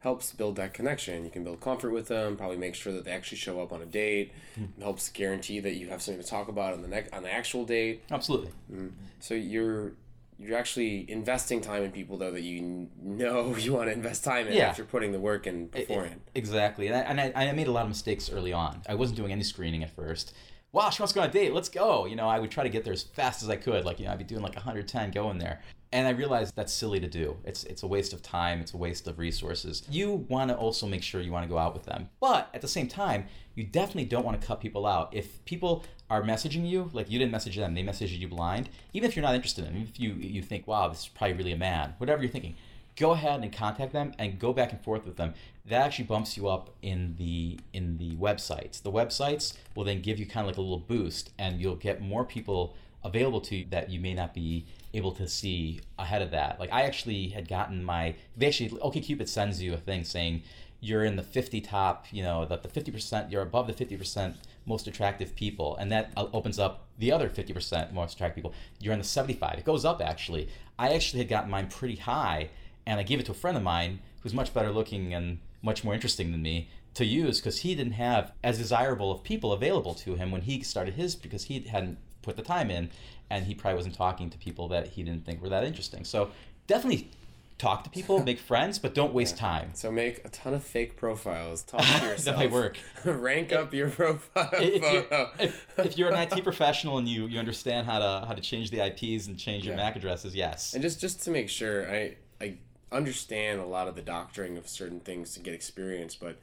helps 0.00 0.32
build 0.32 0.56
that 0.56 0.72
connection. 0.72 1.24
You 1.24 1.30
can 1.30 1.44
build 1.44 1.60
comfort 1.60 1.90
with 1.90 2.08
them. 2.08 2.36
Probably 2.36 2.56
make 2.56 2.74
sure 2.74 2.92
that 2.94 3.04
they 3.04 3.10
actually 3.10 3.38
show 3.38 3.60
up 3.60 3.72
on 3.72 3.82
a 3.82 3.86
date. 3.86 4.32
Mm. 4.58 4.82
Helps 4.82 5.10
guarantee 5.10 5.60
that 5.60 5.74
you 5.74 5.88
have 5.88 6.00
something 6.00 6.22
to 6.22 6.28
talk 6.28 6.48
about 6.48 6.72
on 6.72 6.80
the 6.80 6.88
next 6.88 7.12
on 7.12 7.22
the 7.22 7.32
actual 7.32 7.64
date. 7.64 8.02
Absolutely. 8.10 8.50
Mm. 8.72 8.92
So 9.20 9.34
you're 9.34 9.92
you're 10.38 10.56
actually 10.56 11.10
investing 11.10 11.60
time 11.60 11.82
in 11.82 11.90
people 11.90 12.16
though 12.16 12.30
that 12.30 12.42
you 12.42 12.88
know 13.02 13.56
you 13.58 13.72
want 13.72 13.88
to 13.88 13.92
invest 13.92 14.24
time 14.24 14.46
in 14.46 14.54
yeah. 14.54 14.68
after 14.68 14.84
putting 14.84 15.12
the 15.12 15.20
work 15.20 15.46
in 15.46 15.66
beforehand. 15.66 16.20
It, 16.26 16.32
it, 16.34 16.38
exactly, 16.38 16.86
and, 16.88 16.96
I, 16.96 17.00
and 17.00 17.20
I, 17.36 17.48
I 17.48 17.52
made 17.52 17.68
a 17.68 17.72
lot 17.72 17.82
of 17.82 17.88
mistakes 17.88 18.30
early 18.30 18.52
on. 18.52 18.82
I 18.88 18.94
wasn't 18.94 19.16
doing 19.16 19.32
any 19.32 19.42
screening 19.42 19.82
at 19.82 19.90
first. 19.90 20.34
Wow, 20.70 20.90
she 20.90 21.00
wants 21.00 21.12
to 21.12 21.18
go 21.18 21.22
on 21.22 21.30
a 21.30 21.32
date. 21.32 21.54
Let's 21.54 21.70
go. 21.70 22.04
You 22.04 22.14
know, 22.14 22.28
I 22.28 22.38
would 22.38 22.50
try 22.50 22.62
to 22.62 22.68
get 22.68 22.84
there 22.84 22.92
as 22.92 23.02
fast 23.02 23.42
as 23.42 23.48
I 23.48 23.56
could. 23.56 23.86
Like, 23.86 23.98
you 23.98 24.04
know, 24.04 24.12
I'd 24.12 24.18
be 24.18 24.24
doing 24.24 24.42
like 24.42 24.54
110 24.54 25.12
going 25.12 25.38
there. 25.38 25.62
And 25.90 26.06
I 26.06 26.10
realized 26.10 26.54
that's 26.54 26.72
silly 26.72 27.00
to 27.00 27.06
do. 27.08 27.36
It's 27.44 27.64
it's 27.64 27.82
a 27.82 27.86
waste 27.86 28.12
of 28.12 28.22
time. 28.22 28.60
It's 28.60 28.74
a 28.74 28.76
waste 28.76 29.08
of 29.08 29.18
resources. 29.18 29.82
You 29.88 30.26
want 30.28 30.50
to 30.50 30.56
also 30.56 30.86
make 30.86 31.02
sure 31.02 31.20
you 31.22 31.32
want 31.32 31.44
to 31.44 31.48
go 31.48 31.56
out 31.56 31.72
with 31.72 31.84
them, 31.84 32.10
but 32.20 32.50
at 32.52 32.60
the 32.60 32.68
same 32.68 32.88
time, 32.88 33.26
you 33.54 33.64
definitely 33.64 34.04
don't 34.04 34.24
want 34.24 34.40
to 34.40 34.46
cut 34.46 34.60
people 34.60 34.86
out. 34.86 35.14
If 35.14 35.42
people 35.46 35.84
are 36.10 36.22
messaging 36.22 36.68
you, 36.68 36.90
like 36.92 37.10
you 37.10 37.18
didn't 37.18 37.32
message 37.32 37.56
them, 37.56 37.74
they 37.74 37.82
messaged 37.82 38.18
you 38.18 38.28
blind. 38.28 38.68
Even 38.92 39.08
if 39.08 39.16
you're 39.16 39.24
not 39.24 39.34
interested 39.34 39.66
in 39.66 39.74
them, 39.74 39.82
if 39.88 39.98
you 39.98 40.12
you 40.12 40.42
think, 40.42 40.66
wow, 40.66 40.88
this 40.88 41.00
is 41.00 41.08
probably 41.08 41.36
really 41.36 41.52
a 41.52 41.56
man, 41.56 41.94
whatever 41.98 42.22
you're 42.22 42.30
thinking, 42.30 42.56
go 42.96 43.12
ahead 43.12 43.40
and 43.40 43.52
contact 43.52 43.92
them 43.92 44.12
and 44.18 44.38
go 44.38 44.52
back 44.52 44.72
and 44.72 44.82
forth 44.82 45.06
with 45.06 45.16
them. 45.16 45.32
That 45.64 45.82
actually 45.86 46.06
bumps 46.06 46.36
you 46.36 46.48
up 46.48 46.70
in 46.82 47.14
the 47.16 47.58
in 47.72 47.96
the 47.96 48.14
websites. 48.16 48.82
The 48.82 48.92
websites 48.92 49.54
will 49.74 49.84
then 49.84 50.02
give 50.02 50.18
you 50.18 50.26
kind 50.26 50.44
of 50.44 50.48
like 50.48 50.58
a 50.58 50.60
little 50.60 50.78
boost, 50.78 51.30
and 51.38 51.60
you'll 51.60 51.76
get 51.76 52.02
more 52.02 52.24
people 52.24 52.76
available 53.04 53.40
to 53.40 53.56
you 53.56 53.66
that 53.70 53.90
you 53.90 54.00
may 54.00 54.12
not 54.12 54.34
be 54.34 54.66
able 54.94 55.12
to 55.12 55.28
see 55.28 55.80
ahead 55.98 56.22
of 56.22 56.30
that. 56.30 56.58
Like 56.58 56.72
I 56.72 56.82
actually 56.82 57.28
had 57.28 57.48
gotten 57.48 57.82
my 57.82 58.14
they 58.36 58.46
actually 58.46 58.70
OkCupid 58.70 59.28
sends 59.28 59.62
you 59.62 59.74
a 59.74 59.76
thing 59.76 60.04
saying 60.04 60.42
you're 60.80 61.04
in 61.04 61.16
the 61.16 61.22
50 61.22 61.60
top, 61.60 62.06
you 62.12 62.22
know, 62.22 62.44
that 62.46 62.62
the 62.62 62.68
50% 62.68 63.30
you're 63.30 63.42
above 63.42 63.66
the 63.66 63.72
50% 63.72 64.34
most 64.64 64.86
attractive 64.86 65.34
people 65.34 65.76
and 65.76 65.90
that 65.90 66.12
uh, 66.16 66.26
opens 66.32 66.58
up 66.58 66.86
the 66.98 67.10
other 67.10 67.28
50% 67.28 67.92
most 67.92 68.14
attractive 68.14 68.36
people. 68.36 68.54
You're 68.80 68.92
in 68.92 68.98
the 68.98 69.04
75. 69.04 69.58
It 69.58 69.64
goes 69.64 69.84
up 69.84 70.00
actually. 70.00 70.48
I 70.78 70.94
actually 70.94 71.18
had 71.20 71.28
gotten 71.28 71.50
mine 71.50 71.68
pretty 71.68 71.96
high 71.96 72.50
and 72.86 72.98
I 72.98 73.02
gave 73.02 73.20
it 73.20 73.26
to 73.26 73.32
a 73.32 73.34
friend 73.34 73.56
of 73.56 73.62
mine 73.62 74.00
who's 74.22 74.34
much 74.34 74.54
better 74.54 74.70
looking 74.70 75.14
and 75.14 75.38
much 75.62 75.84
more 75.84 75.94
interesting 75.94 76.30
than 76.30 76.42
me 76.42 76.68
to 76.94 77.04
use 77.04 77.38
because 77.38 77.58
he 77.58 77.74
didn't 77.74 77.92
have 77.92 78.32
as 78.42 78.58
desirable 78.58 79.12
of 79.12 79.22
people 79.22 79.52
available 79.52 79.94
to 79.94 80.14
him 80.14 80.30
when 80.30 80.42
he 80.42 80.62
started 80.62 80.94
his 80.94 81.14
because 81.14 81.44
he 81.44 81.60
hadn't 81.60 81.98
put 82.28 82.36
the 82.36 82.42
time 82.42 82.70
in 82.70 82.90
and 83.30 83.44
he 83.46 83.54
probably 83.54 83.76
wasn't 83.76 83.94
talking 83.94 84.30
to 84.30 84.38
people 84.38 84.68
that 84.68 84.88
he 84.88 85.02
didn't 85.02 85.24
think 85.24 85.42
were 85.42 85.48
that 85.48 85.64
interesting. 85.64 86.04
So 86.04 86.30
definitely 86.66 87.10
talk 87.58 87.84
to 87.84 87.90
people, 87.90 88.22
make 88.24 88.38
friends, 88.38 88.78
but 88.78 88.94
don't 88.94 89.12
waste 89.12 89.36
time. 89.36 89.70
So 89.74 89.90
make 89.90 90.24
a 90.24 90.28
ton 90.28 90.54
of 90.54 90.62
fake 90.62 90.96
profiles. 90.96 91.62
Talk 91.64 91.80
to 91.80 92.06
yourself. 92.06 92.24
that 92.24 92.36
might 92.36 92.50
work. 92.50 92.78
Rank 93.04 93.52
up 93.52 93.74
your 93.74 93.90
profile 93.90 94.50
if 94.54 94.82
You're, 94.82 95.30
if, 95.38 95.78
if, 95.78 95.98
you're 95.98 96.10
an 96.10 96.28
IT 96.30 96.42
professional 96.44 96.98
and 96.98 97.08
you, 97.08 97.26
you 97.26 97.38
understand 97.38 97.86
how 97.86 97.98
to 97.98 98.26
how 98.26 98.34
to 98.34 98.40
change 98.40 98.70
the 98.70 98.84
IPs 98.86 99.26
and 99.26 99.38
change 99.38 99.64
yeah. 99.64 99.70
your 99.70 99.76
MAC 99.76 99.96
addresses, 99.96 100.34
yes. 100.34 100.74
And 100.74 100.82
just 100.82 101.00
just 101.00 101.22
to 101.24 101.30
make 101.30 101.48
sure, 101.48 101.90
I 101.90 102.16
I 102.40 102.58
understand 102.90 103.60
a 103.60 103.66
lot 103.66 103.88
of 103.88 103.96
the 103.96 104.02
doctoring 104.02 104.56
of 104.56 104.68
certain 104.68 105.00
things 105.00 105.34
to 105.34 105.40
get 105.40 105.52
experience, 105.52 106.14
but 106.14 106.38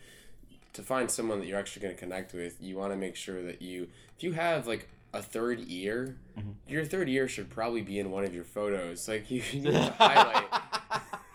to 0.73 0.83
find 0.83 1.09
someone 1.09 1.39
that 1.39 1.47
you're 1.47 1.57
actually 1.57 1.81
going 1.81 1.95
to 1.95 1.99
connect 1.99 2.33
with, 2.33 2.61
you 2.61 2.75
want 2.75 2.91
to 2.91 2.97
make 2.97 3.15
sure 3.15 3.41
that 3.41 3.61
you 3.61 3.87
if 4.17 4.23
you 4.23 4.33
have 4.33 4.67
like 4.67 4.89
a 5.15 5.21
third 5.21 5.63
ear, 5.67 6.17
mm-hmm. 6.37 6.51
your 6.67 6.85
third 6.85 7.09
ear 7.09 7.27
should 7.27 7.49
probably 7.49 7.81
be 7.81 7.97
in 7.99 8.11
one 8.11 8.23
of 8.25 8.33
your 8.35 8.43
photos. 8.43 9.07
Like 9.07 9.31
you 9.31 9.41
need 9.53 9.63
to 9.63 9.81
highlight. 9.97 10.45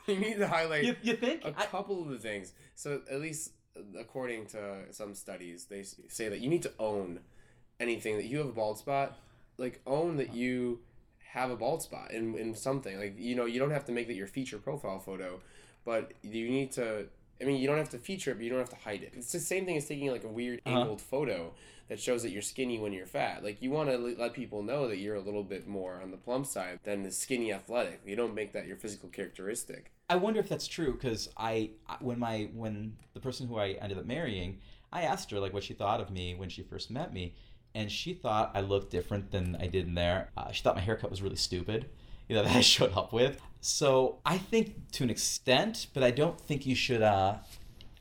you 0.06 0.16
need 0.18 0.38
to 0.38 0.46
highlight. 0.48 0.84
You, 0.84 0.96
you 1.02 1.16
think 1.16 1.42
a 1.44 1.52
couple 1.52 2.02
of 2.02 2.08
the 2.10 2.18
things. 2.18 2.52
So 2.74 3.00
at 3.10 3.20
least 3.20 3.52
according 3.98 4.46
to 4.46 4.60
some 4.92 5.14
studies, 5.14 5.66
they 5.70 5.82
say 6.08 6.28
that 6.28 6.40
you 6.40 6.48
need 6.48 6.62
to 6.62 6.72
own 6.78 7.20
anything 7.78 8.16
that 8.16 8.26
you 8.26 8.38
have 8.38 8.48
a 8.48 8.52
bald 8.52 8.78
spot. 8.78 9.18
like 9.58 9.80
own 9.86 10.16
that 10.18 10.34
you 10.34 10.80
have 11.32 11.50
a 11.50 11.56
bald 11.56 11.82
spot 11.82 12.10
in, 12.12 12.34
in 12.36 12.54
something. 12.54 12.98
Like 12.98 13.14
you 13.18 13.34
know, 13.34 13.46
you 13.46 13.58
don't 13.58 13.70
have 13.70 13.84
to 13.86 13.92
make 13.92 14.06
that 14.08 14.14
your 14.16 14.26
feature 14.26 14.58
profile 14.58 14.98
photo, 14.98 15.40
but 15.84 16.12
you 16.22 16.48
need 16.48 16.72
to. 16.72 17.06
I 17.40 17.46
mean, 17.46 17.58
you 17.58 17.66
don't 17.66 17.78
have 17.78 17.88
to 17.90 17.98
feature 17.98 18.32
it, 18.32 18.34
but 18.34 18.44
you 18.44 18.50
don't 18.50 18.58
have 18.58 18.68
to 18.70 18.76
hide 18.84 19.02
it. 19.02 19.12
It's 19.16 19.32
the 19.32 19.40
same 19.40 19.64
thing 19.64 19.78
as 19.78 19.86
taking 19.88 20.10
like 20.10 20.24
a 20.24 20.28
weird 20.28 20.60
Uh-huh. 20.66 20.80
angled 20.80 21.00
photo 21.00 21.54
that 21.90 22.00
shows 22.00 22.22
that 22.22 22.30
you're 22.30 22.40
skinny 22.40 22.78
when 22.78 22.92
you're 22.92 23.04
fat. 23.04 23.42
Like 23.42 23.60
you 23.60 23.72
want 23.72 23.90
to 23.90 23.98
let 23.98 24.32
people 24.32 24.62
know 24.62 24.86
that 24.86 24.98
you're 24.98 25.16
a 25.16 25.20
little 25.20 25.42
bit 25.42 25.66
more 25.66 26.00
on 26.00 26.12
the 26.12 26.16
plump 26.16 26.46
side 26.46 26.78
than 26.84 27.02
the 27.02 27.10
skinny 27.10 27.52
athletic. 27.52 28.00
You 28.06 28.14
don't 28.14 28.32
make 28.32 28.52
that 28.52 28.68
your 28.68 28.76
physical 28.76 29.08
characteristic. 29.08 29.90
I 30.08 30.14
wonder 30.14 30.38
if 30.38 30.48
that's 30.48 30.68
true 30.68 30.92
because 30.92 31.28
I, 31.36 31.70
when 32.00 32.20
my 32.20 32.48
when 32.54 32.96
the 33.12 33.20
person 33.20 33.48
who 33.48 33.58
I 33.58 33.70
ended 33.80 33.98
up 33.98 34.06
marrying, 34.06 34.60
I 34.92 35.02
asked 35.02 35.32
her 35.32 35.40
like 35.40 35.52
what 35.52 35.64
she 35.64 35.74
thought 35.74 36.00
of 36.00 36.12
me 36.12 36.36
when 36.36 36.48
she 36.48 36.62
first 36.62 36.92
met 36.92 37.12
me, 37.12 37.34
and 37.74 37.90
she 37.90 38.14
thought 38.14 38.52
I 38.54 38.60
looked 38.60 38.92
different 38.92 39.32
than 39.32 39.56
I 39.60 39.66
did 39.66 39.88
in 39.88 39.94
there. 39.94 40.30
Uh, 40.36 40.52
she 40.52 40.62
thought 40.62 40.76
my 40.76 40.82
haircut 40.82 41.10
was 41.10 41.22
really 41.22 41.36
stupid, 41.36 41.90
you 42.28 42.36
know 42.36 42.42
that 42.44 42.54
I 42.54 42.60
showed 42.60 42.96
up 42.96 43.12
with. 43.12 43.40
So 43.60 44.20
I 44.24 44.38
think 44.38 44.92
to 44.92 45.02
an 45.02 45.10
extent, 45.10 45.88
but 45.92 46.04
I 46.04 46.12
don't 46.12 46.40
think 46.40 46.66
you 46.66 46.76
should. 46.76 47.02
Uh, 47.02 47.38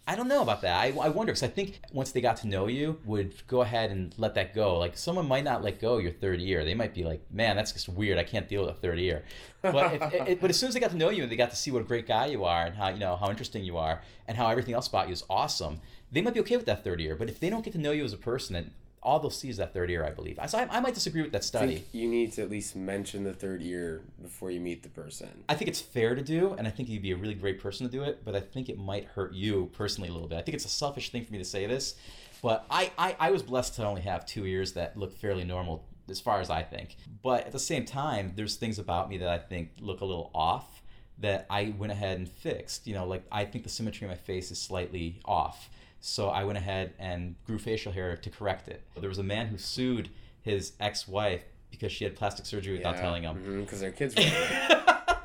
I 0.10 0.16
don't 0.16 0.28
know 0.28 0.42
about 0.42 0.62
that. 0.62 0.76
I, 0.76 0.88
I 0.88 1.10
wonder 1.10 1.32
because 1.32 1.44
I 1.44 1.50
think 1.50 1.82
once 1.94 2.12
they 2.12 2.20
got 2.20 2.38
to 2.38 2.48
know 2.48 2.66
you, 2.66 2.98
would 3.06 3.36
go 3.48 3.62
ahead 3.62 3.92
and 3.92 4.12
let 4.18 4.34
that 4.34 4.56
go. 4.56 4.80
Like 4.80 4.98
someone 4.98 5.28
might 5.28 5.44
not 5.44 5.64
let 5.64 5.80
go 5.80 6.00
your 6.00 6.12
third 6.12 6.40
year. 6.42 6.66
They 6.66 6.74
might 6.74 6.96
be 6.96 7.04
like, 7.04 7.22
"Man, 7.32 7.56
that's 7.56 7.72
just 7.72 7.88
weird. 7.88 8.18
I 8.18 8.24
can't 8.24 8.50
deal 8.50 8.62
with 8.66 8.72
a 8.72 8.80
third 8.80 8.98
year." 8.98 9.24
But 9.62 9.94
if, 9.94 10.14
it, 10.14 10.42
but 10.42 10.50
as 10.50 10.58
soon 10.58 10.70
as 10.70 10.74
they 10.74 10.80
got 10.80 10.90
to 10.92 10.98
know 10.98 11.12
you 11.12 11.22
and 11.22 11.32
they 11.32 11.36
got 11.36 11.52
to 11.52 11.56
see 11.56 11.70
what 11.70 11.84
a 11.84 11.86
great 11.86 12.08
guy 12.08 12.26
you 12.26 12.44
are 12.44 12.66
and 12.66 12.76
how 12.76 12.90
you 12.90 12.98
know 12.98 13.18
how 13.18 13.30
interesting 13.30 13.64
you 13.64 13.78
are 13.78 14.02
and 14.28 14.36
how 14.36 14.48
everything 14.48 14.74
else 14.74 14.88
about 14.88 15.10
you 15.10 15.14
is 15.14 15.24
awesome, 15.30 15.80
they 16.12 16.22
might 16.22 16.34
be 16.34 16.40
okay 16.40 16.58
with 16.58 16.66
that 16.66 16.84
third 16.84 17.00
year. 17.00 17.16
But 17.16 17.30
if 17.30 17.40
they 17.40 17.52
don't 17.52 17.64
get 17.64 17.74
to 17.74 17.80
know 17.80 17.92
you 17.92 18.04
as 18.04 18.14
a 18.14 18.18
person, 18.18 18.56
and 18.56 18.72
all 19.02 19.20
they'll 19.20 19.30
see 19.30 19.50
is 19.50 19.58
that 19.58 19.74
third 19.74 19.90
year, 19.90 20.06
I 20.06 20.12
believe. 20.12 20.38
I, 20.40 20.46
so 20.46 20.58
I, 20.58 20.68
I 20.70 20.80
might 20.80 20.94
disagree 20.94 21.22
with 21.22 21.32
that 21.32 21.44
study. 21.44 21.84
you 21.92 22.08
need 22.08 22.34
to 22.34 22.42
at 22.42 22.50
least 22.50 22.76
mention 22.76 23.24
the 23.24 23.34
third 23.34 23.62
year 23.62 24.02
before 24.22 24.52
you 24.52 24.60
meet 24.60 24.84
the 24.84 24.90
person. 24.90 25.30
I 25.48 25.56
think 25.56 25.70
it's 25.70 25.82
fair 25.82 26.16
to 26.16 26.22
do, 26.22 26.54
and 26.58 26.68
I 26.68 26.72
think 26.72 26.90
you'd 26.90 27.02
be 27.02 27.12
a 27.12 27.18
really 27.18 27.34
great 27.34 27.62
person 27.62 27.88
to 27.88 27.92
do 27.92 28.04
it, 28.04 28.24
but 28.26 28.36
I 28.36 28.40
think 28.40 28.70
it 28.70 28.78
might 28.78 29.06
hurt 29.06 29.34
you 29.34 29.70
personally 29.74 30.10
a 30.10 30.14
little 30.14 30.28
bit. 30.28 30.38
I 30.38 30.42
think 30.42 30.56
it's 30.56 30.66
a 30.66 30.70
selfish 30.70 31.12
thing 31.12 31.24
for 31.26 31.32
me 31.32 31.38
to 31.40 31.46
say 31.46 31.66
this, 31.66 31.96
but 32.42 32.66
I, 32.70 32.92
I, 32.98 33.16
I 33.20 33.32
was 33.32 33.44
blessed 33.44 33.76
to 33.76 33.86
only 33.86 34.02
have 34.02 34.26
two 34.26 34.46
ears 34.46 34.74
that 34.74 34.98
look 34.98 35.14
fairly 35.14 35.44
normal 35.44 35.86
as 36.10 36.20
far 36.20 36.42
as 36.42 36.50
I 36.50 36.64
think. 36.64 36.96
But 37.22 37.46
at 37.46 37.52
the 37.52 37.60
same 37.60 37.86
time, 37.86 38.34
there's 38.36 38.56
things 38.56 38.80
about 38.80 39.10
me 39.10 39.18
that 39.20 39.30
I 39.30 39.38
think 39.38 39.72
look 39.80 40.02
a 40.02 40.06
little 40.06 40.32
off 40.34 40.82
that 41.20 41.46
I 41.50 41.74
went 41.78 41.92
ahead 41.92 42.18
and 42.18 42.28
fixed. 42.28 42.88
You 42.88 42.96
know, 42.96 43.06
like 43.06 43.24
I 43.32 43.46
think 43.46 43.64
the 43.64 43.70
symmetry 43.70 44.06
of 44.06 44.12
my 44.12 44.18
face 44.18 44.52
is 44.52 44.60
slightly 44.60 45.20
off. 45.26 45.70
So 46.02 46.30
I 46.30 46.44
went 46.44 46.58
ahead 46.58 46.94
and 46.98 47.36
grew 47.46 47.60
facial 47.60 47.92
hair 47.92 48.16
to 48.16 48.30
correct 48.30 48.68
it. 48.68 48.82
There 49.00 49.10
was 49.10 49.18
a 49.18 49.24
man 49.24 49.48
who 49.48 49.58
sued 49.58 50.10
his 50.42 50.74
ex-wife 50.80 51.44
because 51.72 51.92
she 51.92 52.04
had 52.04 52.16
plastic 52.16 52.46
surgery 52.46 52.78
without 52.78 52.98
telling 52.98 53.24
him. 53.24 53.36
Mm-hmm, 53.36 53.62
because 53.62 53.80
their 53.82 53.92
kids 53.92 54.16
were. 54.18 55.18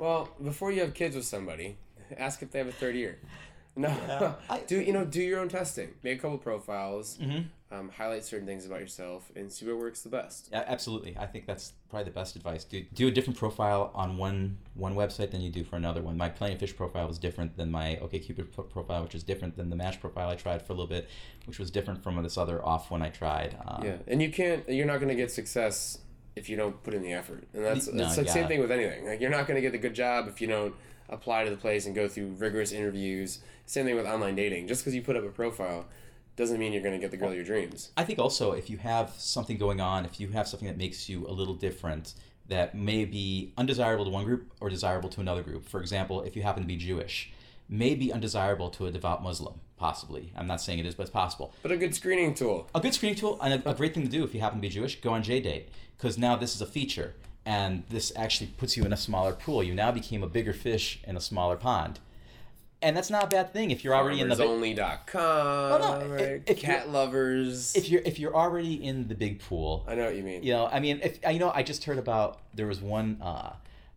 well, 0.00 0.28
before 0.42 0.72
you 0.72 0.80
have 0.80 0.94
kids 0.94 1.14
with 1.14 1.24
somebody, 1.24 1.76
ask 2.16 2.42
if 2.42 2.50
they 2.50 2.58
have 2.58 2.68
a 2.68 2.72
third 2.72 2.96
ear. 2.96 3.18
No, 3.76 3.88
I- 4.48 4.58
Mm-hmm. 4.58 4.66
do 4.66 4.80
you 4.80 4.92
know? 4.92 5.04
Do 5.04 5.22
your 5.22 5.40
own 5.40 5.48
testing. 5.48 5.90
Make 6.02 6.18
a 6.18 6.22
couple 6.22 6.38
profiles. 6.38 7.18
Um, 7.68 7.88
highlight 7.88 8.24
certain 8.24 8.46
things 8.46 8.64
about 8.64 8.78
yourself 8.78 9.28
and 9.34 9.50
see 9.52 9.66
what 9.66 9.76
works 9.78 10.00
the 10.02 10.08
best. 10.08 10.50
Yeah, 10.52 10.62
absolutely. 10.68 11.16
I 11.18 11.26
think 11.26 11.46
that's 11.46 11.72
probably 11.90 12.04
the 12.04 12.12
best 12.12 12.36
advice. 12.36 12.62
Do 12.62 12.84
do 12.94 13.08
a 13.08 13.10
different 13.10 13.36
profile 13.36 13.90
on 13.92 14.16
one 14.18 14.58
one 14.74 14.94
website 14.94 15.32
than 15.32 15.40
you 15.40 15.50
do 15.50 15.64
for 15.64 15.74
another 15.74 16.00
one. 16.00 16.16
My 16.16 16.28
Plenty 16.28 16.54
of 16.54 16.60
Fish 16.60 16.76
profile 16.76 17.08
was 17.08 17.18
different 17.18 17.56
than 17.56 17.72
my 17.72 17.98
OkCupid 18.00 18.52
pro- 18.52 18.64
profile, 18.64 19.02
which 19.02 19.16
is 19.16 19.24
different 19.24 19.56
than 19.56 19.68
the 19.68 19.74
Match 19.76 20.00
profile 20.00 20.28
I 20.28 20.36
tried 20.36 20.62
for 20.62 20.74
a 20.74 20.76
little 20.76 20.86
bit, 20.86 21.08
which 21.46 21.58
was 21.58 21.72
different 21.72 22.04
from 22.04 22.22
this 22.22 22.38
other 22.38 22.64
off 22.64 22.90
one 22.92 23.02
I 23.02 23.08
tried. 23.10 23.56
Um, 23.66 23.84
Yeah, 23.84 23.96
and 24.06 24.22
you 24.22 24.30
can't. 24.30 24.66
You're 24.68 24.86
not 24.86 24.98
going 24.98 25.08
to 25.08 25.16
get 25.16 25.32
success 25.32 25.98
if 26.36 26.48
you 26.48 26.56
don't 26.56 26.80
put 26.84 26.94
in 26.94 27.02
the 27.02 27.12
effort, 27.14 27.48
and 27.52 27.64
that's 27.64 27.92
No, 27.92 28.04
it's 28.06 28.14
the 28.14 28.24
yeah. 28.24 28.32
same 28.32 28.46
thing 28.46 28.60
with 28.60 28.70
anything. 28.70 29.06
Like 29.06 29.20
you're 29.20 29.28
not 29.30 29.48
going 29.48 29.56
to 29.56 29.60
get 29.62 29.74
a 29.74 29.78
good 29.78 29.94
job 29.94 30.28
if 30.28 30.40
you 30.40 30.46
don't 30.46 30.72
apply 31.08 31.44
to 31.44 31.50
the 31.50 31.56
place 31.56 31.86
and 31.86 31.94
go 31.94 32.08
through 32.08 32.36
rigorous 32.38 32.72
interviews. 32.72 33.40
Same 33.66 33.86
thing 33.86 33.96
with 33.96 34.06
online 34.06 34.34
dating. 34.34 34.68
Just 34.68 34.82
because 34.82 34.94
you 34.94 35.02
put 35.02 35.16
up 35.16 35.24
a 35.24 35.28
profile 35.28 35.86
doesn't 36.36 36.58
mean 36.58 36.72
you're 36.72 36.82
going 36.82 36.94
to 36.94 37.00
get 37.00 37.10
the 37.10 37.16
girl 37.16 37.30
of 37.30 37.34
your 37.34 37.44
dreams. 37.44 37.90
I 37.96 38.04
think 38.04 38.18
also 38.18 38.52
if 38.52 38.68
you 38.68 38.76
have 38.78 39.10
something 39.16 39.56
going 39.56 39.80
on, 39.80 40.04
if 40.04 40.20
you 40.20 40.28
have 40.28 40.46
something 40.46 40.68
that 40.68 40.76
makes 40.76 41.08
you 41.08 41.26
a 41.26 41.32
little 41.32 41.54
different, 41.54 42.14
that 42.48 42.74
may 42.74 43.04
be 43.04 43.52
undesirable 43.56 44.04
to 44.04 44.10
one 44.10 44.24
group 44.24 44.52
or 44.60 44.68
desirable 44.68 45.08
to 45.10 45.20
another 45.20 45.42
group. 45.42 45.66
For 45.68 45.80
example, 45.80 46.22
if 46.22 46.36
you 46.36 46.42
happen 46.42 46.62
to 46.62 46.66
be 46.66 46.76
Jewish, 46.76 47.32
may 47.68 47.94
be 47.94 48.12
undesirable 48.12 48.70
to 48.70 48.86
a 48.86 48.92
devout 48.92 49.22
Muslim, 49.22 49.60
possibly. 49.76 50.32
I'm 50.36 50.46
not 50.46 50.60
saying 50.60 50.78
it 50.78 50.86
is, 50.86 50.94
but 50.94 51.04
it's 51.04 51.10
possible. 51.10 51.52
But 51.62 51.72
a 51.72 51.76
good 51.76 51.94
screening 51.94 52.34
tool. 52.34 52.68
A 52.74 52.80
good 52.80 52.94
screening 52.94 53.18
tool 53.18 53.38
and 53.42 53.64
a, 53.64 53.70
a 53.70 53.74
great 53.74 53.94
thing 53.94 54.04
to 54.04 54.08
do 54.08 54.22
if 54.22 54.34
you 54.34 54.40
happen 54.40 54.58
to 54.58 54.62
be 54.62 54.68
Jewish, 54.68 55.00
go 55.00 55.10
on 55.10 55.22
JDate 55.22 55.64
because 55.96 56.18
now 56.18 56.36
this 56.36 56.54
is 56.54 56.60
a 56.60 56.66
feature 56.66 57.14
and 57.46 57.84
this 57.88 58.12
actually 58.16 58.48
puts 58.48 58.76
you 58.76 58.84
in 58.84 58.92
a 58.92 58.96
smaller 58.96 59.32
pool. 59.32 59.62
You 59.62 59.74
now 59.74 59.90
became 59.92 60.22
a 60.22 60.26
bigger 60.28 60.52
fish 60.52 61.00
in 61.06 61.16
a 61.16 61.20
smaller 61.20 61.56
pond. 61.56 62.00
And 62.82 62.94
that's 62.94 63.08
not 63.08 63.24
a 63.24 63.26
bad 63.28 63.54
thing 63.54 63.70
if 63.70 63.82
you're 63.84 63.94
already 63.94 64.20
in 64.20 64.28
the 64.28 64.36
big, 64.36 64.46
FarmersOnly.com. 64.46 65.80
no, 65.80 66.06
right? 66.14 66.22
if- 66.46 66.50
if 66.50 66.60
Cat 66.60 66.90
lovers. 66.90 67.74
if 67.74 67.88
you're 67.88 68.02
if 68.04 68.18
you're 68.18 68.34
already 68.36 68.74
in 68.84 69.08
the 69.08 69.14
big 69.14 69.40
pool. 69.40 69.84
I 69.88 69.94
know 69.94 70.04
what 70.04 70.16
you 70.16 70.22
mean. 70.22 70.42
You 70.42 70.52
know, 70.52 70.66
I 70.66 70.80
mean, 70.80 71.00
if 71.02 71.18
you 71.32 71.38
know, 71.38 71.50
I 71.54 71.62
just 71.62 71.84
heard 71.84 71.98
about 71.98 72.40
there 72.54 72.66
was 72.66 72.80
one. 72.80 73.18
Uh, 73.22 73.52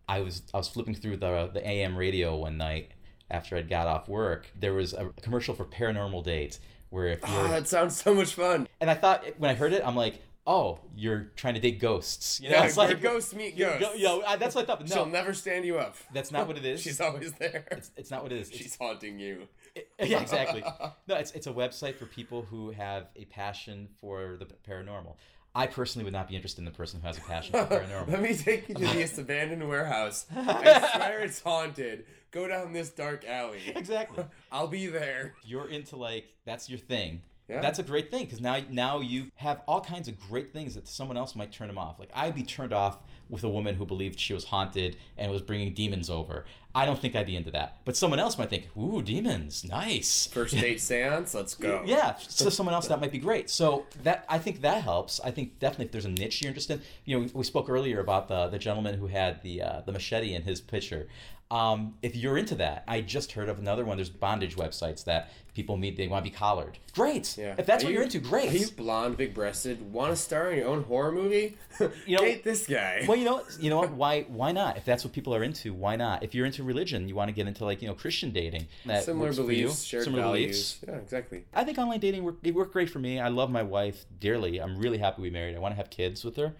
I 0.07 0.21
was 0.21 0.43
I 0.53 0.57
was 0.57 0.67
flipping 0.69 0.95
through 0.95 1.17
the 1.17 1.49
the 1.53 1.67
AM 1.67 1.97
radio 1.97 2.37
one 2.37 2.57
night 2.57 2.91
after 3.29 3.57
I'd 3.57 3.69
got 3.69 3.85
off 3.87 4.07
work. 4.07 4.49
There 4.57 4.73
was 4.73 4.93
a 4.93 5.09
commercial 5.21 5.53
for 5.53 5.65
paranormal 5.65 6.23
dates 6.23 6.59
where 6.89 7.07
if 7.09 7.19
you're 7.21 7.29
Oh, 7.41 7.47
that 7.49 7.67
sounds 7.67 8.01
so 8.01 8.15
much 8.15 8.33
fun. 8.33 8.67
and 8.81 8.89
I 8.89 8.95
thought 8.95 9.23
when 9.37 9.51
I 9.51 9.53
heard 9.55 9.73
it, 9.73 9.83
I'm 9.85 9.95
like, 9.95 10.19
oh, 10.49 10.79
you're 10.95 11.31
trying 11.35 11.53
to 11.53 11.59
date 11.59 11.79
ghosts. 11.79 12.41
You 12.41 12.49
know, 12.49 12.55
Yeah, 12.57 12.65
it's 12.65 12.75
like 12.75 12.99
ghosts 13.01 13.33
meet 13.35 13.55
ghosts. 13.57 13.79
go- 13.79 13.93
you 13.93 14.03
know, 14.03 14.23
I- 14.25 14.35
that's 14.35 14.55
what 14.55 14.63
I 14.63 14.67
thought. 14.67 14.79
But 14.79 14.89
She'll 14.89 15.05
never 15.05 15.33
stand 15.33 15.63
you 15.63 15.77
up. 15.77 15.95
that's 16.11 16.31
not 16.31 16.47
what 16.47 16.57
it 16.57 16.65
is. 16.65 16.81
She's 16.85 16.99
always 16.99 17.31
there. 17.33 17.65
it's, 17.71 17.91
it's 17.95 18.09
not 18.11 18.23
what 18.23 18.31
it 18.31 18.39
is. 18.39 18.47
It's- 18.49 18.61
She's 18.63 18.75
haunting 18.75 19.19
you. 19.19 19.47
yeah, 20.03 20.19
exactly. 20.21 20.63
No, 21.07 21.15
it's 21.15 21.31
it's 21.31 21.45
a 21.47 21.53
website 21.53 21.95
for 21.95 22.05
people 22.07 22.41
who 22.41 22.71
have 22.71 23.07
a 23.15 23.25
passion 23.25 23.87
for 24.01 24.37
the 24.39 24.45
paranormal. 24.69 25.15
I 25.55 25.67
personally 25.67 26.03
would 26.03 26.13
not 26.13 26.27
be 26.27 26.35
interested 26.35 26.59
in 26.59 26.65
the 26.65 26.71
person 26.71 26.99
who 27.01 27.07
has 27.07 27.17
a 27.17 27.21
passion 27.21 27.53
for 27.53 27.65
paranormal. 27.79 28.09
Let 28.11 28.21
me 28.21 28.35
take 28.35 28.67
you 28.69 28.75
to 28.75 28.81
this 28.81 29.17
abandoned 29.17 29.67
warehouse. 29.67 30.25
I 30.35 30.89
swear 30.95 31.19
it's 31.21 31.41
haunted. 31.41 32.05
Go 32.31 32.47
down 32.47 32.73
this 32.73 32.89
dark 32.89 33.25
alley. 33.27 33.61
exactly. 33.75 34.23
I'll 34.51 34.67
be 34.67 34.87
there. 34.87 35.33
You're 35.43 35.69
into 35.69 35.95
like 35.95 36.25
that's 36.45 36.69
your 36.69 36.79
thing. 36.79 37.21
Yeah. 37.49 37.61
That's 37.61 37.79
a 37.79 37.83
great 37.83 38.11
thing 38.11 38.25
because 38.25 38.41
now 38.41 38.59
now 38.69 38.99
you 38.99 39.31
have 39.35 39.61
all 39.67 39.81
kinds 39.81 40.07
of 40.07 40.19
great 40.29 40.53
things 40.53 40.75
that 40.75 40.87
someone 40.87 41.17
else 41.17 41.35
might 41.35 41.51
turn 41.51 41.67
them 41.67 41.77
off. 41.77 41.99
Like 41.99 42.11
I'd 42.13 42.35
be 42.35 42.43
turned 42.43 42.73
off 42.73 42.99
with 43.29 43.43
a 43.43 43.49
woman 43.49 43.75
who 43.75 43.85
believed 43.85 44.19
she 44.19 44.33
was 44.33 44.45
haunted 44.45 44.97
and 45.17 45.31
was 45.31 45.41
bringing 45.41 45.73
demons 45.73 46.09
over. 46.09 46.45
I 46.73 46.85
don't 46.85 46.99
think 46.99 47.15
I'd 47.15 47.25
be 47.25 47.35
into 47.35 47.51
that. 47.51 47.77
But 47.83 47.97
someone 47.97 48.19
else 48.19 48.37
might 48.37 48.49
think, 48.49 48.67
"Ooh, 48.77 49.01
demons, 49.01 49.63
nice." 49.63 50.27
First 50.27 50.55
date 50.55 50.79
seance. 50.81 51.33
Let's 51.33 51.55
go. 51.55 51.83
Yeah, 51.85 52.15
so 52.19 52.49
someone 52.49 52.75
else 52.75 52.87
that 52.87 53.01
might 53.01 53.11
be 53.11 53.17
great. 53.17 53.49
So 53.49 53.85
that 54.03 54.25
I 54.29 54.37
think 54.37 54.61
that 54.61 54.83
helps. 54.83 55.19
I 55.21 55.31
think 55.31 55.57
definitely 55.59 55.85
if 55.85 55.91
there's 55.91 56.05
a 56.05 56.09
niche 56.09 56.41
you're 56.41 56.49
interested 56.49 56.73
in, 56.73 56.81
you 57.05 57.15
know, 57.15 57.25
we, 57.25 57.31
we 57.33 57.43
spoke 57.43 57.69
earlier 57.69 57.99
about 57.99 58.27
the 58.27 58.47
the 58.47 58.59
gentleman 58.59 58.99
who 58.99 59.07
had 59.07 59.41
the 59.41 59.63
uh, 59.63 59.81
the 59.81 59.91
machete 59.91 60.35
in 60.35 60.43
his 60.43 60.61
picture. 60.61 61.07
Um, 61.51 61.95
if 62.03 62.15
you're 62.15 62.37
into 62.37 62.53
that, 62.55 62.83
I 62.87 63.01
just 63.01 63.31
heard 63.31 63.49
of 63.49 63.57
another 63.57 63.83
one. 63.83 63.97
There's 63.97 64.09
bondage 64.09 64.55
websites 64.55 65.03
that 65.05 65.31
people 65.55 65.77
meet. 65.77 65.97
They 65.97 66.07
want 66.07 66.23
to 66.23 66.29
be 66.29 66.35
collared. 66.35 66.77
Great. 66.93 67.35
Yeah. 67.39 67.55
If 67.57 67.65
that's 67.65 67.83
Are 67.83 67.87
what 67.87 67.89
you- 67.89 67.95
you're 67.95 68.03
into, 68.03 68.19
great. 68.19 68.49
Are 68.51 68.55
you 68.55 68.67
blonde, 68.69 69.17
big 69.17 69.33
breasted? 69.33 69.91
Want 69.91 70.11
to 70.11 70.15
star 70.15 70.51
in 70.51 70.59
your 70.59 70.67
own 70.67 70.83
horror 70.83 71.11
movie? 71.11 71.57
You 72.05 72.17
know- 72.17 72.23
Date 72.23 72.43
this 72.43 72.67
guy. 72.67 73.03
well, 73.07 73.17
you 73.17 73.25
know, 73.25 73.41
you 73.59 73.71
know 73.71 73.77
what? 73.79 73.91
Why, 73.99 74.21
why 74.27 74.51
not? 74.51 74.77
If 74.77 74.85
that's 74.85 75.03
what 75.03 75.11
people 75.11 75.33
are 75.33 75.41
into, 75.43 75.73
why 75.73 75.95
not? 75.95 76.21
If 76.23 76.35
you're 76.35 76.45
into 76.45 76.63
religion, 76.63 77.07
you 77.07 77.15
want 77.15 77.29
to 77.29 77.33
get 77.33 77.47
into 77.47 77.65
like 77.65 77.81
you 77.81 77.87
know 77.87 77.95
Christian 77.95 78.29
dating. 78.29 78.67
That 78.85 79.03
Similar 79.05 79.33
beliefs, 79.33 79.81
shared 79.83 80.03
Similar 80.03 80.21
values. 80.23 80.73
beliefs. 80.75 80.85
Yeah, 80.87 80.95
exactly. 81.03 81.45
I 81.55 81.63
think 81.63 81.79
online 81.79 81.99
dating 81.99 82.23
worked, 82.25 82.45
it 82.45 82.53
worked 82.53 82.73
great 82.73 82.91
for 82.91 82.99
me. 82.99 83.19
I 83.19 83.29
love 83.29 83.49
my 83.49 83.63
wife 83.63 84.05
dearly. 84.19 84.59
I'm 84.61 84.77
really 84.77 84.99
happy 84.99 85.23
we 85.23 85.31
married. 85.31 85.55
I 85.55 85.59
want 85.59 85.71
to 85.71 85.77
have 85.77 85.89
kids 85.89 86.23
with 86.23 86.35
her. 86.37 86.53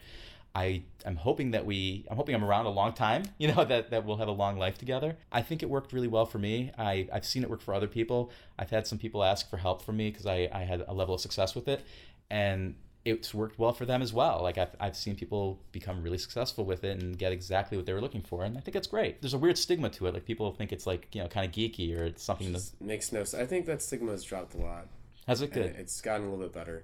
I 0.56 0.84
I'm 1.06 1.16
hoping 1.16 1.52
that 1.52 1.66
we 1.66 2.06
I'm 2.10 2.18
hoping 2.18 2.36
I'm 2.36 2.43
around 2.43 2.66
a 2.66 2.70
long 2.72 2.93
time. 2.93 3.24
You 3.38 3.54
know 3.54 3.64
that 3.66 3.91
that 3.91 4.06
we'll 4.06 4.18
have 4.18 4.28
a 4.28 4.32
long 4.34 4.58
life 4.58 4.78
together. 4.78 5.18
I 5.32 5.41
think 5.41 5.64
it 5.64 5.70
worked 5.70 5.93
really 5.93 6.08
well 6.08 6.26
for 6.26 6.39
me. 6.39 6.72
I 6.78 7.08
I've 7.14 7.26
seen 7.26 7.43
it 7.43 7.50
work 7.50 7.62
for 7.62 7.74
other 7.74 7.88
people. 7.88 8.32
I've 8.58 8.70
had 8.70 8.88
some 8.88 8.97
people 8.97 9.24
ask 9.24 9.50
for 9.50 9.58
help 9.58 9.82
from 9.82 9.97
me 9.97 10.10
because 10.12 10.26
I 10.26 10.50
I 10.52 10.64
had 10.64 10.84
a 10.88 10.93
level 10.93 11.16
of 11.16 11.22
success 11.22 11.56
with 11.56 11.68
it, 11.68 11.86
and 12.30 12.76
it's 13.06 13.34
worked 13.34 13.58
well 13.58 13.72
for 13.72 13.86
them 13.86 14.02
as 14.02 14.12
well. 14.12 14.43
Like 14.43 14.58
I've, 14.58 14.76
I've 14.80 14.95
seen 14.95 15.16
people 15.16 15.62
become 15.72 16.04
really 16.04 16.18
successful 16.18 16.66
with 16.66 16.84
it 16.84 17.02
and 17.02 17.18
get 17.18 17.32
exactly 17.32 17.78
what 17.78 17.86
they 17.86 17.93
were 17.93 18.02
looking 18.02 18.22
for, 18.22 18.43
and 18.43 18.58
I 18.58 18.62
think 18.62 18.74
that's 18.74 18.88
great. 18.88 19.22
There's 19.22 19.34
a 19.34 19.38
weird 19.38 19.58
stigma 19.58 19.89
to 19.91 20.08
it, 20.08 20.14
like 20.14 20.26
people 20.26 20.52
think 20.52 20.74
it's 20.74 20.86
like 20.86 21.08
you 21.14 21.22
know 21.22 21.28
kind 21.30 21.45
of 21.45 21.52
geeky 21.54 21.97
or 21.97 22.04
it's 22.04 22.24
something 22.24 22.52
that 22.52 22.70
Makes 22.82 23.12
no 23.12 23.24
sense. 23.24 23.41
I 23.41 23.45
think 23.45 23.66
that 23.68 23.82
stigma 23.82 24.12
has 24.12 24.24
dropped 24.24 24.54
a 24.54 24.58
lot. 24.58 24.88
has 25.28 25.41
it 25.41 25.45
and 25.45 25.54
good. 25.54 25.76
It's 25.78 26.02
gotten 26.02 26.28
a 26.28 26.30
little 26.30 26.45
bit 26.45 26.54
better. 26.54 26.84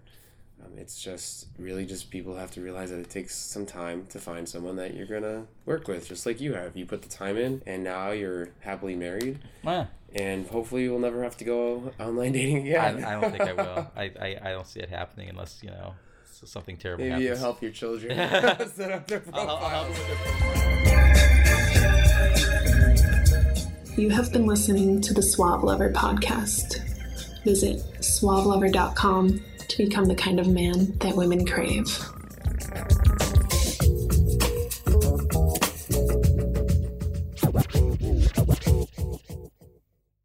Um, 0.65 0.77
it's 0.77 1.01
just 1.01 1.47
really 1.57 1.85
just 1.85 2.09
people 2.09 2.35
have 2.35 2.51
to 2.51 2.61
realize 2.61 2.89
that 2.91 2.99
it 2.99 3.09
takes 3.09 3.35
some 3.35 3.65
time 3.65 4.05
to 4.09 4.19
find 4.19 4.47
someone 4.47 4.75
that 4.77 4.93
you're 4.95 5.07
gonna 5.07 5.45
work 5.65 5.87
with, 5.87 6.07
just 6.07 6.25
like 6.25 6.39
you 6.41 6.53
have. 6.53 6.75
You 6.75 6.85
put 6.85 7.01
the 7.01 7.09
time 7.09 7.37
in, 7.37 7.61
and 7.65 7.83
now 7.83 8.11
you're 8.11 8.49
happily 8.61 8.95
married, 8.95 9.39
Yeah. 9.63 9.85
and 10.13 10.47
hopefully 10.47 10.83
you'll 10.83 10.99
never 10.99 11.23
have 11.23 11.37
to 11.37 11.43
go 11.45 11.91
online 11.99 12.31
dating 12.33 12.67
again. 12.67 13.03
I 13.03 13.19
don't 13.19 13.31
think 13.31 13.41
I 13.43 13.53
will. 13.53 13.91
I, 13.95 14.03
I, 14.19 14.37
I 14.43 14.51
don't 14.51 14.67
see 14.67 14.79
it 14.79 14.89
happening 14.89 15.29
unless 15.29 15.61
you 15.63 15.69
know 15.69 15.93
So 16.31 16.45
something 16.45 16.77
terrible 16.77 17.05
Maybe 17.05 17.23
you 17.25 17.35
help 17.35 17.61
your 17.61 17.71
children 17.71 18.15
set 18.17 18.91
up 18.91 19.07
their 19.07 19.21
I'll- 19.33 19.49
I'll 19.49 19.69
help 19.69 19.87
profiles. 19.87 19.97
them 19.97 20.07
with 20.07 20.09
their 20.09 20.17
profile. 20.25 20.55
You 23.97 24.09
have 24.09 24.31
been 24.33 24.45
listening 24.45 24.99
to 25.01 25.13
the 25.13 25.21
Suave 25.23 25.63
Lover 25.63 25.89
podcast. 25.91 26.79
Visit 27.45 27.77
suavelover.com 28.01 29.39
to 29.69 29.85
become 29.85 30.05
the 30.05 30.15
kind 30.15 30.39
of 30.39 30.47
man 30.47 30.93
that 30.99 31.15
women 31.15 31.45
crave. 31.45 31.99